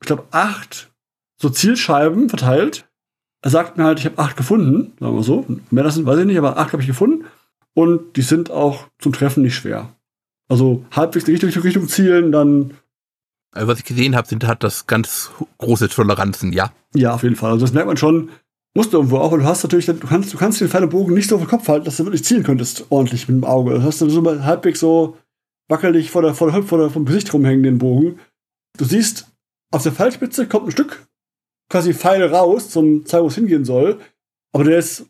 ich 0.00 0.06
glaube, 0.06 0.24
acht 0.30 0.90
so 1.40 1.50
Zielscheiben 1.50 2.28
verteilt. 2.28 2.86
Er 3.42 3.50
sagt 3.50 3.76
mir 3.76 3.84
halt, 3.84 3.98
ich 3.98 4.06
habe 4.06 4.18
acht 4.18 4.36
gefunden, 4.36 4.92
sagen 4.98 5.14
wir 5.14 5.22
so. 5.22 5.46
Mehr 5.70 5.84
das 5.84 5.94
sind, 5.94 6.06
weiß 6.06 6.18
ich 6.18 6.26
nicht, 6.26 6.38
aber 6.38 6.56
acht 6.56 6.72
habe 6.72 6.82
ich 6.82 6.88
gefunden. 6.88 7.26
Und 7.74 8.16
die 8.16 8.22
sind 8.22 8.50
auch 8.50 8.88
zum 8.98 9.12
Treffen 9.12 9.42
nicht 9.42 9.54
schwer. 9.54 9.90
Also 10.48 10.84
halbwegs 10.90 11.28
in 11.28 11.36
die 11.36 11.44
Richtung, 11.44 11.62
Richtung 11.62 11.88
zielen, 11.88 12.32
dann. 12.32 12.74
Also 13.56 13.68
was 13.68 13.78
ich 13.78 13.84
gesehen 13.84 14.14
habe, 14.14 14.28
sind 14.28 14.46
hat 14.46 14.62
das 14.62 14.86
ganz 14.86 15.30
große 15.58 15.88
Toleranzen, 15.88 16.52
ja. 16.52 16.72
Ja, 16.94 17.14
auf 17.14 17.22
jeden 17.22 17.36
Fall. 17.36 17.52
Also 17.52 17.64
das 17.64 17.74
merkt 17.74 17.88
man 17.88 17.96
schon. 17.96 18.30
Musst 18.74 18.92
du 18.92 18.98
irgendwo 18.98 19.18
auch, 19.18 19.32
weil 19.32 19.38
du 19.38 19.46
hast 19.46 19.62
natürlich, 19.62 19.86
du 19.86 19.94
kannst, 19.94 20.32
du 20.34 20.36
kannst 20.36 20.60
den 20.60 20.68
Pfeil 20.68 20.86
Bogen 20.86 21.14
nicht 21.14 21.28
so 21.28 21.36
auf 21.36 21.42
den 21.42 21.48
Kopf 21.48 21.66
halten, 21.66 21.86
dass 21.86 21.96
du 21.96 22.04
wirklich 22.04 22.24
zielen 22.24 22.42
könntest, 22.42 22.84
ordentlich 22.90 23.26
mit 23.26 23.38
dem 23.38 23.44
Auge. 23.44 23.72
Das 23.72 23.84
hast 23.84 24.00
du 24.02 24.10
so 24.10 24.20
mal 24.20 24.44
halbwegs 24.44 24.80
so 24.80 25.16
wackelig 25.68 26.10
vor 26.10 26.20
der, 26.22 26.34
vor 26.34 26.50
der, 26.50 26.62
vor 26.62 26.78
der, 26.78 26.90
vom 26.90 27.06
Gesicht 27.06 27.32
rumhängen, 27.32 27.62
den 27.62 27.78
Bogen. 27.78 28.18
Du 28.76 28.84
siehst, 28.84 29.28
auf 29.72 29.82
der 29.82 29.92
Pfeilspitze 29.92 30.46
kommt 30.46 30.66
ein 30.68 30.72
Stück 30.72 31.06
quasi 31.68 31.94
Pfeil 31.94 32.22
raus 32.24 32.70
zum 32.70 33.06
Zeig, 33.06 33.22
wo 33.22 33.26
es 33.26 33.34
hingehen 33.34 33.64
soll. 33.64 33.98
Aber 34.52 34.64
der 34.64 34.78
ist 34.78 35.06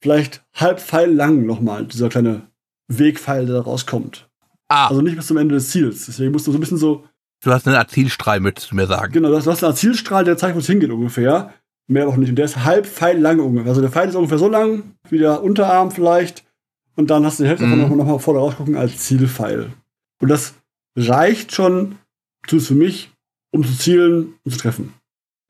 vielleicht 0.00 0.44
halb 0.54 0.80
Pfeil 0.80 1.12
lang 1.12 1.44
nochmal, 1.44 1.86
dieser 1.86 2.08
kleine 2.08 2.48
Wegpfeil, 2.88 3.46
der 3.46 3.56
da 3.56 3.60
rauskommt. 3.62 4.28
Ah. 4.68 4.88
Also 4.88 5.02
nicht 5.02 5.16
bis 5.16 5.26
zum 5.26 5.36
Ende 5.36 5.54
des 5.54 5.70
Ziels. 5.70 6.06
Deswegen 6.06 6.32
musst 6.32 6.46
du 6.46 6.52
so 6.52 6.58
ein 6.58 6.60
bisschen 6.60 6.78
so. 6.78 7.04
Du 7.42 7.52
hast 7.52 7.66
einen 7.66 7.76
Azilstrahl, 7.76 8.40
möchtest 8.40 8.72
du 8.72 8.76
mir 8.76 8.86
sagen. 8.86 9.12
Genau, 9.12 9.28
du 9.28 9.36
hast 9.36 9.48
einen 9.62 9.72
Azilstrahl, 9.72 10.24
der 10.24 10.36
zeigt, 10.36 10.54
wo 10.56 10.58
es 10.58 10.66
hingeht 10.66 10.90
ungefähr. 10.90 11.52
Mehr 11.86 12.08
auch 12.08 12.16
nicht. 12.16 12.30
Und 12.30 12.36
der 12.36 12.44
ist 12.44 12.64
halb 12.64 12.86
Pfeil 12.86 13.18
lang 13.18 13.40
ungefähr. 13.40 13.70
Also 13.70 13.80
der 13.80 13.90
Pfeil 13.90 14.08
ist 14.08 14.14
ungefähr 14.14 14.38
so 14.38 14.48
lang, 14.48 14.94
wie 15.08 15.18
der 15.18 15.42
Unterarm 15.42 15.90
vielleicht. 15.90 16.44
Und 16.96 17.10
dann 17.10 17.24
hast 17.24 17.38
du 17.38 17.44
die 17.44 17.48
Hälfte 17.48 17.64
mhm. 17.64 17.80
davon 17.80 17.96
nochmal 17.96 18.14
noch 18.14 18.20
vorne 18.20 18.40
rausgucken 18.40 18.76
als 18.76 18.98
Zielpfeil. 18.98 19.70
Und 20.20 20.28
das 20.28 20.54
reicht 20.96 21.54
schon, 21.54 21.96
zumindest 22.46 22.68
für 22.68 22.74
mich, 22.74 23.10
um 23.52 23.64
zu 23.64 23.76
zielen 23.78 24.34
und 24.44 24.50
zu 24.50 24.58
treffen. 24.58 24.92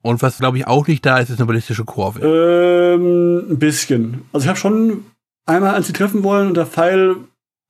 Und 0.01 0.21
was 0.21 0.37
glaube 0.37 0.57
ich 0.57 0.67
auch 0.67 0.87
nicht 0.87 1.05
da 1.05 1.17
ist, 1.17 1.29
ist 1.29 1.39
eine 1.39 1.47
ballistische 1.47 1.85
Kurve. 1.85 2.21
Ähm, 2.21 3.51
ein 3.51 3.59
bisschen. 3.59 4.21
Also 4.31 4.45
ich 4.45 4.47
habe 4.47 4.59
schon 4.59 5.05
einmal 5.45 5.75
an 5.75 5.83
sie 5.83 5.93
treffen 5.93 6.23
wollen 6.23 6.49
und 6.49 6.53
der 6.55 6.65
Pfeil 6.65 7.17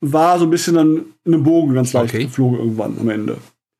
war 0.01 0.37
so 0.37 0.45
ein 0.45 0.51
bisschen 0.51 0.75
dann 0.75 1.05
in 1.23 1.33
einem 1.33 1.43
Bogen 1.43 1.73
ganz 1.73 1.93
leicht 1.93 2.13
okay. 2.13 2.25
geflogen 2.25 2.59
irgendwann 2.59 2.97
am 2.99 3.09
Ende. 3.09 3.37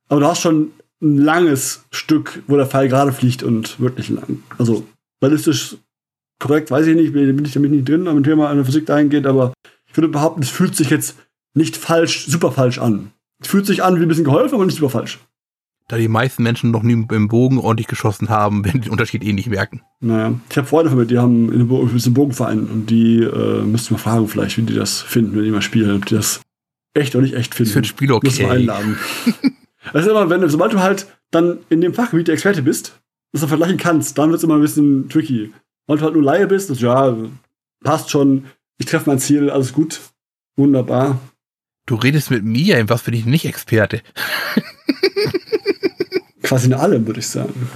Aber 0.09 0.19
du 0.19 0.27
hast 0.27 0.41
schon 0.41 0.71
ein 1.01 1.17
langes 1.17 1.85
Stück, 1.91 2.43
wo 2.47 2.57
der 2.57 2.65
Pfeil 2.65 2.89
gerade 2.89 3.13
fliegt 3.13 3.43
und 3.43 3.79
wirklich 3.79 4.09
lang. 4.09 4.43
Also 4.57 4.85
ballistisch 5.19 5.77
korrekt, 6.39 6.71
weiß 6.71 6.87
ich 6.87 6.95
nicht, 6.95 7.13
bin 7.13 7.45
ich 7.45 7.53
damit 7.53 7.71
nicht 7.71 7.87
drin, 7.87 8.07
am 8.07 8.23
Thema 8.23 8.49
an 8.49 8.57
der 8.57 8.65
Physik 8.65 8.85
dahin 8.85 9.25
aber 9.25 9.53
ich 9.87 9.97
würde 9.97 10.07
behaupten, 10.07 10.41
es 10.41 10.49
fühlt 10.49 10.75
sich 10.75 10.89
jetzt 10.89 11.17
nicht 11.53 11.77
falsch, 11.77 12.25
super 12.27 12.51
falsch 12.51 12.79
an. 12.79 13.11
Es 13.41 13.47
fühlt 13.47 13.65
sich 13.65 13.83
an 13.83 13.97
wie 13.97 14.03
ein 14.03 14.07
bisschen 14.07 14.23
geholfen, 14.23 14.55
aber 14.55 14.65
nicht 14.65 14.77
super 14.77 14.89
falsch. 14.89 15.19
Da 15.87 15.97
die 15.97 16.07
meisten 16.07 16.43
Menschen 16.43 16.69
noch 16.69 16.83
nie 16.83 16.93
im 16.93 17.27
Bogen 17.27 17.57
ordentlich 17.57 17.87
geschossen 17.87 18.29
haben, 18.29 18.63
werden 18.65 18.81
den 18.81 18.91
Unterschied 18.91 19.23
eh 19.23 19.33
nicht 19.33 19.49
merken. 19.49 19.81
Naja, 19.99 20.39
ich 20.49 20.57
habe 20.57 20.67
Freunde 20.67 20.89
von 20.89 20.99
mir, 20.99 21.05
die 21.05 21.17
haben 21.17 21.49
einen 21.51 21.67
Bogenverein 21.67 22.67
und 22.67 22.87
die 22.89 23.23
äh, 23.23 23.63
müssten 23.63 23.93
mal 23.93 23.99
fragen 23.99 24.27
vielleicht, 24.27 24.57
wie 24.57 24.61
die 24.63 24.75
das 24.75 25.01
finden, 25.01 25.35
wenn 25.35 25.43
die 25.43 25.51
mal 25.51 25.61
spielen, 25.61 25.95
ob 25.95 26.05
die 26.05 26.15
das 26.15 26.41
echt 26.93 27.15
oder 27.15 27.23
nicht 27.23 27.35
echt 27.35 27.55
finden. 27.55 27.71
Für 27.71 27.79
ein 27.79 27.85
Spiel 27.85 28.11
okay. 28.11 28.27
Muss 28.27 28.39
man 28.39 28.51
einladen. 28.51 28.97
Das 29.93 30.05
ist 30.05 30.09
immer, 30.09 30.29
wenn, 30.29 30.47
sobald 30.49 30.73
du 30.73 30.79
halt 30.79 31.07
dann 31.31 31.59
in 31.69 31.81
dem 31.81 31.93
Fachgebiet 31.93 32.27
der 32.27 32.33
Experte 32.33 32.61
bist, 32.61 32.99
das 33.31 33.41
du 33.41 33.47
vergleichen 33.47 33.77
kannst, 33.77 34.17
dann 34.17 34.29
wird 34.29 34.39
es 34.39 34.43
immer 34.43 34.55
ein 34.55 34.61
bisschen 34.61 35.09
tricky. 35.09 35.53
Weil 35.87 35.97
du 35.97 36.03
halt 36.03 36.13
nur 36.13 36.23
Laie 36.23 36.47
bist, 36.47 36.69
das, 36.69 36.81
ja, 36.81 37.15
passt 37.83 38.09
schon, 38.09 38.45
ich 38.77 38.85
treffe 38.85 39.09
mein 39.09 39.19
Ziel, 39.19 39.49
alles 39.49 39.73
gut, 39.73 39.99
wunderbar. 40.55 41.19
Du 41.85 41.95
redest 41.95 42.29
mit 42.29 42.43
mir, 42.43 42.87
was 42.89 43.03
bin 43.03 43.13
ich 43.13 43.25
nicht 43.25 43.45
Experte? 43.45 44.01
Quasi 46.43 46.67
in 46.67 46.73
allem, 46.73 47.07
würde 47.07 47.19
ich 47.19 47.27
sagen. 47.27 47.69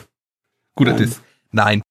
Gut, 0.75 0.87
das 0.87 1.01
ist. 1.01 1.21
Nein. 1.51 1.81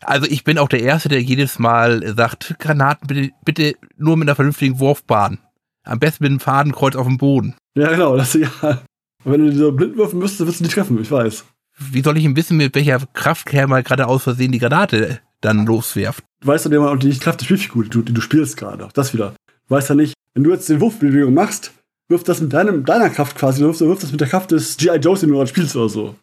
Also 0.00 0.26
ich 0.26 0.44
bin 0.44 0.58
auch 0.58 0.68
der 0.68 0.82
Erste, 0.82 1.08
der 1.08 1.22
jedes 1.22 1.58
Mal 1.58 2.14
sagt, 2.16 2.56
Granaten 2.58 3.06
bitte, 3.06 3.30
bitte 3.44 3.74
nur 3.96 4.16
mit 4.16 4.28
einer 4.28 4.36
vernünftigen 4.36 4.78
Wurfbahn. 4.78 5.38
Am 5.84 5.98
besten 5.98 6.24
mit 6.24 6.30
einem 6.30 6.40
Fadenkreuz 6.40 6.96
auf 6.96 7.06
dem 7.06 7.18
Boden. 7.18 7.54
Ja, 7.76 7.90
genau, 7.90 8.16
das 8.16 8.34
ja. 8.34 8.84
Wenn 9.24 9.44
du 9.44 9.50
diese 9.50 9.72
blind 9.72 9.96
würfen 9.96 10.18
müsstest, 10.18 10.46
wirst 10.46 10.60
du 10.60 10.64
nicht 10.64 10.74
treffen, 10.74 11.00
ich 11.00 11.10
weiß. 11.10 11.44
Wie 11.78 12.02
soll 12.02 12.16
ich 12.18 12.24
denn 12.24 12.36
wissen, 12.36 12.56
mit 12.56 12.74
welcher 12.74 13.00
Kraft 13.14 13.46
Kerl 13.46 13.66
mal 13.66 13.82
gerade 13.82 14.06
aus 14.06 14.22
Versehen 14.22 14.52
die 14.52 14.58
Granate 14.58 15.20
dann 15.40 15.66
loswerft? 15.66 16.22
Du 16.40 16.48
weißt 16.48 16.66
dann 16.66 16.72
immer 16.72 16.96
die 16.96 17.18
Kraft 17.18 17.40
der 17.40 17.46
Spielfigur, 17.46 17.84
die 17.84 17.90
du, 17.90 18.02
die 18.02 18.12
du 18.14 18.20
spielst 18.20 18.56
gerade. 18.56 18.84
Auch 18.86 18.92
das 18.92 19.12
wieder. 19.14 19.34
Du 19.68 19.74
weißt 19.74 19.88
ja 19.88 19.94
nicht, 19.94 20.14
wenn 20.34 20.44
du 20.44 20.50
jetzt 20.50 20.68
den 20.68 20.80
Wurfbewegung 20.80 21.34
machst, 21.34 21.72
wirft 22.08 22.28
das 22.28 22.40
mit 22.40 22.52
deinem, 22.52 22.84
deiner 22.84 23.10
Kraft 23.10 23.36
quasi, 23.36 23.60
du 23.60 23.66
wirfst, 23.66 23.80
du 23.80 23.88
wirfst 23.88 24.04
das 24.04 24.12
mit 24.12 24.20
der 24.20 24.28
Kraft 24.28 24.50
des 24.50 24.76
G.I. 24.76 24.96
Joes, 24.98 25.20
den 25.20 25.30
du 25.30 25.36
gerade 25.36 25.48
spielst 25.48 25.74
oder 25.74 25.88
so. 25.88 26.14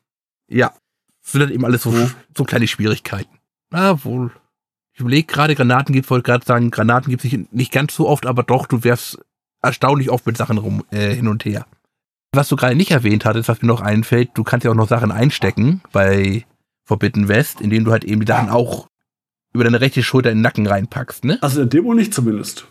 Ja. 0.47 0.73
Das 1.23 1.31
sind 1.33 1.41
dann 1.41 1.51
eben 1.51 1.65
alles 1.65 1.83
so, 1.83 1.91
Ja. 1.91 2.09
so 2.37 2.43
kleine 2.43 2.67
Schwierigkeiten. 2.67 3.29
Na 3.71 4.03
wohl. 4.05 4.31
Ich 4.93 4.99
überlege 4.99 5.25
gerade, 5.27 5.55
Granaten 5.55 5.93
gibt, 5.93 6.09
wollte 6.09 6.23
gerade 6.25 6.45
sagen, 6.45 6.71
Granaten 6.71 7.09
gibt 7.09 7.23
es 7.25 7.31
nicht, 7.31 7.53
nicht 7.53 7.71
ganz 7.71 7.95
so 7.95 8.07
oft, 8.07 8.25
aber 8.25 8.43
doch, 8.43 8.67
du 8.67 8.83
werfst 8.83 9.17
erstaunlich 9.61 10.09
oft 10.09 10.25
mit 10.25 10.37
Sachen 10.37 10.57
rum, 10.57 10.83
äh, 10.91 11.13
hin 11.15 11.27
und 11.27 11.45
her. 11.45 11.65
Was 12.33 12.47
du 12.47 12.55
gerade 12.55 12.75
nicht 12.75 12.91
erwähnt 12.91 13.25
hattest, 13.25 13.49
was 13.49 13.61
mir 13.61 13.67
noch 13.67 13.81
einfällt, 13.81 14.31
du 14.35 14.43
kannst 14.43 14.63
ja 14.63 14.71
auch 14.71 14.75
noch 14.75 14.87
Sachen 14.87 15.11
einstecken 15.11 15.81
bei 15.91 16.45
Forbidden 16.85 17.27
West, 17.27 17.59
indem 17.59 17.83
du 17.83 17.91
halt 17.91 18.05
eben 18.05 18.21
die 18.21 18.27
Sachen 18.27 18.49
auch 18.49 18.87
über 19.53 19.65
deine 19.65 19.81
rechte 19.81 20.01
Schulter 20.01 20.31
in 20.31 20.37
den 20.37 20.41
Nacken 20.41 20.65
reinpackst, 20.65 21.25
ne? 21.25 21.37
Also 21.41 21.61
in 21.61 21.69
der 21.69 21.81
Demo 21.81 21.93
nicht 21.93 22.13
zumindest. 22.13 22.69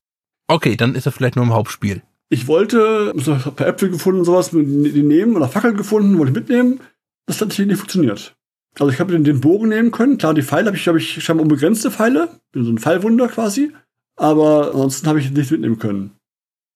Okay, 0.49 0.77
dann 0.77 0.95
ist 0.95 1.05
das 1.05 1.15
vielleicht 1.15 1.37
nur 1.37 1.45
im 1.45 1.53
Hauptspiel. 1.53 2.03
Ich 2.31 2.49
wollte, 2.49 3.13
ich 3.15 3.27
hab 3.29 3.47
ein 3.47 3.55
paar 3.57 3.67
Äpfel 3.67 3.91
gefunden 3.91 4.21
und 4.21 4.25
sowas, 4.25 4.51
die 4.51 5.03
nehmen 5.03 5.37
oder 5.37 5.49
Fackeln 5.49 5.77
gefunden, 5.77 6.17
wollte 6.19 6.33
ich 6.33 6.39
mitnehmen. 6.39 6.81
Das 7.27 7.41
hat 7.41 7.49
natürlich 7.49 7.69
nicht 7.69 7.79
funktioniert. 7.79 8.35
Also 8.79 8.91
ich 8.91 8.99
habe 8.99 9.13
den, 9.13 9.25
den 9.25 9.41
Bogen 9.41 9.69
nehmen 9.69 9.91
können. 9.91 10.17
Klar, 10.17 10.33
die 10.33 10.43
Pfeile 10.43 10.69
habe 10.69 10.77
ich, 10.77 10.89
habe 10.89 10.99
ich 10.99 11.23
scheinbar 11.23 11.43
unbegrenzte 11.43 11.91
Pfeile. 11.91 12.41
Bin 12.53 12.65
so 12.65 12.71
ein 12.71 12.79
Pfeilwunder 12.79 13.29
quasi. 13.29 13.73
Aber 14.17 14.69
ansonsten 14.69 15.07
habe 15.09 15.21
ich 15.21 15.31
nichts 15.31 15.51
mitnehmen 15.51 15.79
können. 15.79 16.13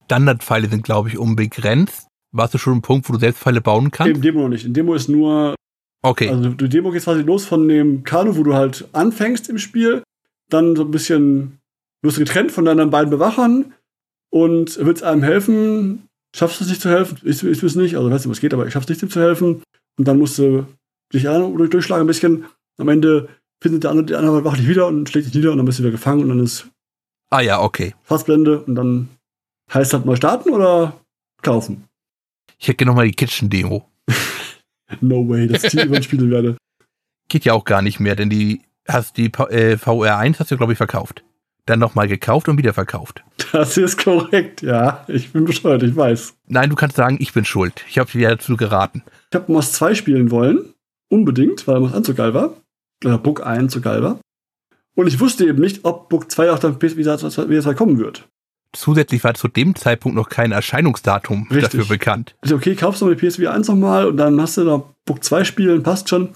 Standardpfeile 0.05 0.69
sind, 0.69 0.85
glaube 0.85 1.09
ich, 1.09 1.19
unbegrenzt. 1.19 2.09
Warst 2.35 2.53
du 2.55 2.59
schon 2.59 2.75
am 2.75 2.83
Punkt, 2.83 3.09
wo 3.09 3.13
du 3.13 3.19
selbst 3.21 3.41
Pfeile 3.41 3.61
bauen 3.61 3.91
kannst? 3.91 4.23
Demo 4.25 4.41
noch 4.43 4.49
nicht. 4.49 4.65
In 4.65 4.75
Demo 4.75 4.95
ist 4.95 5.09
nur, 5.09 5.55
Okay. 6.03 6.29
also 6.29 6.51
die 6.51 6.69
Demo 6.69 6.91
geht 6.91 7.05
quasi 7.05 7.23
los 7.23 7.45
von 7.47 7.69
dem 7.69 8.03
Kanu, 8.03 8.37
wo 8.37 8.43
du 8.43 8.55
halt 8.55 8.89
anfängst 8.93 9.49
im 9.49 9.59
Spiel. 9.59 10.03
Dann 10.51 10.75
so 10.77 10.83
ein 10.83 10.91
bisschen, 10.91 11.59
wirst 12.03 12.17
du 12.17 12.21
getrennt 12.25 12.51
von 12.53 12.65
deinen 12.65 12.91
beiden 12.91 13.11
Bewachern 13.11 13.73
und 14.31 14.79
willst 14.85 15.03
einem 15.05 15.23
helfen. 15.23 16.09
Schaffst 16.37 16.59
du 16.61 16.65
es 16.65 16.71
nicht 16.71 16.83
zu 16.83 16.91
helfen? 16.91 17.19
Ich, 17.23 17.43
ich 17.45 17.63
weiß 17.63 17.77
nicht, 17.77 17.95
also 17.97 18.09
ich 18.09 18.15
weiß 18.15 18.25
nicht, 18.27 18.31
was 18.33 18.41
geht, 18.41 18.53
aber 18.53 18.67
ich 18.67 18.73
schaff's 18.73 18.89
nicht, 18.89 19.01
ihm 19.03 19.11
zu 19.11 19.21
helfen. 19.21 19.63
Und 19.97 20.09
dann 20.09 20.19
musst 20.19 20.37
du 20.39 20.67
dich 21.13 21.29
an 21.29 21.43
oder 21.43 21.69
durchschlagen 21.69 22.03
ein 22.05 22.09
bisschen. 22.09 22.47
Am 22.79 22.89
Ende 22.89 23.29
findet 23.63 23.85
der 23.85 23.91
andere, 23.93 24.07
der 24.07 24.19
andere 24.19 24.45
Wache 24.45 24.57
dich 24.57 24.69
wieder 24.69 24.89
und 24.89 25.09
schlägt 25.09 25.29
dich 25.29 25.35
nieder 25.35 25.53
und 25.53 25.59
dann 25.59 25.67
bist 25.67 25.79
du 25.79 25.85
wieder 25.85 25.93
gefangen 25.93 26.23
und 26.23 26.29
dann 26.31 26.41
ist 26.41 26.67
ah 27.31 27.41
ja, 27.41 27.63
okay. 27.63 27.95
Fassblende 28.03 28.61
und 28.65 28.75
dann 28.75 29.09
heißt 29.73 29.93
halt 29.93 30.05
mal 30.05 30.17
starten 30.17 30.51
oder 30.51 31.01
kaufen. 31.43 31.85
Ich 32.59 32.69
hätte 32.69 32.85
noch 32.85 32.95
mal 32.95 33.07
die 33.07 33.13
Kitchen-Demo. 33.13 33.89
No 35.01 35.29
way, 35.29 35.49
dass 35.49 35.65
ich 35.65 35.71
die 35.71 35.81
über 35.87 36.01
spielen 36.03 36.31
werde. 36.31 36.57
Geht 37.29 37.45
ja 37.45 37.55
auch 37.55 37.65
gar 37.65 37.83
nicht 37.83 38.01
mehr, 38.01 38.15
denn 38.15 38.31
die 38.31 38.61
hast 38.87 39.17
die 39.17 39.27
äh, 39.27 39.77
VR1 39.77 40.39
hast 40.39 40.51
du, 40.51 40.57
glaube 40.57 40.73
ich, 40.73 40.77
verkauft. 40.77 41.25
Dann 41.67 41.79
nochmal 41.79 42.07
gekauft 42.07 42.49
und 42.49 42.59
wieder 42.59 42.75
verkauft. 42.75 43.25
Das 43.53 43.77
ist 43.79 44.05
korrekt, 44.05 44.61
ja. 44.61 45.05
Ich 45.09 45.33
bin 45.33 45.47
bescheuert, 45.47 45.83
ich 45.83 45.97
weiß. 45.97 46.35
Nein, 46.47 46.69
du 46.69 46.77
kannst 46.77 46.97
sagen, 46.97 47.17
ich 47.19 47.33
bin 47.33 47.47
schuld. 47.47 47.85
Ich 47.89 47.99
habe 47.99 48.11
dir 48.11 48.29
dazu 48.29 48.57
geraten. 48.57 49.03
Ich 49.31 49.35
habe 49.35 49.51
Moss 49.51 49.73
2 49.73 49.95
spielen 49.95 50.31
wollen. 50.31 50.75
Unbedingt, 51.09 51.67
weil 51.67 51.81
Moss 51.81 51.95
1 51.95 52.07
so 52.07 52.15
geil 52.15 52.35
war. 52.35 52.55
Oder 53.03 53.17
Book 53.17 53.47
1 53.47 53.73
so 53.73 53.81
geil 53.81 54.03
war. 54.03 54.21
Und 54.95 55.07
ich 55.07 55.19
wusste 55.19 55.47
eben 55.47 55.61
nicht, 55.61 55.85
ob 55.85 56.09
Book 56.11 56.31
2 56.31 56.51
auch 56.51 56.59
dann 56.59 56.81
wieder, 56.81 56.97
wieder 56.97 57.63
2 57.63 57.75
kommen 57.75 57.99
wird. 57.99 58.29
Zusätzlich 58.75 59.23
war 59.25 59.35
zu 59.35 59.49
dem 59.49 59.75
Zeitpunkt 59.75 60.17
noch 60.17 60.29
kein 60.29 60.53
Erscheinungsdatum 60.53 61.49
Richtig. 61.51 61.63
dafür 61.63 61.87
bekannt. 61.87 62.35
Okay, 62.51 62.75
kaufst 62.75 63.01
du 63.01 63.07
mal 63.07 63.15
die 63.17 63.27
PSV 63.27 63.47
1 63.47 63.69
nochmal 63.69 64.07
und 64.07 64.17
dann 64.17 64.41
hast 64.41 64.57
du 64.57 64.65
noch 64.65 64.95
Book 65.07 65.23
2 65.25 65.45
spielen, 65.45 65.83
passt 65.83 66.09
schon. 66.09 66.31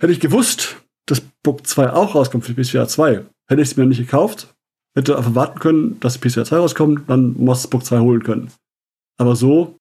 Hätte 0.00 0.12
ich 0.12 0.20
gewusst, 0.20 0.76
dass 1.06 1.20
Book 1.42 1.66
2 1.66 1.92
auch 1.92 2.14
rauskommt 2.14 2.44
für 2.44 2.54
die 2.54 2.62
PSVR 2.62 2.88
2, 2.88 3.24
hätte 3.48 3.62
ich 3.62 3.70
es 3.70 3.76
mir 3.76 3.86
nicht 3.86 3.98
gekauft. 3.98 4.54
Hätte 4.96 5.16
einfach 5.16 5.34
warten 5.34 5.58
können, 5.58 6.00
dass 6.00 6.14
die 6.18 6.20
PSVR 6.28 6.44
2 6.44 6.56
rauskommt, 6.56 7.10
dann 7.10 7.34
Moss 7.36 7.66
Book 7.66 7.84
2 7.84 7.98
holen 8.00 8.22
können. 8.22 8.50
Aber 9.18 9.36
so, 9.36 9.76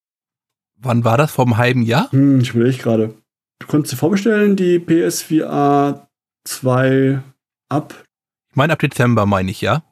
Wann 0.75 1.05
war 1.05 1.17
das? 1.17 1.31
Vor 1.31 1.45
einem 1.45 1.57
halben 1.57 1.81
Jahr? 1.83 2.11
hm, 2.11 2.41
ich 2.41 2.53
überlege 2.53 2.77
gerade. 2.77 3.13
Du 3.59 3.67
konntest 3.67 3.93
dir 3.93 3.97
vorbestellen, 3.97 4.55
die 4.57 4.79
PSVR 4.79 6.09
2 6.45 7.21
ab. 7.69 8.03
Ich 8.49 8.55
meine 8.57 8.73
ab 8.73 8.79
Dezember, 8.79 9.25
meine 9.25 9.49
ich, 9.51 9.61
ja. 9.61 9.83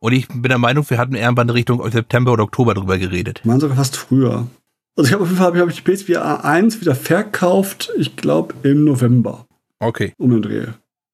Und 0.00 0.12
ich 0.12 0.28
bin 0.28 0.42
der 0.44 0.58
Meinung, 0.58 0.88
wir 0.88 0.98
hatten 0.98 1.14
irgendwann 1.14 1.48
in 1.48 1.54
Richtung 1.54 1.90
September 1.90 2.32
oder 2.32 2.44
Oktober 2.44 2.74
drüber 2.74 2.98
geredet. 2.98 3.38
Ich 3.40 3.44
meine 3.46 3.60
sogar 3.60 3.76
fast 3.76 3.96
früher. 3.96 4.46
Also 4.96 5.08
ich 5.08 5.12
habe 5.12 5.22
auf 5.24 5.28
jeden 5.30 5.38
Fall 5.42 5.58
hab 5.58 5.68
ich, 5.68 5.82
die 5.82 5.90
PSVR 5.90 6.44
1 6.44 6.80
wieder 6.80 6.94
verkauft, 6.94 7.90
ich 7.98 8.16
glaube 8.16 8.54
im 8.62 8.84
November 8.84 9.46
Okay. 9.80 10.12
um 10.18 10.30
den 10.30 10.42
Dreh. 10.42 10.66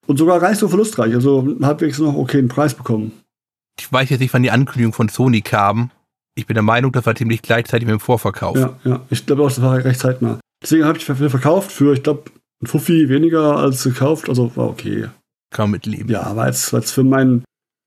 Und 0.07 0.19
sogar 0.19 0.41
gar 0.41 0.51
nicht 0.51 0.59
so 0.59 0.69
verlustreich, 0.69 1.15
also 1.15 1.57
halbwegs 1.63 1.99
noch 1.99 2.15
okay 2.15 2.39
einen 2.39 2.49
Preis 2.49 2.75
bekommen. 2.75 3.13
Ich 3.79 3.91
weiß 3.93 4.11
jetzt 4.11 4.21
nicht, 4.21 4.35
wann 4.35 4.43
die 4.43 4.51
Ankündigung 4.51 4.93
von 4.93 5.09
Sony 5.09 5.41
kam. 5.41 5.91
Ich 6.35 6.47
bin 6.47 6.55
der 6.55 6.63
Meinung, 6.63 6.93
das 6.93 7.07
war 7.07 7.15
ziemlich 7.15 7.43
gleichzeitig 7.43 7.87
mit 7.87 7.93
dem 7.93 8.01
Vorverkauf. 8.01 8.57
Ja, 8.57 8.77
ja. 8.85 9.01
Ich 9.11 9.27
glaube 9.27 9.43
auch, 9.43 9.49
das 9.49 9.63
war 9.63 9.83
recht 9.85 10.01
zeitnah. 10.01 10.39
Deswegen 10.63 10.85
habe 10.85 10.99
ich 10.99 11.05
ver- 11.05 11.17
verkauft 11.17 11.73
für, 11.73 11.93
ich 11.95 12.03
glaube, 12.03 12.25
ein 12.63 12.67
Fuffi 12.67 13.09
weniger 13.09 13.57
als 13.57 13.83
gekauft. 13.85 14.29
Also 14.29 14.55
war 14.57 14.69
okay. 14.69 15.09
Kann 15.51 15.65
man 15.65 15.71
mitleben. 15.73 16.09
Ja, 16.09 16.23
aber 16.23 16.47
jetzt, 16.47 16.73
jetzt 16.73 16.93
für 16.93 17.05
mein, 17.05 17.43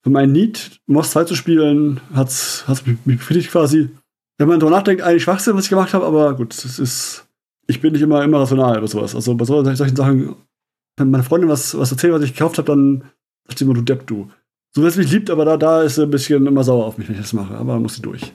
für 0.05 0.11
mein 0.11 0.31
Need, 0.31 0.81
Moss 0.85 1.09
2 1.09 1.23
zu 1.23 1.33
spielen, 1.33 1.99
hat's, 2.13 2.63
hat's 2.67 2.85
mich 2.85 2.99
befriedigt 3.17 3.49
quasi. 3.49 3.89
Wenn 4.37 4.47
man 4.47 4.59
darüber 4.59 4.77
nachdenkt, 4.77 5.01
eigentlich 5.01 5.23
Schwachsinn, 5.23 5.55
was 5.55 5.63
ich 5.63 5.71
gemacht 5.71 5.95
habe, 5.95 6.05
aber 6.05 6.35
gut, 6.35 6.55
das 6.63 6.77
ist. 6.77 7.27
Ich 7.65 7.81
bin 7.81 7.91
nicht 7.93 8.03
immer, 8.03 8.23
immer 8.23 8.39
rational 8.39 8.79
bei 8.79 8.85
sowas. 8.85 9.15
Also 9.15 9.33
bei 9.33 9.45
so- 9.45 9.63
solchen 9.63 9.95
Sachen, 9.95 10.35
wenn 10.97 11.09
meine 11.09 11.23
Freundin 11.23 11.49
was, 11.49 11.75
was 11.75 11.91
erzählt, 11.91 12.13
was 12.13 12.21
ich 12.21 12.33
gekauft 12.33 12.59
habe, 12.59 12.67
dann 12.67 13.05
sagt 13.47 13.57
sie 13.57 13.65
immer, 13.65 13.73
du 13.73 13.81
Depp, 13.81 14.05
du. 14.05 14.29
So 14.75 14.83
wie 14.83 14.87
es 14.87 14.95
mich 14.95 15.11
liebt, 15.11 15.31
aber 15.31 15.43
da, 15.43 15.57
da 15.57 15.81
ist 15.81 15.95
sie 15.95 16.03
ein 16.03 16.11
bisschen 16.11 16.45
immer 16.45 16.63
sauer 16.63 16.85
auf 16.85 16.99
mich, 16.99 17.07
wenn 17.07 17.15
ich 17.15 17.21
das 17.21 17.33
mache. 17.33 17.55
Aber 17.55 17.79
muss 17.79 17.95
sie 17.95 18.03
durch. 18.03 18.31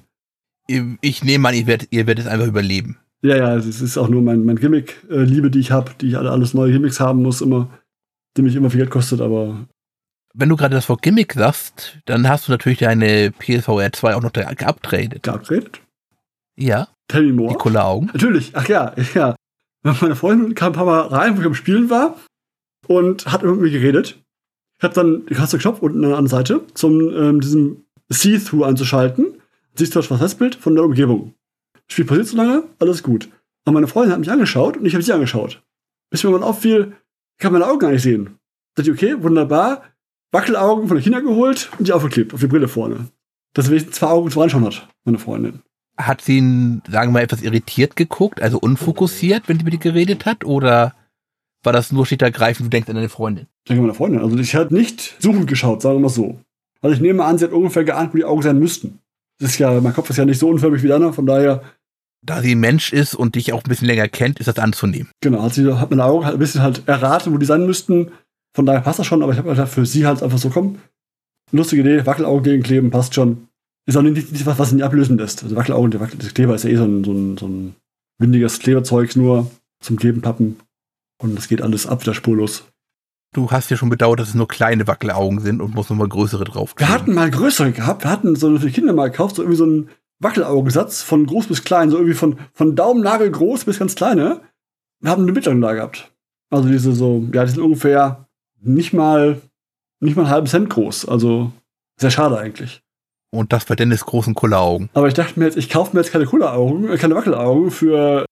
Ich 1.02 1.22
nehme 1.22 1.48
an, 1.48 1.54
ihr 1.54 1.68
werdet, 1.68 1.87
ihr 1.92 2.09
werdet 2.09 2.24
es 2.24 2.30
einfach 2.30 2.48
überleben. 2.48 2.96
Ja, 3.22 3.37
ja, 3.37 3.54
es 3.56 3.80
ist 3.80 3.96
auch 3.96 4.09
nur 4.09 4.22
mein, 4.22 4.44
mein 4.44 4.56
Gimmick-Liebe, 4.56 5.50
die 5.52 5.61
ich 5.61 5.70
habe, 5.70 5.92
die 6.00 6.09
ich 6.09 6.16
alle 6.18 6.30
alles 6.33 6.52
neue 6.54 6.72
Gimmicks 6.72 6.98
haben 6.98 7.22
muss, 7.22 7.40
immer, 7.42 7.68
die 8.37 8.42
mich 8.42 8.56
immer 8.56 8.70
viel 8.70 8.78
Geld 8.80 8.90
kostet, 8.90 9.20
aber 9.20 9.68
Wenn 10.35 10.49
du 10.49 10.57
gerade 10.57 10.75
das 10.75 10.88
Wort 10.88 11.03
Gimmick 11.03 11.33
sagst, 11.35 11.99
dann 12.07 12.29
hast 12.29 12.47
du 12.47 12.53
natürlich 12.53 12.79
deine 12.79 13.33
PSVR 13.33 13.93
2 13.93 14.14
auch 14.14 14.23
noch 14.23 14.33
geupgradet. 14.33 15.23
geupgradet. 15.23 15.81
Ja, 16.57 16.88
Tell 17.09 17.23
me 17.23 17.29
die 17.29 17.33
more. 17.33 17.55
Kulleraugen. 17.59 18.11
Natürlich, 18.12 18.53
ach 18.55 18.69
ja, 18.69 18.95
ja. 19.14 19.35
Meine 19.83 20.14
Freundin 20.14 20.55
kam 20.55 20.73
ein 20.73 20.77
paar 20.77 20.85
Mal 20.85 21.01
rein, 21.01 21.37
wo 21.37 21.40
ich 21.40 21.47
am 21.47 21.55
Spielen 21.55 21.90
war 21.90 22.16
und 22.87 23.27
hat 23.27 23.43
mit 23.43 23.57
mir 23.59 23.71
geredet. 23.71 24.19
Ich 24.79 24.85
habe 24.85 24.95
dann 24.95 25.27
die 25.27 25.35
Taste 25.35 25.59
Knopf 25.59 25.81
unten 25.83 26.05
an 26.05 26.25
der 26.25 26.29
Seite, 26.31 26.62
zum 26.75 27.01
ähm, 27.14 27.40
diesem 27.40 27.85
See-Through 28.09 28.64
anzuschalten. 28.64 29.40
Siehst 29.75 29.95
du 29.95 29.99
das 30.01 30.07
Festbild 30.07 30.55
von 30.55 30.75
der 30.75 30.85
Umgebung. 30.85 31.35
Spiel 31.88 32.05
passiert 32.05 32.29
so 32.29 32.37
lange, 32.37 32.64
alles 32.79 33.03
gut. 33.03 33.29
Aber 33.64 33.75
meine 33.75 33.88
Freundin 33.88 34.12
hat 34.12 34.21
mich 34.21 34.31
angeschaut 34.31 34.77
und 34.77 34.87
ich 34.87 34.95
habe 34.95 35.03
sie 35.03 35.12
angeschaut. 35.12 35.62
Bis 36.11 36.25
mir 36.25 36.31
mal 36.31 36.43
auffiel, 36.43 36.97
ich 37.37 37.43
kann 37.43 37.53
meine 37.53 37.66
Augen 37.66 37.79
gar 37.79 37.90
nicht 37.90 38.03
sehen. 38.03 38.37
Dachte 38.75 38.90
ich, 38.90 38.97
okay, 38.97 39.23
wunderbar. 39.23 39.83
Wackelaugen 40.33 40.88
von 40.88 40.96
der 40.96 41.02
China 41.04 41.21
geholt 41.21 41.71
und 41.79 41.88
die 41.88 41.92
aufgeklebt, 41.92 42.33
auf 42.35 42.40
die 42.40 42.46
Brille 42.46 42.69
vorne. 42.69 43.09
Dass 43.54 43.65
sie 43.67 43.73
wenigstens 43.73 43.96
zwei 43.96 44.09
Augen 44.09 44.31
zum 44.31 44.42
Anschauen 44.42 44.65
hat, 44.65 44.88
meine 45.04 45.19
Freundin. 45.19 45.61
Hat 45.96 46.21
sie, 46.23 46.38
ihn, 46.38 46.83
sagen 46.88 47.11
wir 47.11 47.15
mal, 47.15 47.23
etwas 47.23 47.42
irritiert 47.42 47.96
geguckt, 47.96 48.40
also 48.40 48.59
unfokussiert, 48.59 49.48
wenn 49.48 49.59
sie 49.59 49.65
mit 49.65 49.75
dir 49.75 49.79
geredet 49.79 50.25
hat? 50.25 50.44
Oder 50.44 50.94
war 51.63 51.73
das 51.73 51.92
nur 51.92 52.07
schlicht 52.07 52.23
ergreifend, 52.23 52.67
du 52.67 52.71
denkst 52.71 52.88
an 52.88 52.94
deine 52.94 53.09
Freundin? 53.09 53.46
Ich 53.65 53.69
denke 53.69 53.83
meine 53.83 53.94
Freundin. 53.94 54.21
Also 54.23 54.37
ich 54.38 54.54
hatte 54.54 54.73
nicht 54.73 55.17
suchend 55.19 55.46
geschaut, 55.46 55.83
sagen 55.83 55.96
wir 55.96 56.02
mal 56.02 56.09
so. 56.09 56.40
Also 56.81 56.94
ich 56.94 57.00
nehme 57.02 57.25
an, 57.25 57.37
sie 57.37 57.44
hat 57.44 57.52
ungefähr 57.52 57.85
geahnt, 57.85 58.15
wo 58.15 58.17
die 58.17 58.25
Augen 58.25 58.40
sein 58.42 58.59
müssten. 58.59 59.00
Das 59.40 59.50
ist 59.50 59.59
ja, 59.59 59.79
mein 59.81 59.92
Kopf 59.92 60.09
ist 60.11 60.17
ja 60.17 60.25
nicht 60.25 60.38
so 60.38 60.48
unförmig 60.48 60.83
wie 60.83 60.88
deiner, 60.88 61.13
von 61.13 61.27
daher, 61.27 61.63
Da 62.23 62.40
sie 62.40 62.54
ein 62.54 62.61
Mensch 62.61 62.92
ist 62.92 63.15
und 63.15 63.35
dich 63.35 63.52
auch 63.52 63.63
ein 63.65 63.69
bisschen 63.69 63.87
länger 63.88 64.09
kennt, 64.09 64.38
ist 64.38 64.46
das 64.46 64.59
anzunehmen. 64.59 65.11
genau, 65.21 65.42
hat 65.42 65.54
sie 65.54 65.71
hat 65.79 65.90
meine 65.90 66.04
Augen 66.04 66.25
halt 66.25 66.37
ein 66.37 66.38
bisschen 66.38 66.63
halt 66.63 66.87
erraten, 66.87 67.33
wo 67.35 67.38
die 67.38 67.46
sein 67.46 67.67
müssten. 67.67 68.13
Von 68.55 68.67
daher 68.67 68.81
passt 68.81 68.98
das 68.98 69.07
schon, 69.07 69.23
aber 69.23 69.33
ich 69.33 69.38
habe 69.38 69.57
halt 69.57 69.69
für 69.69 69.87
sie 69.87 70.07
halt 70.07 70.23
einfach 70.23 70.38
so, 70.38 70.51
komm, 70.51 70.79
lustige 71.53 71.83
Idee, 71.83 72.07
Wackelaugen 72.07 72.42
gegenkleben, 72.42 72.90
passt 72.90 73.15
schon. 73.15 73.48
Ist 73.87 73.96
auch 73.96 74.03
nicht, 74.03 74.33
nicht 74.33 74.46
was, 74.46 74.59
was 74.59 74.73
ihn 74.73 74.77
nicht 74.77 74.85
ablösen 74.85 75.19
lässt. 75.19 75.42
Also 75.42 75.57
Wackelaugen, 75.57 75.90
der 75.90 76.01
Wackel, 76.01 76.19
das 76.19 76.35
Kleber 76.35 76.55
ist 76.55 76.65
ja 76.65 76.71
eh 76.71 76.77
so 76.77 76.85
ein, 76.85 77.05
so 77.05 77.13
ein, 77.13 77.37
so 77.38 77.46
ein 77.46 77.75
windiges 78.19 78.59
Kleberzeug 78.59 79.17
nur 79.17 79.51
zum 79.81 79.96
Gegenpappen. 79.96 80.61
Und 81.23 81.37
das 81.37 81.48
geht 81.48 81.63
alles 81.63 81.87
ab, 81.87 82.03
wieder 82.03 82.15
spurlos. 82.15 82.65
Du 83.33 83.51
hast 83.51 83.71
ja 83.71 83.77
schon 83.77 83.90
bedauert, 83.90 84.19
dass 84.19 84.29
es 84.29 84.35
nur 84.35 84.48
kleine 84.48 84.87
Wackelaugen 84.87 85.40
sind 85.40 85.61
und 85.61 85.75
musst 85.75 85.90
nochmal 85.90 86.09
größere 86.09 86.44
drauf. 86.44 86.75
Wir 86.77 86.88
hatten 86.88 87.15
mal 87.15 87.31
größere 87.31 87.71
gehabt. 87.73 88.05
Wir 88.05 88.11
hatten 88.11 88.35
so 88.35 88.59
für 88.59 88.67
die 88.67 88.73
Kinder 88.73 88.92
mal 88.92 89.11
gekauft, 89.11 89.37
so 89.37 89.42
irgendwie 89.42 89.59
so 89.59 89.65
einen 89.65 89.88
Wackelaugensatz 90.19 91.03
von 91.03 91.27
groß 91.27 91.46
bis 91.46 91.65
klein, 91.65 91.90
so 91.90 91.96
irgendwie 91.96 92.15
von, 92.15 92.38
von 92.53 92.75
Daumennagel 92.75 93.31
groß 93.31 93.65
bis 93.65 93.79
ganz 93.79 93.94
kleine. 93.94 94.42
Wir 95.01 95.11
haben 95.11 95.23
eine 95.23 95.33
mittlere 95.33 95.55
da 95.61 95.75
gehabt. 95.75 96.13
Also 96.51 96.69
diese 96.69 96.92
so, 96.92 97.25
ja, 97.33 97.44
die 97.44 97.53
sind 97.53 97.63
ungefähr 97.63 98.29
nicht 98.61 98.92
mal, 98.92 99.40
nicht 100.00 100.17
mal 100.17 100.23
einen 100.23 100.31
halben 100.31 100.46
Cent 100.46 100.71
groß. 100.71 101.06
Also 101.06 101.52
sehr 101.98 102.11
schade 102.11 102.38
eigentlich. 102.38 102.83
Und 103.33 103.52
das 103.52 103.65
bei 103.65 103.77
Dennis 103.77 104.04
großen 104.04 104.35
Kulleraugen. 104.35 104.90
Aber 104.92 105.06
ich 105.08 105.15
dachte 105.15 105.38
mir 105.38 105.46
jetzt, 105.46 105.56
ich 105.56 105.71
kaufe 105.71 105.94
mir 105.94 106.02
jetzt 106.02 106.13
keine 106.13 106.27
Kulleraugen, 106.27 106.88
äh, 106.88 106.96
keine 106.96 107.15
Wackelaugen 107.15 107.71
für 107.71 108.27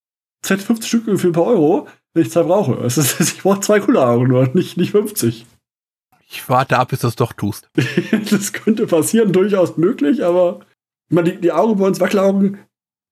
Set 0.45 0.63
50 0.63 0.89
Stück 0.89 1.21
für 1.21 1.27
ein 1.29 1.33
paar 1.33 1.47
Euro, 1.47 1.89
wenn 2.15 2.23
ich 2.23 2.31
zwei 2.31 2.43
brauche. 2.43 2.75
Es 2.85 2.99
ist, 2.99 3.21
ich 3.21 3.43
brauche 3.43 3.61
zwei 3.61 3.81
Cola-Augen 3.81 4.29
nur, 4.29 4.49
nicht, 4.55 4.77
nicht 4.77 4.93
50. 4.93 5.47
Ich 6.31 6.49
warte 6.49 6.79
ab, 6.79 6.89
bis 6.89 7.01
du 7.01 7.09
es 7.09 7.17
doch 7.17 7.33
tust. 7.33 7.71
das 8.31 8.53
könnte 8.53 8.87
passieren, 8.87 9.33
durchaus 9.33 9.77
möglich, 9.77 10.25
aber 10.25 10.61
ich 11.09 11.15
meine, 11.15 11.33
die, 11.33 11.41
die 11.41 11.53
Augen 11.53 11.79
bei 11.79 11.87
uns, 11.87 12.01
Wackelaugen, 12.01 12.59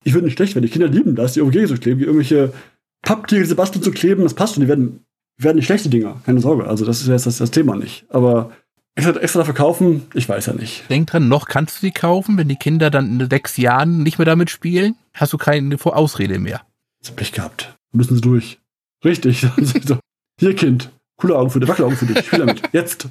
ich 0.03 0.13
würde 0.13 0.25
nicht 0.25 0.37
schlecht 0.37 0.55
werden. 0.55 0.65
Die 0.65 0.71
Kinder 0.71 0.87
lieben 0.87 1.15
das, 1.15 1.33
die 1.33 1.41
OG 1.41 1.67
zu 1.67 1.77
kleben, 1.77 1.99
die 1.99 2.05
irgendwelche 2.05 2.53
Papptiere, 3.01 3.45
Sebastian 3.45 3.83
zu 3.83 3.91
kleben, 3.91 4.23
das 4.23 4.35
passt 4.35 4.57
und 4.57 4.61
die 4.61 4.67
werden, 4.67 5.03
werden 5.37 5.57
nicht 5.57 5.65
schlechte 5.65 5.89
Dinger, 5.89 6.21
keine 6.25 6.39
Sorge. 6.39 6.67
Also 6.67 6.85
das 6.85 7.01
ist 7.01 7.07
jetzt 7.07 7.25
das, 7.25 7.37
das 7.37 7.51
Thema 7.51 7.75
nicht. 7.75 8.05
Aber 8.09 8.51
extra, 8.95 9.19
extra 9.19 9.39
dafür 9.39 9.53
kaufen, 9.53 10.07
ich 10.13 10.27
weiß 10.27 10.47
ja 10.47 10.53
nicht. 10.53 10.89
Denk 10.89 11.07
dran, 11.07 11.27
noch 11.27 11.47
kannst 11.47 11.77
du 11.77 11.81
sie 11.81 11.91
kaufen, 11.91 12.37
wenn 12.37 12.47
die 12.47 12.55
Kinder 12.55 12.89
dann 12.89 13.19
in 13.19 13.29
sechs 13.29 13.57
Jahren 13.57 14.03
nicht 14.03 14.17
mehr 14.17 14.25
damit 14.25 14.49
spielen, 14.49 14.95
hast 15.13 15.33
du 15.33 15.37
keine 15.37 15.77
Ausrede 15.85 16.39
mehr. 16.39 16.61
Das 17.01 17.11
hab 17.11 17.21
ich 17.21 17.31
gehabt. 17.31 17.75
Müssen 17.91 18.15
sie 18.15 18.21
durch. 18.21 18.59
Richtig. 19.05 19.45
Hier, 20.39 20.55
Kind. 20.55 20.91
Coole 21.17 21.37
Augen 21.37 21.49
für 21.49 21.59
dich, 21.59 21.69
Wackelaugen 21.69 21.97
für 21.97 22.05
dich. 22.05 22.25
Spiel 22.25 22.39
damit. 22.39 22.61
Jetzt. 22.73 23.07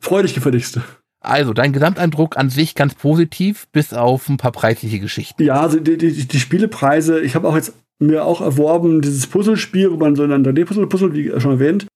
Freu 0.00 0.22
dich 0.22 0.34
gefälligst. 0.34 0.80
Also, 1.20 1.54
dein 1.54 1.72
Gesamteindruck 1.72 2.36
an 2.36 2.50
sich 2.50 2.74
ganz 2.74 2.94
positiv, 2.94 3.66
bis 3.72 3.94
auf 3.94 4.28
ein 4.28 4.36
paar 4.36 4.52
preisliche 4.52 4.98
Geschichten. 4.98 5.42
Ja, 5.42 5.60
also 5.60 5.80
die, 5.80 5.96
die, 5.96 6.26
die 6.26 6.40
Spielepreise, 6.40 7.20
ich 7.20 7.34
habe 7.34 7.48
auch 7.48 7.56
jetzt 7.56 7.72
mir 7.98 8.24
auch 8.24 8.40
erworben, 8.40 9.00
dieses 9.00 9.26
Puzzlespiel, 9.26 9.90
wo 9.92 9.96
man 9.96 10.16
so 10.16 10.24
ein 10.24 10.44
3D-Puzzle 10.44 10.86
puzzle, 10.86 11.14
wie 11.14 11.40
schon 11.40 11.52
erwähnt. 11.52 11.86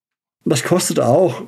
Das 0.44 0.62
kostet 0.62 1.00
auch 1.00 1.42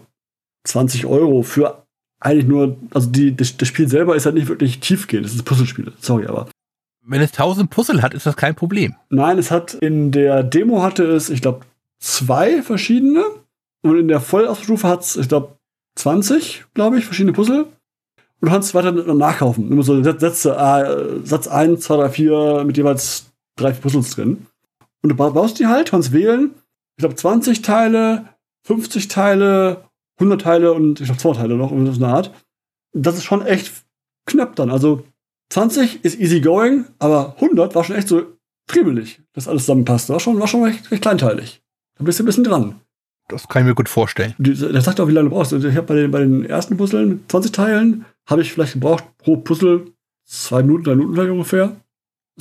20 0.65 1.07
Euro 1.07 1.43
für 1.43 1.85
eigentlich 2.21 2.47
nur, 2.47 2.77
also 2.93 3.09
die, 3.09 3.35
das, 3.35 3.57
das 3.57 3.69
Spiel 3.69 3.89
selber 3.89 4.15
ist 4.15 4.27
halt 4.27 4.35
nicht 4.35 4.49
wirklich 4.49 4.81
tiefgehend, 4.81 5.25
das 5.25 5.33
ist 5.33 5.41
ein 5.41 5.45
Puzzlespiel, 5.45 5.93
sorry, 6.01 6.27
aber. 6.27 6.49
Wenn 7.03 7.23
es 7.23 7.31
1000 7.31 7.71
Puzzle 7.71 8.03
hat, 8.03 8.13
ist 8.13 8.27
das 8.27 8.37
kein 8.37 8.55
Problem. 8.55 8.95
Nein, 9.09 9.39
es 9.39 9.51
hat, 9.51 9.75
in 9.75 10.13
der 10.13 10.43
Demo 10.43 10.83
hatte 10.83 11.05
es, 11.05 11.31
ich 11.31 11.41
glaube, 11.41 11.65
zwei 11.99 12.63
verschiedene 12.63 13.25
und 13.83 13.99
in 13.99 14.09
der 14.09 14.21
Vollausstufe 14.21 14.87
hat 14.87 15.01
es, 15.01 15.17
ich 15.17 15.29
glaube, 15.29 15.57
20, 15.97 16.67
glaube 16.75 16.99
ich, 16.99 17.05
verschiedene 17.05 17.33
Puzzle. 17.33 17.65
Und 17.65 18.49
du 18.49 18.53
kannst 18.53 18.75
weiter 18.75 18.93
nachkaufen. 18.93 19.71
Immer 19.71 19.83
so 19.83 20.03
Sätze, 20.03 20.55
äh, 20.55 21.27
Satz 21.27 21.49
1, 21.49 21.81
2, 21.81 21.97
3, 21.97 22.09
4 22.09 22.65
mit 22.65 22.77
jeweils 22.77 23.30
drei 23.61 23.73
Puzzles 23.73 24.11
drin. 24.11 24.47
Und 25.03 25.09
du 25.11 25.15
baust 25.15 25.59
die 25.59 25.67
halt, 25.67 25.91
kannst 25.91 26.13
wählen. 26.13 26.55
Ich 26.97 27.03
glaube, 27.03 27.15
20 27.15 27.63
Teile, 27.63 28.29
50 28.67 29.09
Teile, 29.09 29.85
100 30.19 30.41
Teile 30.41 30.73
und 30.73 31.01
ich 31.01 31.07
glaube 31.07 31.21
2 31.21 31.35
Teile 31.35 31.57
noch, 31.57 31.71
so 31.71 31.77
eine 31.77 32.09
Art. 32.09 32.33
Das 32.93 33.17
ist 33.17 33.25
schon 33.25 33.45
echt 33.45 33.73
knapp 34.27 34.57
dann. 34.57 34.71
Also 34.71 35.05
20 35.51 36.05
ist 36.05 36.21
easy 36.21 36.41
going, 36.41 36.85
aber 36.99 37.35
100 37.37 37.75
war 37.75 37.85
schon 37.85 37.97
echt 37.97 38.09
so 38.09 38.23
friemelig, 38.69 39.21
dass 39.33 39.49
alles 39.49 39.63
zusammenpasst. 39.63 40.09
War 40.11 40.21
schon, 40.21 40.39
war 40.39 40.47
schon 40.47 40.65
recht, 40.65 40.91
recht 40.91 41.03
kleinteilig. 41.03 41.63
Da 41.97 42.05
bist 42.05 42.19
du 42.19 42.23
ein 42.23 42.27
bisschen 42.27 42.45
dran. 42.45 42.81
Das 43.29 43.49
kann 43.49 43.63
ich 43.63 43.69
mir 43.69 43.75
gut 43.75 43.89
vorstellen. 43.89 44.35
Der 44.39 44.81
sagt 44.81 45.01
auch, 45.01 45.09
wie 45.09 45.13
lange 45.13 45.29
du 45.29 45.35
brauchst. 45.35 45.53
Also 45.53 45.69
ich 45.69 45.77
habe 45.77 45.87
bei 45.87 45.95
den, 45.95 46.11
bei 46.11 46.19
den 46.21 46.45
ersten 46.45 46.77
Puzzlen, 46.77 47.25
20 47.29 47.53
Teilen, 47.53 48.05
habe 48.27 48.43
ich 48.43 48.53
vielleicht 48.53 48.75
gebraucht 48.75 49.05
pro 49.19 49.37
Puzzle 49.37 49.93
zwei 50.25 50.63
Minuten, 50.63 50.85
drei 50.85 50.95
Minuten 50.95 51.31
ungefähr. 51.31 51.77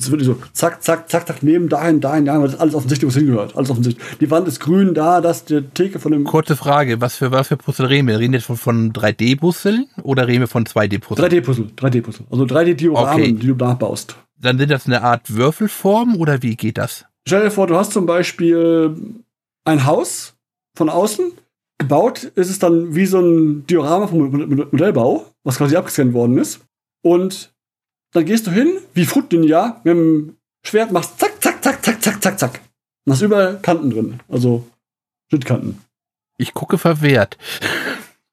Es 0.00 0.10
wirklich 0.10 0.26
so, 0.26 0.36
zack, 0.52 0.82
zack, 0.82 1.10
zack, 1.10 1.26
zack, 1.26 1.42
neben, 1.42 1.68
dahin, 1.68 2.00
dahin, 2.00 2.24
dahin, 2.24 2.40
weil 2.40 2.48
das 2.48 2.58
alles 2.58 2.74
offensichtlich, 2.74 3.06
wo 3.06 3.10
es 3.10 3.16
hingehört. 3.16 3.56
Alles 3.56 3.70
offensichtlich. 3.70 4.18
Die 4.18 4.30
Wand 4.30 4.48
ist 4.48 4.60
grün, 4.60 4.94
da, 4.94 5.20
das, 5.20 5.44
die 5.44 5.62
Theke 5.62 5.98
von 5.98 6.12
dem. 6.12 6.24
Kurze 6.24 6.56
Frage, 6.56 7.00
was 7.00 7.16
für, 7.16 7.30
was 7.30 7.48
für 7.48 7.56
Puzzle 7.56 7.86
reden 7.86 8.08
wir? 8.08 8.18
Reden 8.18 8.32
wir 8.32 8.38
jetzt 8.38 8.46
von, 8.46 8.56
von 8.56 8.92
3D-Puzzle 8.92 9.86
oder 10.02 10.26
reden 10.26 10.40
wir 10.40 10.48
von 10.48 10.64
2D-Puzzle? 10.64 11.24
3D-Puzzle, 11.24 11.66
3D-Puzzle. 11.76 12.26
Also 12.30 12.44
3D-Dioramen, 12.44 13.22
okay. 13.22 13.32
die 13.32 13.46
du 13.46 13.54
nachbaust. 13.54 14.16
Dann 14.40 14.58
sind 14.58 14.70
das 14.70 14.86
eine 14.86 15.02
Art 15.02 15.34
Würfelform 15.34 16.16
oder 16.16 16.42
wie 16.42 16.56
geht 16.56 16.78
das? 16.78 17.04
Stell 17.26 17.44
dir 17.44 17.50
vor, 17.50 17.66
du 17.66 17.76
hast 17.76 17.92
zum 17.92 18.06
Beispiel 18.06 18.96
ein 19.64 19.84
Haus 19.84 20.34
von 20.74 20.88
außen. 20.88 21.32
Gebaut 21.78 22.24
ist 22.24 22.50
es 22.50 22.58
dann 22.58 22.94
wie 22.94 23.06
so 23.06 23.20
ein 23.20 23.66
Diorama 23.66 24.06
vom 24.06 24.30
Modellbau, 24.70 25.26
was 25.44 25.58
quasi 25.58 25.76
abgescannt 25.76 26.14
worden 26.14 26.38
ist. 26.38 26.60
Und 27.02 27.49
dann 28.12 28.24
gehst 28.24 28.46
du 28.46 28.50
hin, 28.50 28.78
wie 28.94 29.06
Fruit 29.06 29.30
Ninja, 29.32 29.80
mit 29.84 29.94
dem 29.94 30.36
Schwert 30.64 30.92
machst 30.92 31.18
zack, 31.18 31.42
zack, 31.42 31.62
zack, 31.62 31.84
zack, 31.84 32.02
zack, 32.02 32.22
zack, 32.22 32.38
zack. 32.38 32.60
Und 33.04 33.12
hast 33.12 33.22
überall 33.22 33.58
Kanten 33.60 33.90
drin. 33.90 34.20
Also 34.28 34.66
Schnittkanten. 35.28 35.80
Ich 36.36 36.54
gucke 36.54 36.78
verwehrt. 36.78 37.38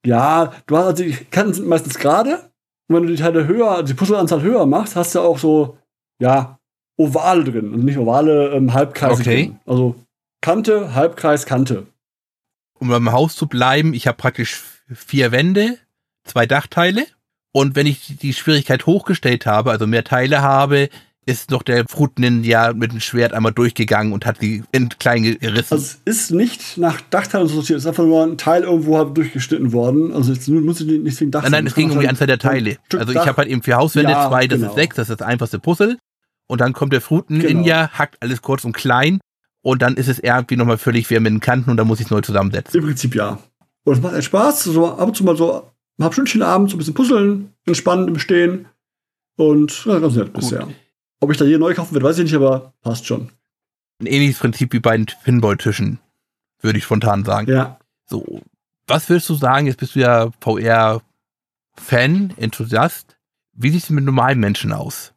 Ja, 0.05 0.53
du 0.67 0.77
hast 0.77 0.85
also 0.85 1.03
die 1.03 1.11
Kanten 1.11 1.53
sind 1.53 1.67
meistens 1.67 1.97
gerade. 1.97 2.49
Und 2.87 2.95
wenn 2.95 3.03
du 3.03 3.09
die 3.09 3.21
Teile 3.21 3.45
höher, 3.45 3.71
also 3.71 3.83
die 3.83 3.93
Puzzleanzahl 3.93 4.41
höher 4.41 4.65
machst, 4.65 4.95
hast 4.95 5.13
du 5.15 5.19
auch 5.19 5.37
so, 5.37 5.77
ja, 6.21 6.57
Ovale 6.97 7.43
drin. 7.43 7.73
Also 7.73 7.83
nicht 7.83 7.97
ovale 7.97 8.51
ähm, 8.53 8.73
Halbkreise 8.73 9.21
okay. 9.21 9.45
drin. 9.45 9.59
Also 9.65 9.95
Kante, 10.41 10.95
Halbkreis, 10.95 11.45
Kante. 11.45 11.87
Um 12.79 12.87
beim 12.87 13.11
Haus 13.11 13.35
zu 13.35 13.47
bleiben, 13.47 13.93
ich 13.93 14.07
habe 14.07 14.17
praktisch 14.17 14.63
vier 14.93 15.31
Wände, 15.31 15.77
zwei 16.23 16.45
Dachteile 16.45 17.05
und 17.51 17.75
wenn 17.75 17.87
ich 17.87 18.17
die 18.17 18.33
Schwierigkeit 18.33 18.85
hochgestellt 18.85 19.45
habe, 19.45 19.71
also 19.71 19.87
mehr 19.87 20.03
Teile 20.03 20.41
habe, 20.41 20.89
ist 21.27 21.51
noch 21.51 21.61
der 21.61 21.85
Fruit 21.89 22.17
Ninja 22.19 22.73
mit 22.73 22.93
dem 22.93 23.01
Schwert 23.01 23.33
einmal 23.33 23.51
durchgegangen 23.51 24.13
und 24.13 24.25
hat 24.25 24.41
die 24.41 24.63
in 24.71 24.89
klein 24.89 25.23
gerissen. 25.23 25.73
Also 25.73 25.75
es 25.75 25.99
ist 26.05 26.31
nicht 26.31 26.77
nach 26.77 27.01
Dachteilen 27.01 27.47
sortiert, 27.47 27.77
es 27.77 27.83
ist 27.83 27.87
einfach 27.87 28.05
nur 28.05 28.23
ein 28.23 28.37
Teil 28.37 28.63
irgendwo 28.63 29.03
durchgeschnitten 29.03 29.73
worden. 29.73 30.13
Also 30.13 30.31
jetzt 30.31 30.47
muss 30.47 30.79
ich 30.79 30.87
nicht 30.87 31.19
wegen 31.19 31.31
Dach 31.31 31.43
Nein, 31.43 31.51
nein, 31.51 31.67
es 31.67 31.75
ging 31.75 31.91
um 31.91 31.99
die 31.99 32.07
Anzahl 32.07 32.27
der 32.27 32.39
Teile. 32.39 32.77
Also 32.93 33.11
ich 33.11 33.17
habe 33.17 33.35
halt 33.37 33.49
eben 33.49 33.61
vier 33.61 33.75
Hauswände, 33.75 34.11
ja, 34.11 34.29
zwei, 34.29 34.47
das 34.47 34.59
genau. 34.59 34.71
ist 34.71 34.75
sechs, 34.75 34.95
das 34.95 35.09
ist 35.09 35.19
das 35.19 35.27
einfachste 35.27 35.59
Puzzle. 35.59 35.97
Und 36.47 36.61
dann 36.61 36.71
kommt 36.71 36.93
der 36.93 37.01
Fruit 37.01 37.29
Ninja, 37.29 37.87
genau. 37.87 37.99
hackt 37.99 38.15
alles 38.21 38.41
kurz 38.41 38.63
und 38.63 38.71
klein 38.71 39.19
und 39.61 39.81
dann 39.81 39.95
ist 39.95 40.07
es 40.07 40.19
irgendwie 40.19 40.55
nochmal 40.55 40.77
völlig 40.77 41.07
schwer 41.07 41.19
mit 41.19 41.31
den 41.31 41.41
Kanten 41.41 41.69
und 41.69 41.75
dann 41.75 41.87
muss 41.87 41.99
ich 41.99 42.05
es 42.05 42.11
neu 42.11 42.21
zusammensetzen. 42.21 42.79
Im 42.79 42.85
Prinzip 42.85 43.15
ja. 43.15 43.37
Und 43.83 43.93
es 43.93 44.01
macht 44.01 44.15
echt 44.15 44.25
Spaß, 44.25 44.63
so 44.63 44.87
ab 44.87 45.09
und 45.09 45.17
zu 45.17 45.25
mal 45.25 45.35
so 45.35 45.71
ein 45.97 46.03
halb 46.03 46.13
Stündchen 46.13 46.41
abends, 46.41 46.71
so 46.71 46.75
ein 46.75 46.79
bisschen 46.79 46.93
puzzeln, 46.93 47.53
entspannen 47.65 48.07
im 48.07 48.19
Stehen. 48.19 48.67
Und 49.35 49.85
ja, 49.85 49.99
ganz 49.99 50.15
nett 50.15 50.33
bisher. 50.33 50.67
Ob 51.19 51.31
ich 51.31 51.37
da 51.37 51.45
hier 51.45 51.59
neu 51.59 51.73
kaufen 51.73 51.93
werde, 51.93 52.05
weiß 52.05 52.17
ich 52.19 52.25
nicht, 52.25 52.35
aber 52.35 52.73
passt 52.81 53.05
schon. 53.05 53.31
Ein 53.99 54.07
ähnliches 54.07 54.39
Prinzip 54.39 54.73
wie 54.73 54.79
bei 54.79 54.95
den 54.95 55.07
Pinball-Tischen, 55.23 55.99
würde 56.61 56.77
ich 56.77 56.83
spontan 56.83 57.25
sagen. 57.25 57.49
Ja. 57.49 57.79
So, 58.05 58.41
was 58.87 59.09
würdest 59.09 59.29
du 59.29 59.35
sagen? 59.35 59.67
Jetzt 59.67 59.79
bist 59.79 59.95
du 59.95 59.99
ja 59.99 60.31
VR-Fan, 60.41 62.33
Enthusiast. 62.37 63.17
Wie 63.53 63.71
sieht 63.71 63.83
es 63.83 63.89
mit 63.89 64.03
normalen 64.03 64.39
Menschen 64.39 64.71
aus? 64.71 65.13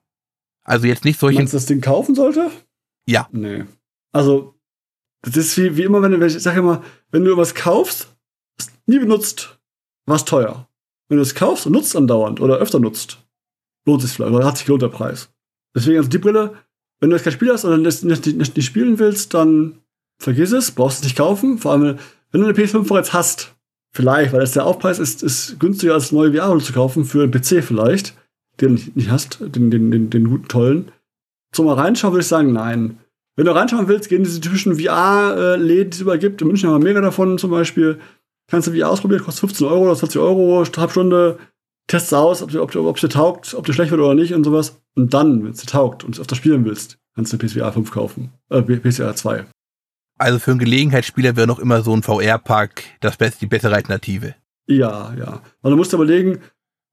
Also 0.63 0.87
jetzt 0.87 1.05
nicht 1.05 1.21
solche. 1.21 1.39
Meinst 1.39 1.53
du, 1.53 1.59
das 1.59 1.67
Ding 1.67 1.81
kaufen 1.81 2.15
sollte? 2.15 2.51
Ja. 3.07 3.29
Nee. 3.33 3.65
Also, 4.13 4.55
das 5.23 5.37
ist 5.37 5.59
wie, 5.59 5.77
wie 5.77 5.83
immer, 5.83 6.01
wenn 6.01 6.13
du, 6.13 6.27
ich 6.27 6.43
sage 6.43 6.61
immer, 6.61 6.83
wenn 7.11 7.25
du 7.25 7.37
was 7.37 7.55
kaufst, 7.55 8.09
nie 8.87 8.99
benutzt, 8.99 9.61
was 10.07 10.25
teuer. 10.25 10.69
Wenn 11.11 11.17
du 11.17 11.23
es 11.23 11.35
kaufst 11.35 11.67
und 11.67 11.73
nutzt 11.73 11.97
andauernd 11.97 12.41
oder 12.41 12.59
öfter 12.59 12.79
nutzt, 12.79 13.19
lohnt 13.85 14.05
es 14.05 14.13
vielleicht 14.13 14.33
oder 14.33 14.47
hat 14.47 14.57
sich 14.57 14.67
gelohnt 14.67 14.83
der 14.83 14.89
Preis. 14.89 15.29
Deswegen 15.75 15.99
also 15.99 16.09
die 16.09 16.19
Brille, 16.19 16.55
wenn 17.01 17.11
du 17.11 17.17
jetzt 17.17 17.25
kein 17.25 17.33
Spiel 17.33 17.53
hast 17.53 17.65
und 17.65 17.83
nicht, 17.83 18.05
nicht, 18.05 18.27
nicht, 18.27 18.57
nicht 18.57 18.65
spielen 18.65 19.01
willst, 19.01 19.35
dann 19.35 19.81
vergiss 20.19 20.53
es, 20.53 20.71
brauchst 20.71 20.99
es 20.99 21.05
nicht 21.05 21.17
kaufen. 21.17 21.59
Vor 21.59 21.73
allem, 21.73 21.99
wenn 22.31 22.41
du 22.41 22.47
eine 22.47 22.57
PS5 22.57 22.87
bereits 22.87 23.13
hast, 23.13 23.57
vielleicht, 23.93 24.33
weil 24.33 24.41
das 24.41 24.53
der 24.53 24.67
Aufpreis 24.67 25.01
ist, 25.01 25.25
ist 25.25 25.59
günstiger 25.59 25.95
als 25.95 26.13
neue 26.13 26.33
VR 26.33 26.57
zu 26.61 26.73
kaufen 26.73 27.05
für 27.05 27.25
einen 27.25 27.33
PC 27.33 27.65
vielleicht, 27.65 28.17
den 28.61 28.77
du 28.77 28.83
nicht 28.95 29.11
hast, 29.11 29.41
den, 29.41 29.73
den, 29.73 29.91
den, 29.91 30.11
den 30.11 30.29
guten, 30.29 30.47
tollen. 30.47 30.93
Zum 31.53 31.67
mal 31.67 31.75
reinschauen 31.75 32.13
würde 32.13 32.23
ich 32.23 32.29
sagen, 32.29 32.53
nein. 32.53 32.99
Wenn 33.35 33.47
du 33.47 33.53
reinschauen 33.53 33.89
willst, 33.89 34.09
gehen 34.09 34.23
diese 34.23 34.41
typischen 34.41 34.79
VR-Läden, 34.79 35.91
die 35.91 35.95
es 35.97 36.01
übergibt. 36.01 36.41
In 36.41 36.47
München 36.47 36.71
haben 36.71 36.83
wir 36.83 36.85
mehrere 36.85 37.03
davon 37.03 37.37
zum 37.37 37.51
Beispiel. 37.51 37.99
Kannst 38.51 38.69
du 38.69 38.73
VR 38.73 38.91
ausprobieren, 38.91 39.23
kostet 39.23 39.41
15 39.41 39.67
Euro 39.67 39.85
oder 39.85 39.97
20 39.97 40.21
Euro, 40.21 40.65
Halbstunde, 40.77 41.39
testest 41.87 42.15
aus, 42.15 42.43
ob, 42.43 42.55
ob, 42.55 42.75
ob, 42.75 42.97
es 42.97 43.01
dir 43.01 43.09
taugt, 43.09 43.55
ob 43.55 43.65
dir 43.65 43.73
schlecht 43.73 43.91
wird 43.91 44.01
oder 44.01 44.15
nicht 44.15 44.35
und 44.35 44.45
sowas. 44.45 44.81
Und 44.97 45.15
dann, 45.15 45.45
wenn 45.45 45.53
es 45.53 45.61
dir 45.61 45.67
taugt 45.67 46.05
und 46.05 46.15
es 46.15 46.21
öfter 46.21 46.37
spielen 46.37 46.65
willst, 46.65 46.99
kannst 47.15 47.33
du 47.33 47.39
PSVR 47.39 47.73
5 47.73 47.91
kaufen. 47.91 48.33
Äh, 48.49 48.63
PSVR 48.63 49.15
2. 49.15 49.45
Also 50.19 50.39
für 50.39 50.51
einen 50.51 50.61
Gelegenheitsspieler 50.61 51.37
wäre 51.37 51.47
noch 51.47 51.59
immer 51.59 51.83
so 51.83 51.95
ein 51.95 52.03
VR-Park 52.03 52.83
das 53.01 53.17
best, 53.17 53.41
die 53.41 53.47
bessere 53.47 53.75
Alternative. 53.75 54.35
Ja, 54.67 55.15
ja. 55.19 55.43
Also 55.63 55.71
du 55.71 55.77
musst 55.77 55.93
überlegen, 55.93 56.41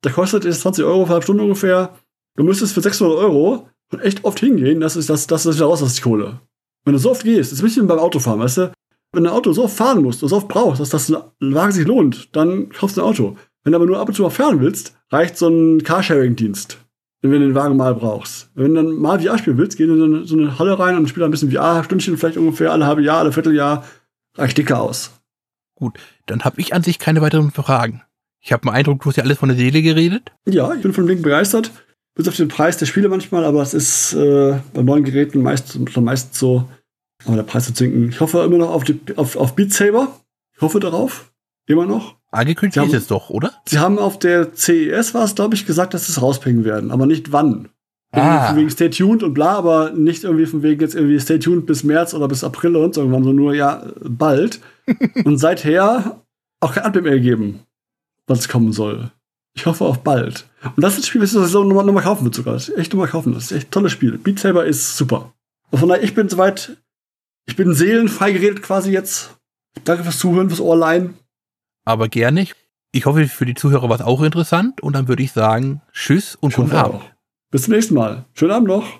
der 0.03 0.11
kostet 0.11 0.45
jetzt 0.45 0.61
20 0.61 0.85
Euro 0.85 0.99
für 0.99 1.05
eine 1.05 1.13
halbe 1.13 1.23
Stunde 1.23 1.43
ungefähr. 1.43 1.93
Du 2.37 2.43
müsstest 2.43 2.73
für 2.73 2.81
600 2.81 3.17
Euro 3.17 3.67
und 3.91 4.01
echt 4.01 4.23
oft 4.23 4.39
hingehen, 4.39 4.79
das 4.79 4.95
ist 4.95 5.09
das, 5.09 5.27
das 5.27 5.45
ist 5.45 5.55
wieder 5.55 5.65
raus 5.65 5.81
aus 5.81 5.95
die 5.95 6.01
Kohle. 6.01 6.39
Wenn 6.85 6.93
du 6.93 6.99
so 6.99 7.11
oft 7.11 7.23
gehst, 7.23 7.51
ist 7.51 7.59
ein 7.59 7.65
bisschen 7.65 7.87
beim 7.87 7.99
Autofahren, 7.99 8.39
weißt 8.39 8.57
du? 8.57 8.71
Wenn 9.13 9.23
du 9.23 9.29
ein 9.29 9.35
Auto 9.35 9.53
so 9.53 9.63
oft 9.63 9.75
fahren 9.75 10.03
musst 10.03 10.21
und 10.21 10.29
so 10.29 10.37
oft 10.37 10.47
brauchst, 10.47 10.81
dass 10.81 10.89
das 10.89 11.11
Wagen 11.39 11.71
sich 11.71 11.87
lohnt, 11.87 12.35
dann 12.35 12.69
kaufst 12.69 12.97
du 12.97 13.01
ein 13.01 13.07
Auto. 13.07 13.37
Wenn 13.63 13.71
du 13.71 13.77
aber 13.77 13.85
nur 13.85 13.99
ab 13.99 14.07
und 14.07 14.13
zu 14.13 14.21
mal 14.21 14.29
fahren 14.29 14.59
willst, 14.59 14.95
reicht 15.11 15.37
so 15.37 15.47
ein 15.47 15.83
Carsharing-Dienst, 15.83 16.77
wenn 17.21 17.31
du 17.31 17.39
den 17.39 17.55
Wagen 17.55 17.77
mal 17.77 17.95
brauchst. 17.95 18.49
Wenn 18.55 18.73
du 18.73 18.83
dann 18.83 18.95
mal 18.95 19.19
VR 19.19 19.37
spielen 19.37 19.57
willst, 19.57 19.77
geh 19.77 19.83
in 19.83 20.25
so 20.25 20.37
eine 20.37 20.59
Halle 20.59 20.77
rein 20.77 20.97
und 20.97 21.07
spiel 21.07 21.23
ein 21.23 21.31
bisschen 21.31 21.51
VR, 21.51 21.83
Stündchen 21.83 22.17
vielleicht 22.17 22.37
ungefähr 22.37 22.71
alle 22.71 22.85
halbe 22.85 23.01
Jahr, 23.01 23.19
alle 23.19 23.31
Vierteljahr, 23.31 23.85
reicht 24.35 24.57
dicker 24.57 24.81
aus. 24.81 25.11
Gut, 25.75 25.97
dann 26.25 26.43
habe 26.43 26.59
ich 26.59 26.73
an 26.73 26.83
sich 26.83 26.99
keine 26.99 27.21
weiteren 27.21 27.51
Fragen. 27.51 28.01
Ich 28.39 28.51
habe 28.51 28.61
den 28.61 28.73
Eindruck, 28.73 29.01
du 29.01 29.09
hast 29.09 29.17
ja 29.17 29.23
alles 29.23 29.37
von 29.37 29.49
der 29.49 29.57
Seele 29.57 29.81
geredet. 29.81 30.31
Ja, 30.47 30.73
ich 30.73 30.81
bin 30.81 30.93
von 30.93 31.07
Ding 31.07 31.21
begeistert 31.21 31.71
bis 32.17 32.27
auf 32.27 32.35
den 32.35 32.47
Preis 32.47 32.77
der 32.77 32.87
Spiele 32.87 33.09
manchmal, 33.09 33.45
aber 33.45 33.61
es 33.61 33.75
ist 33.75 34.13
äh, 34.13 34.59
bei 34.73 34.81
neuen 34.81 35.03
Geräten 35.03 35.43
meist, 35.43 35.77
meist 35.97 36.33
so, 36.33 36.67
Aber 37.27 37.35
der 37.35 37.43
Preis 37.43 37.67
wird 37.67 37.77
sinken. 37.77 38.09
Ich 38.09 38.19
hoffe 38.19 38.43
immer 38.43 38.57
noch 38.57 38.69
auf, 38.71 38.83
die, 38.83 38.99
auf, 39.17 39.35
auf 39.35 39.55
Beat 39.55 39.73
Saber. 39.73 40.07
Ich 40.55 40.61
hoffe 40.61 40.79
darauf. 40.79 41.31
Immer 41.67 41.85
noch. 41.85 42.15
Angekündigt 42.31 42.73
Sie 42.75 42.79
haben- 42.79 42.87
ist 42.89 42.93
es 43.03 43.07
doch, 43.07 43.29
oder? 43.29 43.51
Sie 43.65 43.79
haben 43.79 43.99
auf 43.99 44.17
der 44.19 44.53
CES, 44.55 45.13
war 45.13 45.23
es, 45.25 45.35
glaube 45.35 45.55
ich, 45.55 45.65
gesagt, 45.65 45.93
dass 45.93 46.05
sie 46.07 46.11
es 46.13 46.21
rausbringen 46.21 46.63
werden, 46.65 46.91
aber 46.91 47.05
nicht 47.05 47.31
wann. 47.31 47.69
Ah. 48.11 48.47
Von 48.47 48.55
wegen 48.57 48.69
Stay 48.69 48.89
tuned 48.89 49.21
und 49.23 49.33
bla, 49.33 49.55
aber 49.57 49.91
nicht 49.91 50.23
irgendwie 50.23 50.45
von 50.45 50.63
wegen 50.63 50.79
jetzt 50.81 50.95
irgendwie 50.95 51.19
Stay 51.19 51.39
tuned 51.39 51.65
bis 51.65 51.83
März 51.83 52.13
oder 52.13 52.27
bis 52.29 52.43
April 52.43 52.75
und 52.77 52.93
so 52.95 53.01
irgendwann, 53.01 53.23
sondern 53.23 53.43
nur, 53.43 53.53
ja, 53.53 53.83
bald. 54.01 54.61
und 55.25 55.37
seither 55.37 56.21
auch 56.61 56.73
kein 56.73 56.83
Update 56.85 57.03
mehr 57.03 57.13
gegeben, 57.15 57.59
was 58.25 58.47
kommen 58.47 58.71
soll. 58.71 59.11
Ich 59.53 59.65
hoffe 59.65 59.83
auf 59.85 59.99
bald. 60.03 60.47
Und 60.75 60.81
das 60.83 60.93
ist 60.93 60.99
ein 60.99 61.03
Spiel, 61.07 61.21
das 61.21 61.31
ich 61.31 61.33
sowieso 61.33 61.63
nochmal 61.63 61.83
noch 61.85 61.93
mal 61.93 62.01
kaufen 62.03 62.23
wird 62.23 62.35
sogar. 62.35 62.53
Das 62.53 62.69
echt 62.69 62.93
nochmal 62.93 63.09
kaufen. 63.09 63.33
Das 63.33 63.45
ist 63.45 63.51
echt 63.51 63.67
ein 63.67 63.71
tolles 63.71 63.91
Spiel. 63.91 64.17
Beat 64.17 64.39
Saber 64.39 64.65
ist 64.65 64.95
super. 64.95 65.33
Und 65.71 65.79
von 65.79 65.89
daher, 65.89 66.03
ich 66.03 66.13
bin 66.15 66.29
soweit, 66.29 66.77
ich 67.47 67.55
bin 67.55 67.73
seelenfrei 67.73 68.31
geredet 68.31 68.61
quasi 68.61 68.91
jetzt. 68.91 69.37
Danke 69.83 70.03
fürs 70.03 70.19
Zuhören, 70.19 70.49
fürs 70.49 70.61
Ohrlein. 70.61 71.15
Aber 71.85 72.07
gerne. 72.09 72.45
Ich 72.91 73.05
hoffe, 73.05 73.27
für 73.27 73.45
die 73.45 73.53
Zuhörer 73.53 73.89
war 73.89 73.95
es 73.95 74.05
auch 74.05 74.21
interessant. 74.21 74.81
Und 74.81 74.93
dann 74.93 75.07
würde 75.07 75.23
ich 75.23 75.31
sagen, 75.31 75.81
tschüss 75.93 76.35
und 76.35 76.49
Ich 76.51 76.55
guten 76.55 76.71
Abend. 76.75 76.95
auch. 76.95 77.03
Bis 77.51 77.63
zum 77.63 77.73
nächsten 77.73 77.93
Mal. 77.95 78.25
Schönen 78.33 78.51
Abend 78.51 78.67
noch. 78.67 78.99